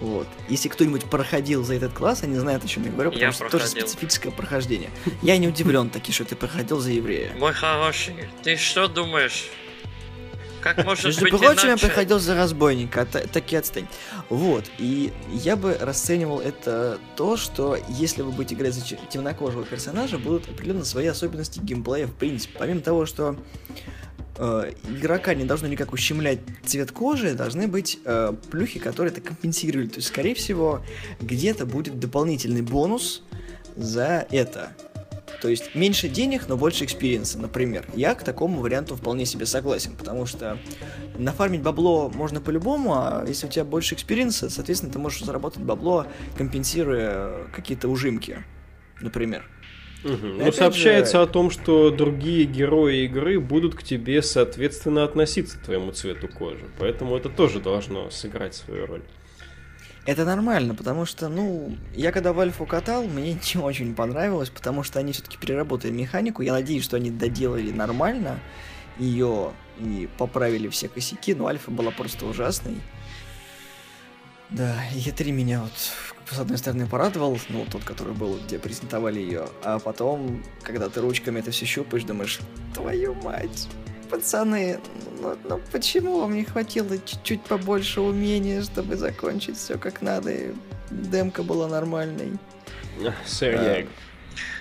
вот. 0.00 0.26
Если 0.48 0.68
кто-нибудь 0.68 1.04
проходил 1.04 1.64
за 1.64 1.74
этот 1.74 1.92
класс, 1.92 2.22
они 2.22 2.36
знают, 2.36 2.64
о 2.64 2.68
чем 2.68 2.84
я 2.84 2.90
говорю, 2.90 3.10
потому 3.10 3.26
я 3.26 3.32
что 3.32 3.44
проходил. 3.44 3.60
тоже 3.60 3.70
специфическое 3.70 4.30
прохождение. 4.30 4.90
Я 5.22 5.38
не 5.38 5.48
удивлен 5.48 5.88
таки, 5.88 6.12
что 6.12 6.24
ты 6.24 6.36
проходил 6.36 6.80
за 6.80 6.92
еврея. 6.92 7.32
Мой 7.38 7.54
хороший, 7.54 8.14
ты 8.42 8.56
что 8.56 8.88
думаешь? 8.88 9.48
Как 10.66 10.84
может 10.84 11.04
Между 11.04 11.26
прочим, 11.28 11.68
я 11.68 11.76
приходил 11.76 12.18
за 12.18 12.34
разбойника, 12.34 13.02
а 13.02 13.04
таки 13.04 13.54
отстань. 13.54 13.86
Вот, 14.28 14.64
и 14.78 15.12
я 15.32 15.54
бы 15.54 15.76
расценивал 15.80 16.40
это 16.40 16.98
то, 17.14 17.36
что 17.36 17.78
если 17.88 18.22
вы 18.22 18.32
будете 18.32 18.56
играть 18.56 18.74
за 18.74 18.82
темнокожего 18.82 19.64
персонажа, 19.64 20.18
будут 20.18 20.48
определенно 20.48 20.84
свои 20.84 21.06
особенности 21.06 21.60
геймплея 21.60 22.08
в 22.08 22.14
принципе. 22.14 22.58
Помимо 22.58 22.80
того, 22.80 23.06
что 23.06 23.36
э, 24.38 24.72
игрока 24.88 25.34
не 25.34 25.44
должно 25.44 25.68
никак 25.68 25.92
ущемлять 25.92 26.40
цвет 26.64 26.90
кожи, 26.90 27.34
должны 27.34 27.68
быть 27.68 28.00
э, 28.04 28.34
плюхи, 28.50 28.80
которые 28.80 29.12
это 29.12 29.20
компенсируют. 29.20 29.92
То 29.92 29.98
есть, 29.98 30.08
скорее 30.08 30.34
всего, 30.34 30.82
где-то 31.20 31.64
будет 31.64 32.00
дополнительный 32.00 32.62
бонус 32.62 33.22
за 33.76 34.26
это. 34.30 34.72
То 35.46 35.50
есть 35.50 35.76
меньше 35.76 36.08
денег, 36.08 36.48
но 36.48 36.56
больше 36.56 36.82
experience'а, 36.82 37.38
например. 37.38 37.86
Я 37.94 38.16
к 38.16 38.24
такому 38.24 38.60
варианту 38.60 38.96
вполне 38.96 39.26
себе 39.26 39.46
согласен, 39.46 39.94
потому 39.96 40.26
что 40.26 40.58
нафармить 41.18 41.62
бабло 41.62 42.10
можно 42.12 42.40
по-любому, 42.40 42.94
а 42.94 43.24
если 43.24 43.46
у 43.46 43.48
тебя 43.48 43.64
больше 43.64 43.94
experience'а, 43.94 44.50
соответственно, 44.50 44.92
ты 44.92 44.98
можешь 44.98 45.22
заработать 45.22 45.62
бабло, 45.62 46.08
компенсируя 46.36 47.46
какие-то 47.54 47.86
ужимки, 47.86 48.38
например. 49.00 49.48
Угу. 50.02 50.26
Но 50.26 50.50
сообщается 50.50 51.18
же... 51.18 51.22
о 51.22 51.26
том, 51.28 51.52
что 51.52 51.90
другие 51.90 52.44
герои 52.44 53.04
игры 53.04 53.38
будут 53.38 53.76
к 53.76 53.84
тебе, 53.84 54.22
соответственно, 54.22 55.04
относиться 55.04 55.58
к 55.58 55.62
твоему 55.62 55.92
цвету 55.92 56.26
кожи. 56.26 56.64
Поэтому 56.80 57.16
это 57.16 57.28
тоже 57.28 57.60
должно 57.60 58.10
сыграть 58.10 58.56
свою 58.56 58.86
роль. 58.86 59.02
Это 60.06 60.24
нормально, 60.24 60.76
потому 60.76 61.04
что, 61.04 61.28
ну, 61.28 61.76
я 61.92 62.12
когда 62.12 62.32
в 62.32 62.38
Альфу 62.38 62.64
катал, 62.64 63.02
мне 63.04 63.32
не 63.54 63.60
очень 63.60 63.94
понравилось, 63.94 64.50
потому 64.50 64.84
что 64.84 65.00
они 65.00 65.12
все-таки 65.12 65.36
переработали 65.36 65.90
механику. 65.90 66.42
Я 66.42 66.52
надеюсь, 66.52 66.84
что 66.84 66.96
они 66.96 67.10
доделали 67.10 67.72
нормально 67.72 68.38
ее 68.98 69.52
и 69.78 70.08
поправили 70.16 70.68
все 70.68 70.88
косяки, 70.88 71.34
но 71.34 71.48
Альфа 71.48 71.70
была 71.70 71.90
просто 71.90 72.24
ужасной. 72.24 72.76
Да, 74.48 74.76
Е3 74.94 75.32
меня 75.32 75.62
вот 75.62 75.72
с 76.30 76.38
одной 76.38 76.58
стороны 76.58 76.86
порадовал, 76.86 77.36
ну, 77.48 77.66
тот, 77.70 77.82
который 77.82 78.14
был, 78.14 78.38
где 78.46 78.60
презентовали 78.60 79.18
ее, 79.18 79.48
а 79.64 79.80
потом, 79.80 80.42
когда 80.62 80.88
ты 80.88 81.00
ручками 81.00 81.40
это 81.40 81.50
все 81.50 81.66
щупаешь, 81.66 82.04
думаешь, 82.04 82.38
твою 82.72 83.14
мать, 83.14 83.68
пацаны, 84.06 84.80
ну, 85.20 85.36
ну 85.44 85.60
почему 85.72 86.20
вам 86.20 86.34
не 86.34 86.44
хватило 86.44 86.96
чуть-чуть 86.98 87.42
побольше 87.42 88.00
умения, 88.00 88.62
чтобы 88.62 88.96
закончить 88.96 89.56
все 89.56 89.78
как 89.78 90.02
надо, 90.02 90.30
и 90.30 90.52
демка 90.90 91.42
была 91.42 91.68
нормальной? 91.68 92.32
Сергей. 93.26 93.82
А, 93.82 93.86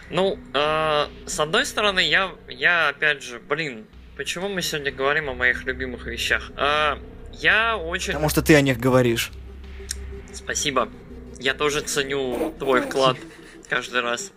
ну, 0.10 0.38
э, 0.54 1.08
с 1.26 1.39
одной 1.39 1.66
стороны, 1.66 2.00
я, 2.00 2.32
я 2.48 2.89
опять 2.89 3.24
же, 3.24 3.39
блин, 3.39 3.86
почему 4.18 4.50
мы 4.50 4.62
сегодня 4.62 4.91
говорим 4.91 5.30
о 5.30 5.34
моих 5.34 5.64
любимых 5.66 6.06
вещах? 6.06 6.52
Э, 6.58 6.98
я 7.34 7.78
очень... 7.78 8.14
Потому 8.14 8.30
что 8.30 8.41
ты 8.41 8.56
о 8.56 8.62
них 8.62 8.80
говоришь. 8.80 9.32
Спасибо. 10.34 10.89
Я 11.39 11.54
тоже 11.54 11.82
ценю 11.82 12.54
твой 12.60 12.82
вклад 12.82 13.18
каждый 13.70 14.02
раз. 14.02 14.32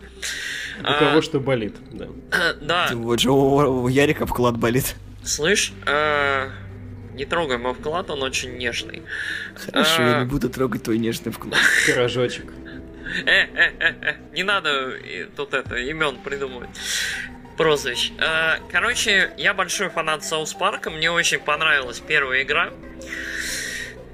У 0.79 0.87
а, 0.87 0.93
кого 0.93 1.21
что 1.21 1.39
болит, 1.39 1.75
да. 1.91 2.07
Да. 2.61 2.89
Вот 2.93 3.19
же 3.19 3.31
у, 3.31 3.83
у 3.83 3.87
Ярика 3.87 4.25
вклад 4.25 4.57
болит. 4.57 4.95
Слышь, 5.23 5.73
а, 5.85 6.49
не 7.13 7.25
трогай 7.25 7.57
мой 7.57 7.73
вклад, 7.73 8.09
он 8.09 8.23
очень 8.23 8.57
нежный. 8.57 9.03
Хорошо, 9.55 10.03
а, 10.03 10.09
я 10.09 10.19
не 10.19 10.25
буду 10.25 10.49
трогать 10.49 10.83
твой 10.83 10.97
нежный 10.97 11.31
вклад. 11.31 11.59
Пирожочек. 11.85 12.45
Э, 13.25 13.41
э, 13.41 13.71
э, 13.79 13.93
э, 14.01 14.15
не 14.33 14.43
надо 14.43 14.93
тут 15.35 15.53
это 15.53 15.75
имен 15.77 16.17
придумывать 16.17 16.69
прозвищ. 17.57 18.13
Короче, 18.71 19.31
я 19.37 19.53
большой 19.53 19.89
фанат 19.89 20.23
Саус 20.23 20.53
Парка, 20.53 20.89
мне 20.89 21.11
очень 21.11 21.39
понравилась 21.39 21.99
первая 21.99 22.43
игра. 22.43 22.69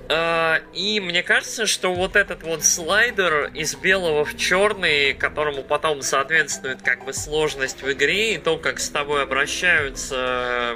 Uh, 0.08 0.62
и 0.74 0.99
мне 0.99 1.24
кажется, 1.24 1.66
что 1.66 1.91
вот 1.91 2.16
этот 2.16 2.43
вот 2.43 2.64
слайдер 2.64 3.49
из 3.56 3.76
белого 3.76 4.24
в 4.24 4.38
черный, 4.38 5.14
которому 5.14 5.64
потом 5.64 6.03
соответствует 6.03 6.84
как 6.84 7.06
бы 7.06 7.14
сложность 7.14 7.82
в 7.82 7.91
игре 7.91 8.36
и 8.36 8.38
то, 8.38 8.58
как 8.58 8.80
с 8.80 8.89
тобой 8.89 9.24
обращаются 9.24 10.76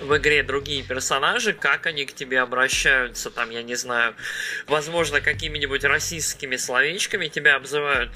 в 0.00 0.16
игре 0.16 0.42
другие 0.42 0.82
персонажи, 0.82 1.52
как 1.52 1.86
они 1.86 2.04
к 2.04 2.14
тебе 2.14 2.40
обращаются, 2.40 3.30
там, 3.30 3.50
я 3.50 3.62
не 3.62 3.74
знаю, 3.74 4.14
возможно, 4.66 5.20
какими-нибудь 5.20 5.84
российскими 5.84 6.56
словечками 6.56 7.28
тебя 7.28 7.56
обзывают. 7.56 8.10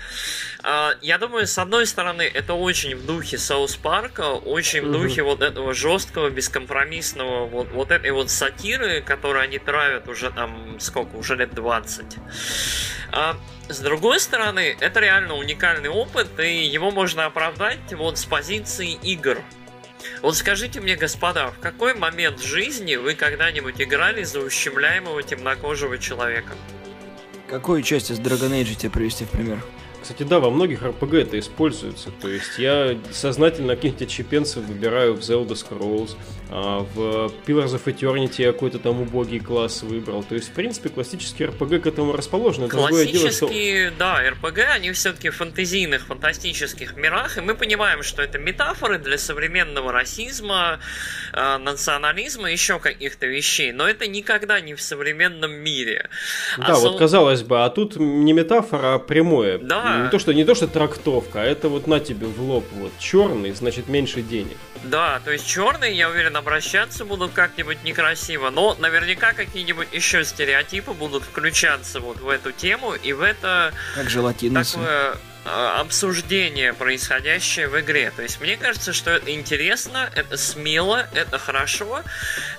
А, 0.63 0.93
я 1.01 1.19
думаю, 1.19 1.47
с 1.47 1.59
одной 1.59 1.87
стороны, 1.87 2.23
это 2.23 2.55
очень 2.55 2.97
в 2.97 3.07
духе 3.07 3.39
Саус 3.39 3.77
Парка, 3.77 4.33
очень 4.33 4.83
в 4.83 4.93
духе 4.93 5.23
вот 5.23 5.43
этого 5.43 5.75
жесткого, 5.75 6.31
бескомпромиссного, 6.31 7.47
вот, 7.47 7.69
вот 7.73 7.91
этой 7.91 8.11
вот 8.11 8.31
сатиры, 8.31 9.01
которую 9.01 9.43
они 9.43 9.59
травят 9.59 10.09
уже 10.09 10.31
там, 10.31 10.79
сколько, 10.81 11.17
уже 11.17 11.37
лет 11.37 11.55
20. 11.55 12.07
А, 13.13 13.37
с 13.69 13.79
другой 13.81 14.21
стороны, 14.21 14.77
это 14.81 15.01
реально 15.01 15.35
уникальный 15.35 15.89
опыт, 15.89 16.39
и 16.41 16.65
его 16.65 16.91
можно 16.91 17.27
оправдать 17.27 17.93
вот 17.93 18.19
с 18.19 18.25
позиции 18.25 18.93
игр. 19.03 19.39
Вот 20.23 20.37
скажите 20.37 20.81
мне, 20.81 20.95
господа, 20.95 21.51
в 21.51 21.59
какой 21.59 21.95
момент 21.95 22.41
жизни 22.41 22.95
вы 22.95 23.15
когда-нибудь 23.15 23.83
играли 23.83 24.23
за 24.23 24.39
ущемляемого 24.39 25.21
темнокожего 25.25 25.99
человека? 25.99 26.53
Какую 27.49 27.83
часть 27.83 28.13
из 28.13 28.21
Dragon 28.21 28.51
Age 28.51 28.77
тебе 28.77 28.91
привести 28.91 29.25
в 29.25 29.31
пример? 29.31 29.61
Кстати, 30.03 30.25
да, 30.25 30.41
во 30.41 30.51
многих 30.51 30.83
RPG 30.83 31.23
это 31.23 31.39
используется. 31.39 32.11
То 32.21 32.29
есть 32.29 32.59
я 32.59 32.99
сознательно 33.13 33.77
каких-то 33.77 34.07
чепенцев 34.07 34.65
выбираю 34.65 35.15
в 35.15 35.21
Zelda 35.21 35.53
Scrolls, 35.53 36.17
а 36.51 36.81
в 36.95 37.33
Pillars 37.47 37.75
of 37.75 37.85
Eternity 37.85 38.43
я 38.43 38.53
какой-то 38.53 38.79
там 38.79 39.01
убогий 39.01 39.41
класс 39.41 39.83
выбрал. 39.83 40.23
То 40.23 40.35
есть, 40.35 40.49
в 40.49 40.53
принципе, 40.53 40.89
классические 40.89 41.49
RPG 41.49 41.81
к 41.81 41.87
этому 41.87 42.13
расположены. 42.13 42.69
Классические, 42.69 43.91
дело, 43.91 43.91
что... 43.91 43.99
да, 43.99 44.29
RPG, 44.29 44.63
они 44.65 44.93
все-таки 44.93 45.31
в 45.31 45.37
фантазийных, 45.37 46.07
фантастических 46.07 46.97
мирах, 46.97 47.39
и 47.39 47.41
мы 47.41 47.55
понимаем, 47.55 48.03
что 48.03 48.23
это 48.23 48.39
метафоры 48.39 48.99
для 48.99 49.19
современного 49.19 49.93
расизма, 49.93 50.81
э, 51.33 51.59
национализма, 51.59 52.51
еще 52.51 52.79
каких-то 52.79 53.27
вещей, 53.27 53.73
но 53.73 53.89
это 53.89 54.07
никогда 54.07 54.61
не 54.61 54.75
в 54.75 54.83
современном 54.83 55.53
мире. 55.53 56.11
Да, 56.59 56.75
а 56.75 56.75
вот 56.75 56.93
со... 56.93 56.99
казалось 56.99 57.43
бы, 57.43 57.65
а 57.65 57.71
тут 57.71 57.97
не 57.97 58.33
метафора, 58.33 58.95
а 58.95 58.99
прямое. 58.99 59.59
Да. 59.59 59.92
Не 59.99 60.09
то, 60.11 60.19
что, 60.19 60.33
не 60.33 60.45
то, 60.45 60.55
что 60.55 60.67
трактовка, 60.67 61.43
а 61.43 61.45
это 61.45 61.69
вот 61.69 61.87
на 61.87 62.01
тебе 62.01 62.27
в 62.27 62.41
лоб, 62.41 62.65
вот, 62.73 62.93
черный, 62.99 63.53
значит, 63.53 63.89
меньше 63.89 64.23
денег. 64.23 64.57
Да, 64.85 65.21
то 65.25 65.31
есть 65.31 65.47
черные, 65.47 65.97
я 65.97 66.09
уверен, 66.09 66.37
обращаться 66.37 67.05
будут 67.05 67.33
как-нибудь 67.33 67.85
некрасиво, 67.85 68.51
но 68.51 68.77
наверняка 68.79 69.33
какие-нибудь 69.33 69.89
еще 69.93 70.25
стереотипы 70.25 70.93
будут 70.93 71.23
включаться 71.23 72.01
вот 72.01 72.21
в 72.21 72.29
эту 72.29 72.53
тему 72.53 72.95
и 72.95 73.13
в 73.13 73.23
это... 73.23 73.73
Как 73.95 74.11
желатиносы. 74.11 74.75
Такое 74.75 75.17
обсуждение, 75.45 76.73
происходящее 76.73 77.69
в 77.69 77.81
игре. 77.81 78.13
То 78.15 78.23
есть 78.23 78.41
мне 78.41 78.57
кажется, 78.57 78.93
что 78.93 79.11
это 79.11 79.35
интересно, 79.35 80.11
это 80.15 80.37
смело, 80.37 81.07
это 81.15 81.39
хорошо, 81.39 82.03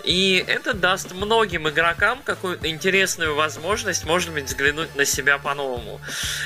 и 0.04 0.44
это 0.48 0.74
даст 0.74 1.14
многим 1.14 1.70
игрокам 1.70 2.22
какую-то 2.24 2.68
интересную 2.68 3.36
возможность, 3.36 4.06
может 4.06 4.34
быть, 4.34 4.46
взглянуть 4.46 4.96
на 4.96 5.06
себя 5.06 5.38
по-новому. 5.38 6.02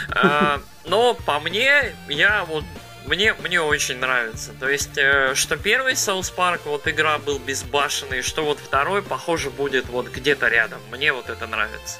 А, 0.09 0.61
но 0.85 1.13
по 1.15 1.39
мне, 1.39 1.95
я 2.07 2.45
вот 2.45 2.63
мне, 3.07 3.33
мне 3.35 3.61
очень 3.61 3.97
нравится. 3.97 4.51
То 4.59 4.69
есть, 4.69 4.97
э, 4.97 5.33
что 5.33 5.55
первый 5.55 5.93
South 5.93 6.33
Park, 6.35 6.61
вот 6.65 6.87
игра 6.87 7.17
был 7.17 7.39
безбашенный, 7.39 8.21
что 8.21 8.43
вот 8.43 8.59
второй, 8.59 9.01
похоже, 9.01 9.49
будет 9.49 9.87
вот 9.87 10.09
где-то 10.09 10.49
рядом. 10.49 10.81
Мне 10.91 11.13
вот 11.13 11.29
это 11.29 11.47
нравится. 11.47 11.99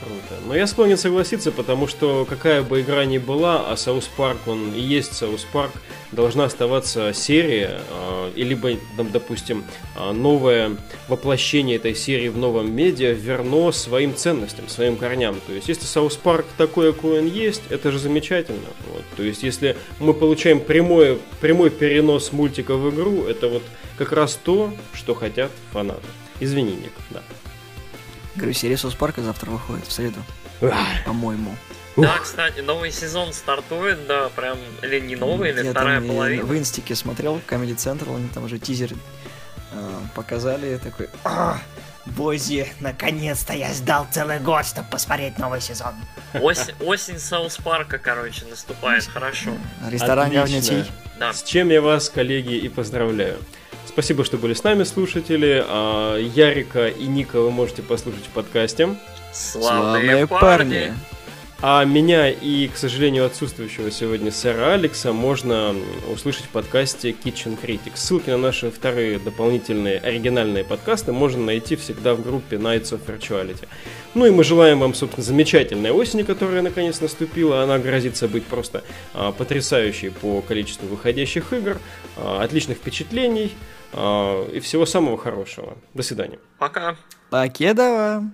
Круто. 0.00 0.42
Но 0.46 0.54
я 0.54 0.66
склонен 0.66 0.96
согласиться, 0.96 1.50
потому 1.50 1.88
что 1.88 2.24
какая 2.24 2.62
бы 2.62 2.80
игра 2.80 3.04
ни 3.04 3.18
была, 3.18 3.68
а 3.68 3.76
South 3.76 4.08
Park, 4.16 4.38
он 4.46 4.72
и 4.72 4.80
есть 4.80 5.12
South 5.14 5.44
Park, 5.52 5.72
должна 6.12 6.44
оставаться 6.44 7.12
серия, 7.12 7.80
э, 7.90 8.32
и 8.36 8.44
либо, 8.44 8.70
допустим, 8.96 9.64
а, 9.96 10.12
новое 10.12 10.76
воплощение 11.08 11.76
этой 11.76 11.94
серии 11.94 12.28
в 12.28 12.38
новом 12.38 12.74
медиа 12.74 13.12
верно 13.12 13.72
своим 13.72 14.14
ценностям, 14.14 14.68
своим 14.68 14.96
корням. 14.96 15.40
То 15.46 15.52
есть, 15.52 15.68
если 15.68 15.84
South 15.84 16.16
Park 16.16 16.46
такой, 16.56 16.92
какой 16.92 17.20
он 17.20 17.26
есть, 17.26 17.62
это 17.68 17.90
же 17.90 17.98
замечательно. 17.98 18.68
Вот. 18.92 19.02
То 19.16 19.22
есть, 19.22 19.42
если 19.42 19.76
мы 19.98 20.14
получаем 20.14 20.60
прямой, 20.60 21.18
прямой 21.40 21.70
перенос 21.70 22.32
мультика 22.32 22.76
в 22.76 22.94
игру, 22.94 23.24
это 23.24 23.48
вот 23.48 23.62
как 23.96 24.12
раз 24.12 24.38
то, 24.42 24.72
что 24.94 25.14
хотят 25.14 25.50
фанаты. 25.72 26.06
Извини, 26.40 26.72
Ник, 26.72 26.92
да. 27.10 27.22
Говорю, 28.38 28.52
серия 28.54 28.76
South 28.76 28.94
Парка 28.94 29.20
завтра 29.20 29.50
выходит, 29.50 29.84
в 29.84 29.92
среду. 29.92 30.22
По-моему. 31.04 31.54
Да, 31.96 32.16
кстати, 32.22 32.60
новый 32.60 32.92
сезон 32.92 33.32
стартует, 33.32 34.06
да, 34.06 34.28
прям, 34.28 34.56
или 34.82 35.00
не 35.00 35.16
новый, 35.16 35.50
или 35.50 35.64
Я 35.64 35.72
вторая 35.72 35.98
там 35.98 36.08
половина. 36.08 36.44
в 36.44 36.56
инстике 36.56 36.94
смотрел, 36.94 37.40
Comedy 37.48 37.74
Central, 37.74 38.14
они 38.14 38.28
там 38.28 38.44
уже 38.44 38.60
тизер 38.60 38.92
э, 39.72 39.90
показали, 40.14 40.76
такой, 40.76 41.08
а, 41.24 41.58
Боже, 42.06 42.72
наконец-то 42.78 43.52
я 43.52 43.72
ждал 43.72 44.06
целый 44.12 44.38
год, 44.38 44.64
чтобы 44.64 44.86
посмотреть 44.88 45.38
новый 45.38 45.60
сезон. 45.60 45.94
Осень, 46.34 46.74
осень 46.86 47.18
South 47.18 47.56
Парка, 47.56 47.98
короче, 47.98 48.44
наступает, 48.46 49.04
хорошо. 49.06 49.50
Ресторан 49.90 50.30
говнятей. 50.30 50.84
Да. 51.18 51.32
С 51.32 51.42
чем 51.42 51.68
я 51.70 51.82
вас, 51.82 52.08
коллеги, 52.08 52.54
и 52.54 52.68
поздравляю. 52.68 53.38
Спасибо, 53.88 54.22
что 54.22 54.36
были 54.36 54.52
с 54.52 54.62
нами, 54.62 54.84
слушатели. 54.84 55.64
А, 55.66 56.18
Ярика 56.18 56.88
и 56.88 57.06
Ника 57.06 57.40
вы 57.40 57.50
можете 57.50 57.82
послушать 57.82 58.26
в 58.26 58.28
подкасте. 58.28 58.96
Славные, 59.32 60.02
Славные 60.02 60.26
парни. 60.26 60.38
парни. 60.38 60.94
А 61.60 61.84
меня 61.84 62.30
и, 62.30 62.68
к 62.68 62.76
сожалению, 62.76 63.24
отсутствующего 63.24 63.90
сегодня 63.90 64.30
сэра 64.30 64.74
Алекса 64.74 65.12
можно 65.12 65.74
услышать 66.12 66.44
в 66.44 66.48
подкасте 66.50 67.10
Kitchen 67.10 67.58
Critics. 67.60 67.96
Ссылки 67.96 68.30
на 68.30 68.36
наши 68.36 68.70
вторые 68.70 69.18
дополнительные 69.18 69.98
оригинальные 69.98 70.62
подкасты 70.64 71.12
можно 71.12 71.42
найти 71.42 71.74
всегда 71.74 72.14
в 72.14 72.22
группе 72.22 72.56
Nights 72.56 72.92
of 72.92 73.00
Virtuality. 73.06 73.66
Ну 74.14 74.26
и 74.26 74.30
мы 74.30 74.44
желаем 74.44 74.78
вам, 74.80 74.94
собственно, 74.94 75.24
замечательной 75.24 75.90
осени, 75.90 76.22
которая 76.22 76.62
наконец 76.62 77.00
наступила. 77.00 77.62
Она 77.62 77.78
грозится 77.78 78.28
быть 78.28 78.44
просто 78.44 78.84
а, 79.14 79.32
потрясающей 79.32 80.10
по 80.10 80.42
количеству 80.42 80.86
выходящих 80.86 81.52
игр, 81.52 81.78
а, 82.16 82.44
отличных 82.44 82.76
впечатлений, 82.78 83.52
и 83.92 84.60
всего 84.60 84.86
самого 84.86 85.16
хорошего. 85.18 85.76
До 85.94 86.02
свидания. 86.02 86.38
Пока. 86.58 86.96
Покедова. 87.30 88.24